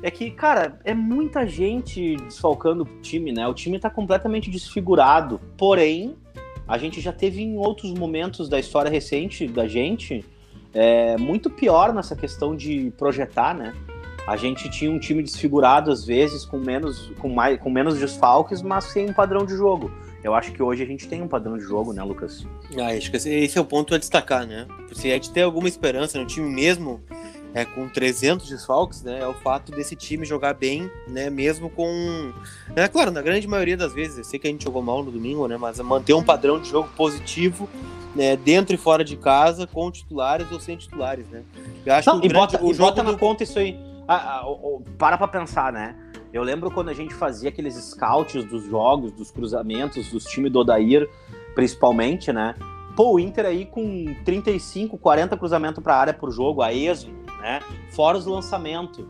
é 0.02 0.12
que, 0.12 0.30
cara, 0.32 0.80
é 0.84 0.94
muita 0.94 1.48
gente 1.48 2.16
desfalcando 2.18 2.84
o 2.84 3.02
time, 3.02 3.32
né? 3.32 3.48
O 3.48 3.54
time 3.54 3.80
tá 3.80 3.90
completamente 3.90 4.50
desfigurado. 4.50 5.40
Porém, 5.58 6.16
a 6.68 6.78
gente 6.78 7.02
já 7.02 7.12
teve 7.12 7.42
em 7.42 7.58
outros 7.58 7.94
momentos 7.94 8.48
da 8.48 8.60
história 8.60 8.92
recente 8.92 9.48
da 9.48 9.68
gente 9.68 10.24
é, 10.74 11.18
muito 11.18 11.50
pior 11.50 11.94
nessa 11.94 12.16
questão 12.16 12.56
de 12.56 12.92
projetar, 12.98 13.56
né? 13.56 13.74
A 14.28 14.36
gente 14.36 14.70
tinha 14.70 14.92
um 14.92 15.00
time 15.00 15.24
desfigurado 15.24 15.90
às 15.90 16.06
vezes, 16.06 16.44
com 16.44 16.58
menos, 16.58 17.12
com 17.20 17.30
mais, 17.30 17.58
com 17.60 17.70
menos 17.70 17.98
desfalques, 17.98 18.62
mas 18.62 18.84
sem 18.84 19.10
um 19.10 19.14
padrão 19.14 19.46
de 19.46 19.56
jogo. 19.56 19.90
Eu 20.22 20.34
acho 20.34 20.52
que 20.52 20.62
hoje 20.62 20.84
a 20.84 20.86
gente 20.86 21.08
tem 21.08 21.22
um 21.22 21.28
padrão 21.28 21.58
de 21.58 21.64
jogo, 21.64 21.94
né, 21.94 22.04
Lucas? 22.04 22.46
Ah, 22.78 22.88
acho 22.88 23.10
que 23.10 23.16
esse 23.16 23.58
é 23.58 23.62
o 23.62 23.66
ponto 23.66 23.96
a 23.96 23.98
destacar, 23.98 24.46
né? 24.46 24.68
Se 24.92 25.10
a 25.10 25.14
gente 25.14 25.32
tem 25.32 25.44
alguma 25.44 25.70
esperança 25.70 26.20
no 26.20 26.26
time 26.26 26.50
mesmo 26.50 27.02
é, 27.54 27.66
com 27.66 27.88
300 27.88 28.50
desfalques, 28.50 29.02
né, 29.02 29.20
é 29.22 29.28
o 29.28 29.34
fato 29.34 29.72
desse 29.72 29.96
time 29.96 30.26
jogar 30.26 30.54
bem, 30.54 30.92
né, 31.08 31.30
mesmo 31.30 31.70
com... 31.70 32.32
É 32.76 32.88
claro, 32.88 33.10
na 33.10 33.22
grande 33.22 33.48
maioria 33.48 33.78
das 33.78 33.94
vezes, 33.94 34.18
eu 34.18 34.24
sei 34.24 34.38
que 34.38 34.48
a 34.48 34.52
gente 34.52 34.64
jogou 34.64 34.82
mal 34.82 35.04
no 35.04 35.12
domingo, 35.12 35.48
né, 35.48 35.58
mas 35.58 35.80
manter 35.80 36.14
um 36.14 36.24
padrão 36.24 36.60
de 36.60 36.70
jogo 36.70 36.90
positivo, 36.96 37.70
né, 38.16 38.36
dentro 38.36 38.76
e 38.76 38.78
fora 38.78 39.04
de 39.04 39.16
casa, 39.16 39.66
com 39.66 39.90
titulares 39.90 40.52
ou 40.52 40.60
sem 40.60 40.78
titulares, 40.78 41.28
né. 41.30 41.44
Eu 41.86 41.94
acho 41.94 42.10
Não, 42.10 42.20
que 42.20 42.28
o, 42.28 42.30
grande, 42.30 42.52
bota, 42.54 42.66
o 42.66 42.74
jogo 42.74 42.90
bota 42.90 43.04
do... 43.04 43.12
na 43.12 43.18
conta 43.18 43.44
isso 43.44 43.58
aí. 43.58 43.87
Ah, 44.08 44.44
oh, 44.48 44.82
para 44.98 45.28
pensar, 45.28 45.74
né, 45.74 45.96
eu 46.32 46.42
lembro 46.44 46.72
quando 46.72 46.90
a 46.90 46.94
gente 46.94 47.14
fazia 47.14 47.50
aqueles 47.50 47.76
scouts 47.76 48.44
dos 48.46 48.64
jogos, 48.66 49.12
dos 49.12 49.32
cruzamentos, 49.32 50.10
dos 50.10 50.24
times 50.24 50.52
do 50.52 50.60
Odair, 50.60 51.10
principalmente, 51.54 52.32
né, 52.32 52.56
Pô, 52.98 53.14
o 53.14 53.20
Inter 53.20 53.46
aí 53.46 53.64
com 53.64 54.06
35, 54.26 54.98
40 54.98 55.38
cruzamentos 55.38 55.84
para 55.84 55.96
área 55.96 56.14
por 56.16 56.32
jogo, 56.32 56.64
a 56.64 56.74
esmo, 56.74 57.14
né? 57.40 57.60
Fora 57.92 58.18
os 58.18 58.26
lançamentos. 58.26 59.06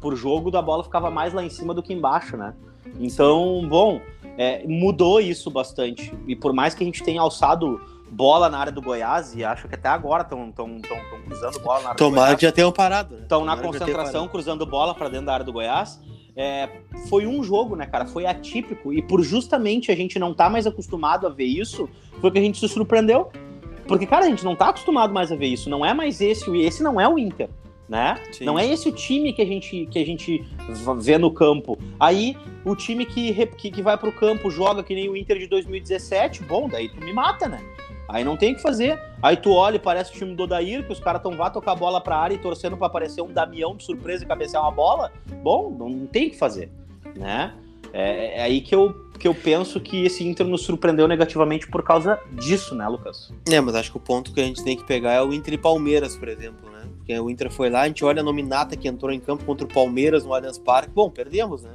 Por 0.00 0.16
jogo, 0.16 0.50
da 0.50 0.60
bola 0.60 0.82
ficava 0.82 1.08
mais 1.08 1.32
lá 1.32 1.44
em 1.44 1.48
cima 1.48 1.72
do 1.72 1.84
que 1.84 1.92
embaixo, 1.94 2.36
né? 2.36 2.52
Então, 2.98 3.64
bom, 3.68 4.00
é, 4.36 4.66
mudou 4.66 5.20
isso 5.20 5.48
bastante. 5.52 6.12
E 6.26 6.34
por 6.34 6.52
mais 6.52 6.74
que 6.74 6.82
a 6.82 6.86
gente 6.86 7.00
tenha 7.04 7.20
alçado 7.20 7.80
bola 8.10 8.48
na 8.48 8.58
área 8.58 8.72
do 8.72 8.80
Goiás, 8.80 9.34
e 9.34 9.44
acho 9.44 9.68
que 9.68 9.74
até 9.74 9.88
agora 9.88 10.22
estão 10.22 10.52
cruzando 10.52 11.60
bola 11.60 11.80
na 11.80 11.88
área 11.88 11.96
Tomara 11.96 11.98
do 11.98 12.14
Goiás. 12.14 12.34
que 12.36 12.46
já 12.46 12.52
tenham 12.52 12.72
parado. 12.72 13.18
Estão 13.18 13.40
né? 13.40 13.46
na 13.46 13.56
concentração 13.56 14.28
cruzando 14.28 14.64
bola 14.64 14.94
para 14.94 15.08
dentro 15.08 15.26
da 15.26 15.34
área 15.34 15.44
do 15.44 15.52
Goiás. 15.52 16.00
É, 16.36 16.68
foi 17.08 17.26
um 17.26 17.42
jogo, 17.42 17.74
né, 17.76 17.86
cara? 17.86 18.04
Foi 18.04 18.26
atípico. 18.26 18.92
E 18.92 19.00
por 19.00 19.22
justamente 19.22 19.90
a 19.90 19.96
gente 19.96 20.18
não 20.18 20.34
tá 20.34 20.50
mais 20.50 20.66
acostumado 20.66 21.26
a 21.26 21.30
ver 21.30 21.46
isso, 21.46 21.88
foi 22.20 22.30
que 22.30 22.38
a 22.38 22.42
gente 22.42 22.58
se 22.58 22.68
surpreendeu. 22.68 23.30
Porque, 23.88 24.04
cara, 24.06 24.26
a 24.26 24.28
gente 24.28 24.44
não 24.44 24.54
tá 24.54 24.68
acostumado 24.68 25.14
mais 25.14 25.32
a 25.32 25.36
ver 25.36 25.46
isso. 25.46 25.70
Não 25.70 25.84
é 25.84 25.94
mais 25.94 26.20
esse, 26.20 26.50
esse 26.58 26.82
não 26.82 27.00
é 27.00 27.08
o 27.08 27.18
Inter. 27.18 27.48
Né? 27.88 28.16
Não 28.40 28.58
é 28.58 28.66
esse 28.66 28.88
o 28.88 28.92
time 28.92 29.32
que 29.32 29.40
a 29.40 29.46
gente 29.46 29.86
que 29.88 30.00
a 30.00 30.04
gente 30.04 30.44
vê 30.98 31.16
no 31.16 31.30
campo. 31.30 31.78
Aí 32.00 32.36
o 32.64 32.74
time 32.74 33.06
que, 33.06 33.46
que, 33.46 33.70
que 33.70 33.80
vai 33.80 33.96
pro 33.96 34.10
campo 34.10 34.50
joga 34.50 34.82
que 34.82 34.92
nem 34.92 35.08
o 35.08 35.16
Inter 35.16 35.38
de 35.38 35.46
2017, 35.46 36.42
bom, 36.42 36.68
daí 36.68 36.88
tu 36.88 37.00
me 37.00 37.12
mata, 37.12 37.48
né? 37.48 37.62
Aí 38.08 38.24
não 38.24 38.36
tem 38.36 38.52
o 38.52 38.56
que 38.56 38.62
fazer. 38.62 39.00
Aí 39.22 39.36
tu 39.36 39.52
olha 39.52 39.76
e 39.76 39.78
parece 39.78 40.12
o 40.12 40.14
time 40.14 40.34
do 40.34 40.44
Odair, 40.44 40.86
que 40.86 40.92
os 40.92 41.00
caras 41.00 41.20
estão 41.20 41.36
vá 41.36 41.50
tocar 41.50 41.72
a 41.72 41.76
bola 41.76 42.00
pra 42.00 42.16
área 42.16 42.34
e 42.34 42.38
torcendo 42.38 42.76
para 42.76 42.86
aparecer 42.86 43.20
um 43.22 43.32
Damião 43.32 43.76
de 43.76 43.84
surpresa 43.84 44.24
e 44.24 44.26
cabecear 44.26 44.62
uma 44.62 44.70
bola. 44.70 45.12
Bom, 45.42 45.70
não 45.70 46.06
tem 46.06 46.28
o 46.28 46.30
que 46.30 46.38
fazer, 46.38 46.70
né? 47.16 47.54
É, 47.92 48.40
é, 48.40 48.42
aí 48.42 48.60
que 48.60 48.74
eu, 48.74 48.92
que 49.18 49.26
eu 49.26 49.34
penso 49.34 49.80
que 49.80 50.04
esse 50.04 50.26
Inter 50.26 50.46
nos 50.46 50.62
surpreendeu 50.62 51.08
negativamente 51.08 51.66
por 51.66 51.82
causa 51.82 52.20
disso, 52.32 52.74
né, 52.74 52.86
Lucas? 52.86 53.32
É, 53.50 53.60
mas 53.60 53.74
acho 53.74 53.90
que 53.90 53.96
o 53.96 54.00
ponto 54.00 54.32
que 54.32 54.40
a 54.40 54.44
gente 54.44 54.62
tem 54.62 54.76
que 54.76 54.84
pegar 54.84 55.12
é 55.12 55.22
o 55.22 55.32
Inter 55.32 55.54
e 55.54 55.58
Palmeiras, 55.58 56.16
por 56.16 56.28
exemplo, 56.28 56.70
né? 56.70 56.84
Porque 56.98 57.18
o 57.18 57.30
Inter 57.30 57.50
foi 57.50 57.70
lá, 57.70 57.82
a 57.82 57.86
gente 57.88 58.04
olha 58.04 58.20
a 58.20 58.24
nominata 58.24 58.76
que 58.76 58.86
entrou 58.86 59.10
em 59.10 59.20
campo 59.20 59.44
contra 59.44 59.64
o 59.64 59.68
Palmeiras 59.72 60.24
no 60.24 60.34
Allianz 60.34 60.58
Parque. 60.58 60.90
Bom, 60.92 61.08
perdemos, 61.10 61.62
né? 61.62 61.72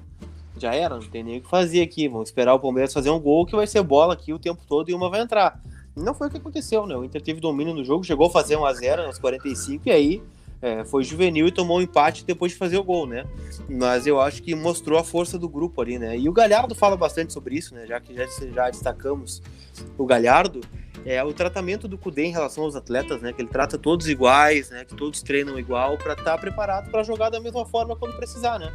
Já 0.58 0.76
era, 0.76 0.96
não 0.96 1.08
tem 1.08 1.24
nem 1.24 1.40
o 1.40 1.42
que 1.42 1.50
fazer 1.50 1.82
aqui. 1.82 2.08
Vamos 2.08 2.30
esperar 2.30 2.54
o 2.54 2.60
Palmeiras 2.60 2.94
fazer 2.94 3.10
um 3.10 3.20
gol 3.20 3.46
que 3.46 3.56
vai 3.56 3.66
ser 3.66 3.82
bola 3.82 4.14
aqui 4.14 4.32
o 4.32 4.38
tempo 4.38 4.62
todo 4.68 4.90
e 4.90 4.94
uma 4.94 5.10
vai 5.10 5.22
entrar. 5.22 5.60
Não 5.96 6.14
foi 6.14 6.28
o 6.28 6.32
que 6.32 6.38
aconteceu, 6.38 6.86
né? 6.86 6.96
O 6.96 7.04
Inter 7.04 7.22
teve 7.22 7.40
domínio 7.40 7.74
no 7.74 7.84
jogo, 7.84 8.04
chegou 8.04 8.28
a 8.28 8.30
fazer 8.30 8.56
1 8.56 8.66
a 8.66 8.74
0 8.74 9.08
nos 9.08 9.20
45 9.20 9.88
e 9.88 9.92
aí 9.92 10.24
é, 10.62 10.86
foi 10.86 11.04
juvenil 11.04 11.48
e 11.48 11.52
tomou 11.52 11.80
um 11.80 11.82
empate 11.82 12.24
depois 12.24 12.52
de 12.52 12.58
fazer 12.58 12.78
o 12.78 12.84
gol, 12.84 13.08
né? 13.08 13.26
Mas 13.68 14.06
eu 14.06 14.22
acho 14.22 14.44
que 14.44 14.54
mostrou 14.54 15.00
a 15.00 15.04
força 15.04 15.38
do 15.38 15.50
grupo 15.50 15.82
ali, 15.82 15.98
né? 15.98 16.18
E 16.18 16.30
o 16.30 16.32
Galhardo 16.32 16.76
fala 16.76 16.96
bastante 16.96 17.34
sobre 17.34 17.56
isso, 17.56 17.74
né? 17.74 17.88
Já 17.88 18.00
que 18.00 18.14
já, 18.14 18.26
já 18.54 18.70
destacamos 18.70 19.42
o 19.98 20.06
Galhardo, 20.06 20.62
é 21.04 21.24
o 21.24 21.34
tratamento 21.34 21.88
do 21.88 21.98
Cudê 21.98 22.26
em 22.26 22.32
relação 22.32 22.64
aos 22.64 22.76
atletas, 22.76 23.22
né? 23.22 23.34
Que 23.34 23.42
ele 23.42 23.50
trata 23.50 23.78
todos 23.78 24.08
iguais, 24.08 24.70
né? 24.70 24.86
Que 24.86 24.96
todos 24.96 25.24
treinam 25.24 25.58
igual 25.58 25.98
para 25.98 26.14
estar 26.14 26.24
tá 26.24 26.38
preparado 26.38 26.92
para 26.92 27.02
jogar 27.02 27.30
da 27.30 27.40
mesma 27.40 27.66
forma 27.66 27.96
quando 27.96 28.16
precisar, 28.16 28.60
né? 28.60 28.72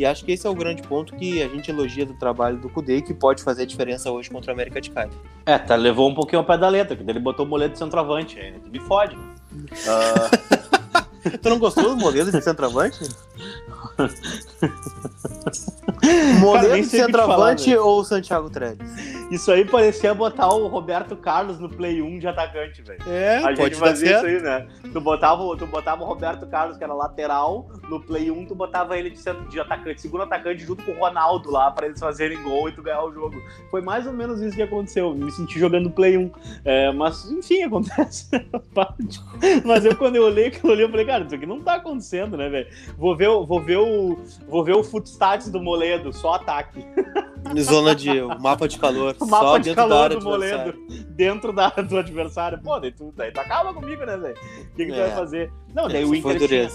E 0.00 0.06
acho 0.06 0.24
que 0.24 0.32
esse 0.32 0.46
é 0.46 0.50
o 0.50 0.54
grande 0.54 0.80
ponto 0.80 1.14
que 1.14 1.42
a 1.42 1.48
gente 1.48 1.70
elogia 1.70 2.06
do 2.06 2.14
trabalho 2.14 2.56
do 2.56 2.70
Cudê 2.70 2.96
e 2.96 3.02
que 3.02 3.12
pode 3.12 3.42
fazer 3.42 3.64
a 3.64 3.66
diferença 3.66 4.10
hoje 4.10 4.30
contra 4.30 4.50
a 4.50 4.54
América 4.54 4.80
de 4.80 4.90
Cali. 4.90 5.12
É, 5.44 5.58
tá, 5.58 5.76
levou 5.76 6.08
um 6.08 6.14
pouquinho 6.14 6.38
ao 6.38 6.44
pé 6.46 6.56
da 6.56 6.70
letra, 6.70 6.96
que 6.96 7.02
ele 7.02 7.20
botou 7.20 7.44
o 7.44 7.48
moleto 7.48 7.74
de 7.74 7.80
centroavante, 7.80 8.38
aí, 8.38 8.54
me 8.72 8.80
fode. 8.80 9.14
Uh... 9.14 10.30
tu 11.42 11.50
não 11.50 11.58
gostou 11.58 11.90
do 11.90 11.98
modelo 11.98 12.32
de 12.32 12.40
centroavante? 12.40 12.98
Moledo 16.40 16.76
de 16.76 16.84
centroavante 16.84 17.70
falar, 17.70 17.86
ou 17.86 18.04
Santiago 18.04 18.50
Trellis? 18.50 18.78
Isso 19.30 19.52
aí 19.52 19.64
parecia 19.64 20.12
botar 20.12 20.48
o 20.48 20.66
Roberto 20.66 21.16
Carlos 21.16 21.60
no 21.60 21.68
Play 21.68 22.02
1 22.02 22.18
de 22.18 22.26
atacante, 22.26 22.82
velho. 22.82 23.00
É, 23.06 23.36
a 23.36 23.54
gente 23.54 23.76
fazia 23.76 24.16
isso 24.16 24.26
aí, 24.26 24.42
né? 24.42 24.66
Tu 24.92 25.00
botava, 25.00 25.56
tu 25.56 25.66
botava 25.66 26.02
o 26.02 26.06
Roberto 26.06 26.48
Carlos, 26.48 26.76
que 26.76 26.82
era 26.82 26.92
lateral, 26.92 27.68
no 27.88 28.00
Play 28.00 28.28
1, 28.28 28.46
tu 28.46 28.56
botava 28.56 28.98
ele 28.98 29.10
de, 29.10 29.20
de 29.48 29.60
atacante, 29.60 30.00
segundo 30.00 30.22
atacante, 30.24 30.64
junto 30.64 30.84
com 30.84 30.90
o 30.92 30.98
Ronaldo 30.98 31.48
lá, 31.48 31.70
pra 31.70 31.86
eles 31.86 32.00
fazerem 32.00 32.42
gol 32.42 32.68
e 32.68 32.72
tu 32.72 32.82
ganhar 32.82 33.04
o 33.04 33.12
jogo. 33.12 33.40
Foi 33.70 33.80
mais 33.80 34.04
ou 34.04 34.12
menos 34.12 34.40
isso 34.40 34.56
que 34.56 34.62
aconteceu. 34.62 35.14
Me 35.14 35.30
senti 35.30 35.60
jogando 35.60 35.90
Play 35.90 36.16
1. 36.16 36.30
É, 36.64 36.92
mas, 36.92 37.30
enfim, 37.30 37.62
acontece. 37.64 38.28
mas 39.64 39.84
eu, 39.84 39.94
quando 39.94 40.16
eu 40.16 40.24
olhei 40.24 40.48
aquilo 40.48 40.72
ali, 40.72 40.82
eu 40.82 40.90
falei, 40.90 41.06
cara, 41.06 41.24
isso 41.24 41.34
aqui 41.36 41.46
não 41.46 41.60
tá 41.60 41.74
acontecendo, 41.74 42.36
né, 42.36 42.48
velho? 42.48 42.66
Vou 42.98 43.16
ver, 43.16 43.28
vou 43.28 43.60
ver 43.60 43.76
o. 43.76 44.18
Vou 44.48 44.64
ver 44.64 44.74
o 44.74 44.82
do 45.48 45.62
Moledo, 45.62 46.12
só 46.12 46.34
ataque. 46.34 46.84
Zona 47.58 47.94
de 47.94 48.10
mapa 48.40 48.68
de 48.68 48.78
calor. 48.78 49.16
O 49.18 49.26
mapa 49.26 49.58
de 49.58 49.74
calor 49.74 50.10
do 50.10 50.22
Moledo 50.22 50.74
dentro 51.10 51.52
da 51.52 51.68
do 51.70 51.96
adversário. 51.96 52.60
Pô, 52.62 52.78
daí 52.78 52.92
tu, 52.92 53.12
daí 53.16 53.32
tu 53.32 53.40
acaba 53.40 53.72
comigo, 53.72 54.04
né, 54.04 54.16
velho? 54.16 54.34
O 54.34 54.76
que, 54.76 54.86
que 54.86 54.92
é. 54.92 54.94
tu 54.94 54.98
vai 54.98 55.10
fazer? 55.10 55.52
Não, 55.74 55.88
daí 55.88 56.04
o 56.04 56.14
Inter. 56.14 56.38
Tinha... 56.46 56.68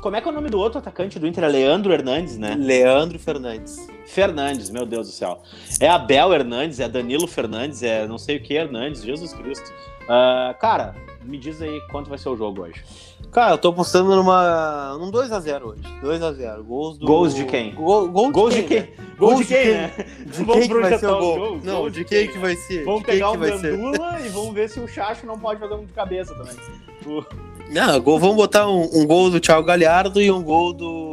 Como 0.00 0.16
é 0.16 0.20
que 0.20 0.28
é 0.28 0.30
o 0.30 0.34
nome 0.34 0.50
do 0.50 0.58
outro 0.58 0.78
atacante 0.78 1.18
do 1.18 1.26
Inter? 1.26 1.44
É 1.44 1.48
Leandro 1.48 1.92
Hernandes, 1.92 2.36
né? 2.36 2.54
Leandro 2.58 3.18
Fernandes. 3.18 3.88
Fernandes, 4.06 4.70
meu 4.70 4.84
Deus 4.84 5.08
do 5.08 5.12
céu. 5.12 5.42
É 5.80 5.88
Abel 5.88 6.32
Hernandes, 6.32 6.80
é 6.80 6.88
Danilo 6.88 7.26
Fernandes, 7.26 7.82
é 7.82 8.06
não 8.06 8.18
sei 8.18 8.36
o 8.36 8.42
que 8.42 8.54
Hernandes, 8.54 9.02
Jesus 9.02 9.32
Cristo. 9.32 9.72
Uh, 10.04 10.58
cara, 10.58 10.94
me 11.22 11.38
diz 11.38 11.60
aí 11.62 11.80
quanto 11.90 12.08
vai 12.08 12.18
ser 12.18 12.28
o 12.28 12.36
jogo 12.36 12.62
hoje. 12.62 12.84
Cara, 13.32 13.52
eu 13.52 13.58
tô 13.58 13.68
apostando 13.68 14.14
numa. 14.14 14.96
num 14.98 15.10
2x0 15.10 15.62
hoje. 15.62 15.82
2x0. 16.02 16.62
Gols 16.62 16.98
do. 16.98 17.06
Gols 17.06 17.34
de 17.34 17.44
quem? 17.44 17.74
Gol 17.74 18.08
Gols 18.30 18.54
de 18.54 18.62
de 18.62 18.68
quem? 18.68 18.82
quem? 18.82 18.90
né? 18.92 19.06
Gols 19.18 19.38
de 19.40 19.46
quem, 19.46 19.66
né? 19.72 19.92
De 20.26 20.44
Vamos 20.44 20.54
quem 20.54 20.68
que 20.68 20.80
vai 20.80 20.98
ser 20.98 21.06
o 21.06 21.18
gol? 21.18 21.36
gols? 21.38 21.64
Não, 21.64 21.90
de 21.90 21.98
de 21.98 22.04
quem 22.04 22.24
quem, 22.24 22.32
que 22.32 22.38
vai 22.38 22.54
ser? 22.54 22.84
Vamos 22.84 23.00
de 23.00 23.06
quem 23.06 23.14
pegar 23.14 23.30
o? 23.30 23.38
Gandula 23.38 24.20
e 24.20 24.28
vamos 24.28 24.54
ver 24.54 24.68
se 24.68 24.78
o 24.78 24.86
Chacho 24.86 25.26
não 25.26 25.38
pode 25.38 25.58
fazer 25.58 25.74
um 25.74 25.84
de 25.84 25.92
cabeça 25.92 26.34
também. 26.34 26.54
Não, 27.70 28.00
gol, 28.00 28.18
vamos 28.18 28.36
botar 28.36 28.68
um, 28.68 28.88
um 28.92 29.06
gol 29.06 29.30
do 29.30 29.40
Thiago 29.40 29.66
Galhardo 29.66 30.20
e 30.20 30.30
um 30.30 30.42
gol 30.42 30.72
do. 30.72 31.03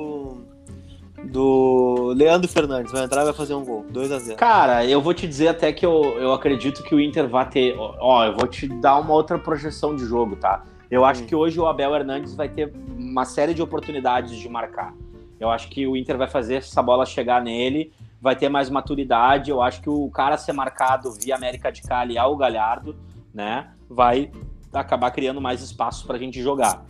Do 1.23 2.13
Leandro 2.15 2.47
Fernandes. 2.47 2.91
Vai 2.91 3.03
entrar 3.03 3.21
e 3.21 3.25
vai 3.25 3.33
fazer 3.33 3.53
um 3.53 3.63
gol. 3.63 3.85
2x0. 3.91 4.35
Cara, 4.35 4.85
eu 4.85 5.01
vou 5.01 5.13
te 5.13 5.27
dizer 5.27 5.49
até 5.49 5.71
que 5.71 5.85
eu, 5.85 6.03
eu 6.19 6.33
acredito 6.33 6.83
que 6.83 6.95
o 6.95 6.99
Inter 6.99 7.27
vai 7.27 7.47
ter. 7.47 7.75
Ó, 7.77 8.25
eu 8.25 8.35
vou 8.35 8.47
te 8.47 8.67
dar 8.67 8.97
uma 8.99 9.13
outra 9.13 9.37
projeção 9.37 9.95
de 9.95 10.03
jogo, 10.05 10.35
tá? 10.35 10.63
Eu 10.89 11.05
acho 11.05 11.23
Hum. 11.23 11.25
que 11.27 11.35
hoje 11.35 11.59
o 11.59 11.67
Abel 11.67 11.95
Hernandes 11.95 12.35
vai 12.35 12.49
ter 12.49 12.73
uma 12.97 13.23
série 13.23 13.53
de 13.53 13.61
oportunidades 13.61 14.35
de 14.35 14.49
marcar. 14.49 14.93
Eu 15.39 15.49
acho 15.49 15.69
que 15.69 15.87
o 15.87 15.95
Inter 15.95 16.17
vai 16.17 16.27
fazer 16.27 16.55
essa 16.55 16.81
bola 16.83 17.05
chegar 17.05 17.41
nele, 17.41 17.91
vai 18.21 18.35
ter 18.35 18.49
mais 18.49 18.69
maturidade. 18.69 19.49
Eu 19.49 19.61
acho 19.61 19.81
que 19.81 19.89
o 19.89 20.09
cara 20.09 20.37
ser 20.37 20.53
marcado 20.53 21.11
via 21.11 21.35
América 21.35 21.71
de 21.71 21.81
Cali 21.81 22.17
ao 22.17 22.35
Galhardo, 22.35 22.95
né? 23.33 23.69
Vai 23.89 24.31
acabar 24.73 25.11
criando 25.11 25.41
mais 25.41 25.61
espaço 25.61 26.05
pra 26.05 26.17
gente 26.17 26.41
jogar. 26.41 26.83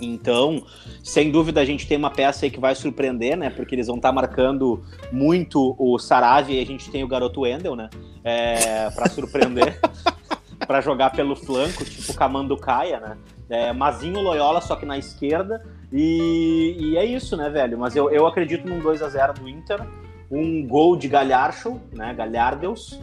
Então, 0.00 0.62
sem 1.02 1.30
dúvida, 1.30 1.60
a 1.60 1.64
gente 1.64 1.86
tem 1.86 1.96
uma 1.96 2.10
peça 2.10 2.46
aí 2.46 2.50
que 2.50 2.60
vai 2.60 2.74
surpreender, 2.74 3.36
né? 3.36 3.50
Porque 3.50 3.74
eles 3.74 3.86
vão 3.86 3.96
estar 3.96 4.12
marcando 4.12 4.82
muito 5.12 5.74
o 5.78 5.98
Saravia 5.98 6.58
e 6.58 6.62
a 6.62 6.66
gente 6.66 6.90
tem 6.90 7.04
o 7.04 7.08
garoto 7.08 7.40
Wendel, 7.40 7.76
né? 7.76 7.88
É, 8.24 8.90
para 8.90 9.08
surpreender, 9.08 9.80
para 10.66 10.80
jogar 10.80 11.10
pelo 11.10 11.34
flanco, 11.34 11.84
tipo 11.84 12.14
Camanducaia, 12.14 13.00
né? 13.00 13.18
É, 13.48 13.72
Mazinho 13.72 14.20
Loyola, 14.20 14.60
só 14.60 14.76
que 14.76 14.84
na 14.84 14.98
esquerda. 14.98 15.62
E, 15.92 16.76
e 16.78 16.96
é 16.96 17.04
isso, 17.04 17.36
né, 17.36 17.48
velho? 17.48 17.78
Mas 17.78 17.96
eu, 17.96 18.10
eu 18.10 18.26
acredito 18.26 18.68
num 18.68 18.78
2 18.78 19.02
a 19.02 19.08
0 19.08 19.34
do 19.34 19.48
Inter, 19.48 19.80
um 20.30 20.66
gol 20.66 20.96
de 20.96 21.08
Galharcho, 21.08 21.80
né? 21.92 22.12
Galhardeus. 22.14 23.00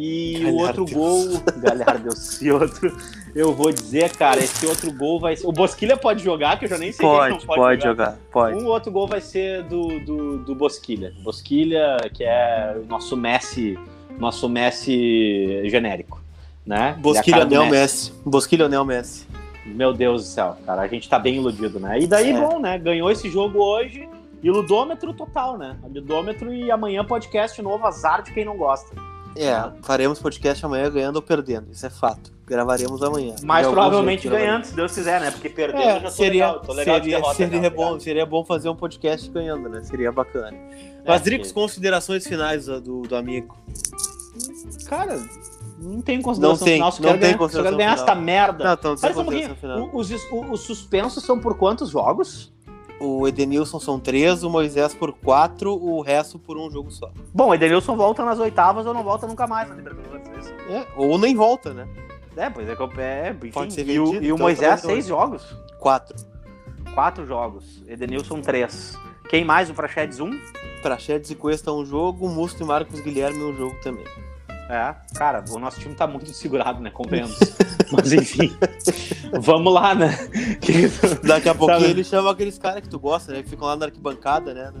E 0.00 0.44
o 0.44 0.54
outro 0.58 0.84
gol. 0.86 1.24
Galhardeus. 1.58 2.40
E 2.40 2.52
outro. 2.52 2.96
Eu 3.34 3.52
vou 3.52 3.72
dizer, 3.72 4.16
cara, 4.16 4.38
esse 4.38 4.64
outro 4.64 4.92
gol 4.92 5.18
vai 5.18 5.36
ser. 5.36 5.44
O 5.44 5.50
Bosquilha 5.50 5.96
pode 5.96 6.22
jogar, 6.22 6.56
que 6.56 6.66
eu 6.66 6.68
já 6.68 6.78
nem 6.78 6.92
sei 6.92 7.04
quem 7.04 7.16
Pode, 7.16 7.30
não 7.30 7.40
pode, 7.40 7.60
pode, 7.60 7.82
jogar. 7.82 8.16
Pode. 8.30 8.56
Um 8.56 8.66
outro 8.66 8.92
gol 8.92 9.08
vai 9.08 9.20
ser 9.20 9.64
do, 9.64 9.98
do, 10.04 10.38
do 10.38 10.54
Bosquilha. 10.54 11.12
Bosquilha, 11.20 11.96
que 12.14 12.22
é 12.22 12.76
o 12.80 12.86
nosso 12.86 13.16
Messi, 13.16 13.76
nosso 14.18 14.48
Messi 14.48 15.68
genérico, 15.68 16.22
né? 16.64 16.94
É 16.96 17.00
Bosquilha 17.00 17.44
do 17.44 17.50
Neo 17.50 17.68
Messi. 17.68 18.12
Bosquilha 18.24 18.68
Neo 18.68 18.84
Messi. 18.84 19.26
Meu 19.66 19.92
Deus 19.92 20.22
do 20.22 20.28
céu, 20.28 20.56
cara, 20.64 20.82
a 20.82 20.86
gente 20.86 21.08
tá 21.08 21.18
bem 21.18 21.36
iludido, 21.36 21.80
né? 21.80 21.98
E 22.00 22.06
daí, 22.06 22.30
É. 22.30 22.40
bom, 22.40 22.60
né? 22.60 22.78
Ganhou 22.78 23.10
esse 23.10 23.28
jogo 23.28 23.58
hoje. 23.58 24.08
Iludômetro 24.42 25.12
total, 25.12 25.58
né? 25.58 25.76
Iludômetro 25.92 26.54
e 26.54 26.70
amanhã 26.70 27.04
podcast 27.04 27.60
novo, 27.60 27.84
azar 27.84 28.22
de 28.22 28.32
quem 28.32 28.44
não 28.44 28.56
gosta. 28.56 28.94
É, 29.36 29.70
faremos 29.82 30.18
podcast 30.18 30.64
amanhã 30.66 30.90
ganhando 30.90 31.16
ou 31.16 31.22
perdendo. 31.22 31.70
Isso 31.70 31.86
é 31.86 31.90
fato. 31.90 32.32
Gravaremos 32.46 33.02
amanhã. 33.02 33.36
Mas 33.42 33.66
provavelmente 33.66 34.22
jeito, 34.22 34.36
ganhando, 34.36 34.64
se 34.64 34.74
Deus 34.74 34.92
quiser, 34.92 35.20
né? 35.20 35.30
Porque 35.30 35.48
perdendo 35.50 35.82
eu 35.82 35.88
É, 35.88 35.94
já 35.94 36.00
tô 36.00 36.10
seria, 36.10 36.46
legal, 36.46 36.60
tô 36.60 36.72
legal 36.72 36.96
de 36.98 37.02
seria, 37.04 37.16
derrota. 37.18 37.36
seria, 37.36 37.62
já, 37.62 37.70
bom, 37.70 37.82
obrigado. 37.82 38.00
seria 38.02 38.26
bom 38.26 38.44
fazer 38.44 38.68
um 38.70 38.74
podcast 38.76 39.30
ganhando, 39.30 39.68
né? 39.68 39.82
Seria 39.84 40.10
bacana. 40.10 40.56
Mas, 41.06 41.20
É, 41.20 41.24
Dricos, 41.24 41.48
que- 41.48 41.54
considerações 41.54 42.26
finais 42.26 42.66
do, 42.66 43.02
do 43.02 43.14
amigo. 43.16 43.56
Cara, 44.86 45.20
não 45.78 46.00
tem 46.00 46.20
consideração 46.22 46.58
Não 46.58 46.64
tem, 46.64 46.74
final, 46.74 46.92
só 46.92 46.98
não 47.02 47.08
quero 47.08 47.18
tem 47.20 47.20
ganhar, 47.20 47.32
só 47.32 47.38
consideração 47.38 47.64
quero 47.64 47.76
ganhar 47.76 47.90
final. 47.98 48.08
esta 48.08 48.14
merda. 48.20 48.64
Não, 48.64 48.72
então, 48.74 48.96
só 48.96 49.06
um 49.08 49.90
Os, 49.96 50.10
o- 50.10 50.52
os 50.52 50.60
suspensos 50.60 51.22
são 51.24 51.38
por 51.38 51.56
quantos 51.56 51.90
jogos? 51.90 52.52
O 53.00 53.28
Edenilson 53.28 53.78
são 53.78 54.00
três, 54.00 54.42
o 54.42 54.50
Moisés 54.50 54.92
por 54.92 55.12
quatro, 55.12 55.72
o 55.72 56.00
resto 56.00 56.38
por 56.38 56.56
um 56.58 56.70
jogo 56.70 56.90
só. 56.90 57.10
Bom, 57.32 57.48
o 57.50 57.54
Edenilson 57.54 57.96
volta 57.96 58.24
nas 58.24 58.38
oitavas 58.40 58.86
ou 58.86 58.94
não 58.94 59.04
volta 59.04 59.26
nunca 59.26 59.46
mais 59.46 59.68
na 59.68 59.76
Libertadores. 59.76 60.52
é? 60.68 60.78
É, 60.78 60.86
ou 60.96 61.16
nem 61.16 61.34
volta, 61.34 61.72
né? 61.72 61.88
É, 62.36 62.50
pois 62.50 62.68
é. 62.68 62.72
É, 62.72 63.30
enfim, 63.30 63.50
Pode 63.50 63.72
ser 63.72 63.88
e 63.88 63.98
o, 63.98 64.06
vendido, 64.06 64.24
e 64.24 64.32
o 64.32 64.34
então 64.34 64.44
Moisés, 64.44 64.80
seis 64.80 65.06
jogos. 65.06 65.44
Quatro. 65.78 66.16
Quatro 66.94 67.26
jogos. 67.26 67.82
Edenilson, 67.86 68.40
três. 68.40 68.96
Quem 69.28 69.44
mais? 69.44 69.68
O 69.70 69.74
Praxedes, 69.74 70.20
um? 70.20 70.38
Prachedes 70.82 71.30
e 71.30 71.34
Cuesta 71.34 71.72
um 71.72 71.84
jogo, 71.84 72.28
Musto 72.28 72.62
e 72.62 72.66
Marcos 72.66 73.00
Guilherme 73.00 73.42
um 73.42 73.54
jogo 73.56 73.76
também. 73.82 74.04
É, 74.68 74.94
cara, 75.14 75.42
o 75.50 75.58
nosso 75.58 75.80
time 75.80 75.94
tá 75.94 76.06
muito 76.06 76.26
desfigurado, 76.26 76.80
né? 76.82 76.90
Convenhamos. 76.90 77.38
Mas 77.90 78.12
enfim. 78.12 78.54
Vamos 79.40 79.72
lá, 79.72 79.94
né? 79.94 80.14
Que- 80.60 80.88
Daqui 81.26 81.48
a 81.48 81.54
pouquinho 81.54 81.80
Sabe? 81.80 81.90
ele 81.90 82.04
chama 82.04 82.30
aqueles 82.30 82.58
caras 82.58 82.82
que 82.82 82.88
tu 82.88 82.98
gosta, 82.98 83.32
né? 83.32 83.42
Que 83.42 83.48
ficam 83.48 83.66
lá 83.66 83.76
na 83.76 83.86
arquibancada, 83.86 84.52
né? 84.52 84.72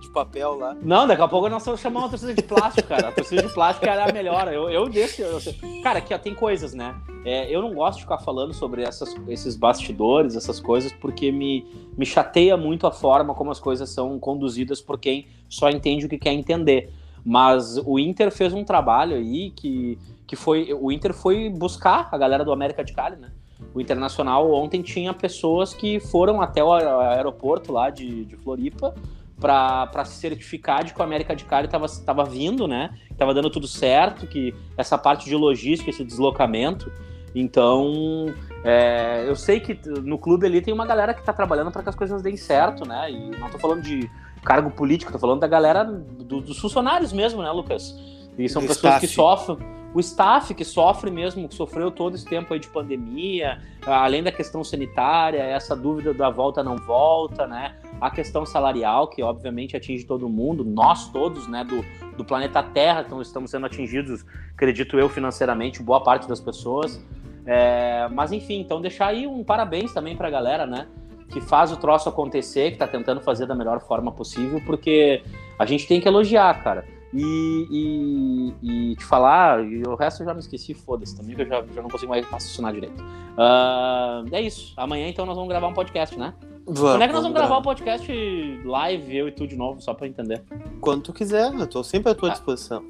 De 0.00 0.10
papel 0.10 0.56
lá. 0.58 0.76
Não, 0.82 1.06
daqui 1.06 1.22
a 1.22 1.28
pouco 1.28 1.48
nós 1.48 1.64
vamos 1.64 1.80
chamar 1.80 2.00
uma 2.00 2.08
torcida 2.08 2.34
de 2.34 2.42
plástico, 2.42 2.88
cara. 2.88 3.08
A 3.08 3.12
torcida 3.12 3.42
de 3.42 3.52
plástico 3.54 3.86
era 3.86 4.08
a 4.08 4.12
melhor. 4.12 4.52
Eu, 4.52 4.68
eu 4.68 4.88
desse. 4.88 5.22
eu- 5.22 5.40
cara, 5.82 6.00
aqui 6.00 6.12
ó, 6.12 6.18
tem 6.18 6.34
coisas, 6.34 6.74
né? 6.74 6.94
É, 7.24 7.48
eu 7.54 7.62
não 7.62 7.72
gosto 7.74 7.96
de 7.98 8.02
ficar 8.02 8.18
falando 8.18 8.52
sobre 8.52 8.82
essas, 8.82 9.14
esses 9.28 9.56
bastidores, 9.56 10.36
essas 10.36 10.60
coisas, 10.60 10.92
porque 10.92 11.30
me, 11.32 11.64
me 11.96 12.04
chateia 12.06 12.56
muito 12.56 12.86
a 12.86 12.92
forma 12.92 13.34
como 13.34 13.50
as 13.50 13.58
coisas 13.60 13.90
são 13.90 14.18
conduzidas 14.18 14.80
por 14.80 14.98
quem 14.98 15.26
só 15.48 15.68
entende 15.70 16.06
o 16.06 16.08
que 16.08 16.18
quer 16.18 16.32
entender. 16.32 16.92
Mas 17.28 17.76
o 17.84 17.98
Inter 17.98 18.30
fez 18.30 18.52
um 18.52 18.62
trabalho 18.62 19.16
aí 19.16 19.50
que, 19.50 19.98
que 20.28 20.36
foi. 20.36 20.72
O 20.72 20.92
Inter 20.92 21.12
foi 21.12 21.50
buscar 21.50 22.08
a 22.12 22.16
galera 22.16 22.44
do 22.44 22.52
América 22.52 22.84
de 22.84 22.92
Cali, 22.92 23.16
né? 23.16 23.32
O 23.74 23.80
Internacional 23.80 24.48
ontem 24.52 24.80
tinha 24.80 25.12
pessoas 25.12 25.74
que 25.74 25.98
foram 25.98 26.40
até 26.40 26.62
o 26.62 26.72
aer- 26.72 26.86
aeroporto 27.16 27.72
lá 27.72 27.90
de, 27.90 28.26
de 28.26 28.36
Floripa 28.36 28.94
para 29.40 30.04
se 30.04 30.20
certificar 30.20 30.84
de 30.84 30.94
que 30.94 31.00
o 31.00 31.02
América 31.02 31.34
de 31.34 31.44
Cali 31.44 31.66
estava 31.66 32.24
vindo, 32.24 32.68
né? 32.68 32.96
Tava 33.18 33.34
dando 33.34 33.50
tudo 33.50 33.66
certo, 33.66 34.24
que 34.28 34.54
essa 34.76 34.96
parte 34.96 35.28
de 35.28 35.34
logística, 35.34 35.90
esse 35.90 36.04
deslocamento. 36.04 36.92
Então, 37.34 38.32
é, 38.62 39.24
eu 39.26 39.34
sei 39.34 39.58
que 39.58 39.78
no 40.00 40.16
clube 40.16 40.46
ali 40.46 40.62
tem 40.62 40.72
uma 40.72 40.86
galera 40.86 41.12
que 41.12 41.24
tá 41.24 41.32
trabalhando 41.32 41.72
para 41.72 41.82
que 41.82 41.88
as 41.88 41.96
coisas 41.96 42.22
deem 42.22 42.36
certo, 42.36 42.86
né? 42.86 43.10
E 43.10 43.30
não 43.36 43.50
tô 43.50 43.58
falando 43.58 43.82
de 43.82 44.08
cargo 44.46 44.70
político, 44.70 45.10
tô 45.12 45.18
falando 45.18 45.40
da 45.40 45.46
galera 45.48 45.82
do- 45.84 46.40
dos 46.40 46.58
funcionários 46.58 47.12
mesmo, 47.12 47.42
né, 47.42 47.50
Lucas? 47.50 47.94
E 48.38 48.48
são 48.48 48.62
Do 48.62 48.68
pessoas 48.68 48.94
staff. 48.94 49.06
que 49.06 49.12
sofrem, 49.12 49.58
o 49.94 49.98
staff 50.00 50.54
que 50.54 50.64
sofre 50.64 51.10
mesmo, 51.10 51.48
que 51.48 51.54
sofreu 51.54 51.90
todo 51.90 52.14
esse 52.14 52.24
tempo 52.26 52.52
aí 52.54 52.60
de 52.60 52.68
pandemia, 52.68 53.58
além 53.84 54.22
da 54.22 54.30
questão 54.30 54.62
sanitária, 54.62 55.42
essa 55.42 55.74
dúvida 55.74 56.12
da 56.14 56.28
volta 56.30 56.62
não 56.62 56.76
volta, 56.76 57.46
né? 57.46 57.74
A 58.00 58.10
questão 58.10 58.44
salarial, 58.46 59.08
que 59.08 59.22
obviamente 59.22 59.74
atinge 59.76 60.04
todo 60.04 60.28
mundo, 60.28 60.64
nós 60.64 61.08
todos, 61.10 61.48
né, 61.48 61.64
do, 61.64 61.82
do 62.16 62.24
planeta 62.24 62.62
Terra, 62.62 63.02
então 63.06 63.22
estamos 63.22 63.50
sendo 63.50 63.64
atingidos, 63.66 64.24
acredito 64.52 64.98
eu, 64.98 65.08
financeiramente, 65.08 65.82
boa 65.82 66.00
parte 66.02 66.28
das 66.28 66.40
pessoas. 66.40 67.02
É, 67.46 68.06
mas 68.12 68.32
enfim, 68.32 68.60
então 68.60 68.80
deixar 68.80 69.06
aí 69.06 69.26
um 69.26 69.42
parabéns 69.42 69.92
também 69.94 70.14
pra 70.16 70.28
galera, 70.28 70.66
né? 70.66 70.86
Que 71.30 71.40
faz 71.40 71.72
o 71.72 71.76
troço 71.76 72.08
acontecer, 72.08 72.70
que 72.72 72.76
tá 72.78 72.86
tentando 72.86 73.20
fazer 73.20 73.46
da 73.46 73.54
melhor 73.54 73.80
forma 73.80 74.12
possível, 74.12 74.60
porque 74.64 75.22
a 75.58 75.66
gente 75.66 75.86
tem 75.86 76.00
que 76.00 76.06
elogiar, 76.08 76.62
cara. 76.62 76.84
E, 77.14 78.54
e, 78.62 78.90
e 78.92 78.96
te 78.96 79.04
falar, 79.04 79.64
e 79.64 79.82
o 79.86 79.94
resto 79.94 80.22
eu 80.22 80.26
já 80.26 80.34
me 80.34 80.40
esqueci, 80.40 80.74
foda-se 80.74 81.16
também, 81.16 81.34
que 81.34 81.42
eu 81.42 81.46
já, 81.46 81.64
já 81.74 81.82
não 81.82 81.88
consigo 81.88 82.10
mais 82.10 82.26
raciocinar 82.26 82.72
direito. 82.72 83.02
Ah, 83.36 84.22
é 84.32 84.40
isso. 84.40 84.72
Amanhã 84.76 85.08
então 85.08 85.24
nós 85.26 85.34
vamos 85.36 85.48
gravar 85.48 85.68
um 85.68 85.72
podcast, 85.74 86.18
né? 86.18 86.34
Vamos, 86.66 86.80
Quando 86.80 87.02
é 87.02 87.06
que 87.06 87.12
nós 87.12 87.22
vamos 87.22 87.36
gravar 87.38 87.58
o 87.58 87.62
gravar. 87.62 87.62
podcast 87.62 88.60
live, 88.64 89.16
eu 89.16 89.28
e 89.28 89.32
tu 89.32 89.46
de 89.46 89.56
novo, 89.56 89.80
só 89.80 89.94
pra 89.94 90.06
entender? 90.06 90.42
Quando 90.80 91.02
tu 91.02 91.12
quiser, 91.12 91.52
eu 91.54 91.66
tô 91.66 91.82
sempre 91.84 92.10
à 92.10 92.14
tua 92.14 92.28
Ah. 92.28 92.32
disposição. 92.32 92.84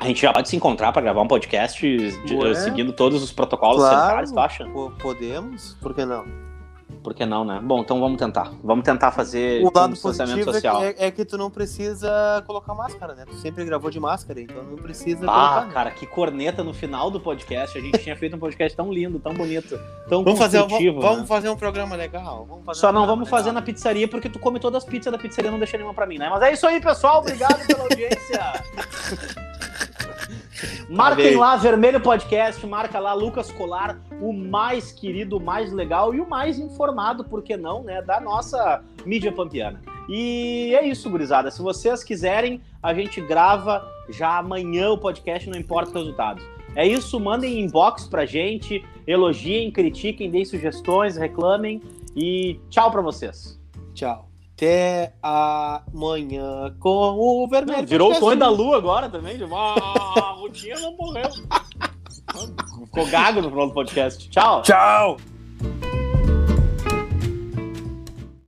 A 0.00 0.06
gente 0.06 0.22
já 0.22 0.32
pode 0.32 0.48
se 0.48 0.56
encontrar 0.56 0.92
pra 0.92 1.02
gravar 1.02 1.20
um 1.22 1.28
podcast 1.28 1.80
de- 1.86 2.54
seguindo 2.56 2.92
todos 2.92 3.22
os 3.22 3.32
protocolos 3.32 3.78
Claro. 3.78 3.96
sanitários, 3.96 4.32
tu 4.32 4.38
acha? 4.38 4.64
Po- 4.66 4.92
Podemos? 4.98 5.76
Por 5.80 5.94
que 5.94 6.04
não? 6.04 6.24
Por 7.08 7.14
que 7.14 7.24
não, 7.24 7.42
né? 7.42 7.58
Bom, 7.62 7.80
então 7.80 7.98
vamos 8.00 8.18
tentar. 8.18 8.52
Vamos 8.62 8.84
tentar 8.84 9.10
fazer 9.10 9.64
O 9.64 9.72
lado 9.74 9.94
distanciamento 9.94 10.44
positivo 10.44 10.50
é 10.50 10.70
social. 10.76 10.94
que, 10.94 11.02
é, 11.02 11.06
é 11.06 11.10
que 11.10 11.24
tu 11.24 11.38
não 11.38 11.50
precisa 11.50 12.44
colocar 12.46 12.74
máscara, 12.74 13.14
né? 13.14 13.24
Tu 13.26 13.34
sempre 13.36 13.64
gravou 13.64 13.90
de 13.90 13.98
máscara, 13.98 14.38
então 14.38 14.62
não 14.62 14.76
precisa 14.76 15.24
Ah, 15.26 15.60
colocar. 15.60 15.72
cara, 15.72 15.90
que 15.90 16.06
corneta 16.06 16.62
no 16.62 16.74
final 16.74 17.10
do 17.10 17.18
podcast. 17.18 17.78
A 17.78 17.80
gente 17.80 17.96
tinha 18.00 18.14
feito 18.14 18.36
um 18.36 18.38
podcast 18.38 18.76
tão 18.76 18.92
lindo, 18.92 19.18
tão 19.18 19.32
bonito, 19.32 19.80
tão 20.06 20.22
Vamos 20.22 20.38
fazer, 20.38 20.58
construtivo, 20.60 21.00
vamos, 21.00 21.20
né? 21.20 21.26
fazer 21.26 21.48
um 21.48 21.56
programa 21.56 21.96
legal. 21.96 22.46
Fazer 22.66 22.78
Só 22.80 22.90
um 22.90 22.92
não 22.92 23.06
vamos 23.06 23.26
fazer 23.30 23.48
legal. 23.48 23.62
na 23.62 23.62
pizzaria 23.62 24.06
porque 24.06 24.28
tu 24.28 24.38
come 24.38 24.60
todas 24.60 24.84
as 24.84 24.90
pizzas 24.90 25.10
da 25.10 25.18
pizzaria, 25.18 25.50
não 25.50 25.56
deixa 25.58 25.78
nenhuma 25.78 25.94
pra 25.94 26.04
mim, 26.04 26.18
né? 26.18 26.28
Mas 26.28 26.42
é 26.42 26.52
isso 26.52 26.66
aí, 26.66 26.78
pessoal. 26.78 27.20
Obrigado 27.20 27.66
pela 27.66 27.84
audiência. 27.84 28.52
Marquem 30.88 31.36
lá, 31.36 31.56
Vermelho 31.56 32.00
Podcast, 32.00 32.64
marca 32.66 32.98
lá 32.98 33.12
Lucas 33.12 33.50
Colar, 33.52 34.00
o 34.20 34.32
mais 34.32 34.92
querido, 34.92 35.36
o 35.36 35.40
mais 35.40 35.72
legal 35.72 36.14
e 36.14 36.20
o 36.20 36.28
mais 36.28 36.58
informado, 36.58 37.24
por 37.24 37.42
que 37.42 37.56
não, 37.56 37.82
né, 37.82 38.02
da 38.02 38.20
nossa 38.20 38.82
mídia 39.04 39.32
pampiana. 39.32 39.80
E 40.08 40.74
é 40.74 40.86
isso, 40.86 41.10
gurizada. 41.10 41.50
Se 41.50 41.60
vocês 41.60 42.02
quiserem, 42.02 42.62
a 42.82 42.94
gente 42.94 43.20
grava 43.20 43.86
já 44.08 44.38
amanhã 44.38 44.90
o 44.90 44.98
podcast, 44.98 45.48
não 45.50 45.58
importa 45.58 45.90
o 45.90 45.94
resultado. 45.94 46.42
É 46.74 46.86
isso, 46.86 47.18
mandem 47.18 47.60
inbox 47.60 48.06
pra 48.06 48.24
gente, 48.24 48.84
elogiem, 49.06 49.70
critiquem, 49.70 50.30
deem 50.30 50.44
sugestões, 50.44 51.16
reclamem 51.16 51.82
e 52.16 52.60
tchau 52.70 52.90
pra 52.90 53.02
vocês. 53.02 53.60
Tchau. 53.94 54.27
Até 54.58 55.12
amanhã 55.22 56.74
com 56.80 56.90
o 56.90 57.46
vermelho. 57.46 57.86
Virou 57.86 58.10
o 58.10 58.14
sonho 58.16 58.36
da 58.36 58.48
lua 58.48 58.76
agora 58.76 59.08
também. 59.08 59.38
Ah, 59.54 60.14
a 60.16 60.32
Rutinha 60.32 60.74
não 60.80 60.96
morreu. 60.96 61.30
Ficou 62.84 63.06
gago 63.06 63.40
no 63.40 63.50
final 63.50 63.68
do 63.68 63.72
podcast. 63.72 64.28
Tchau. 64.28 64.62
Tchau. 64.62 65.16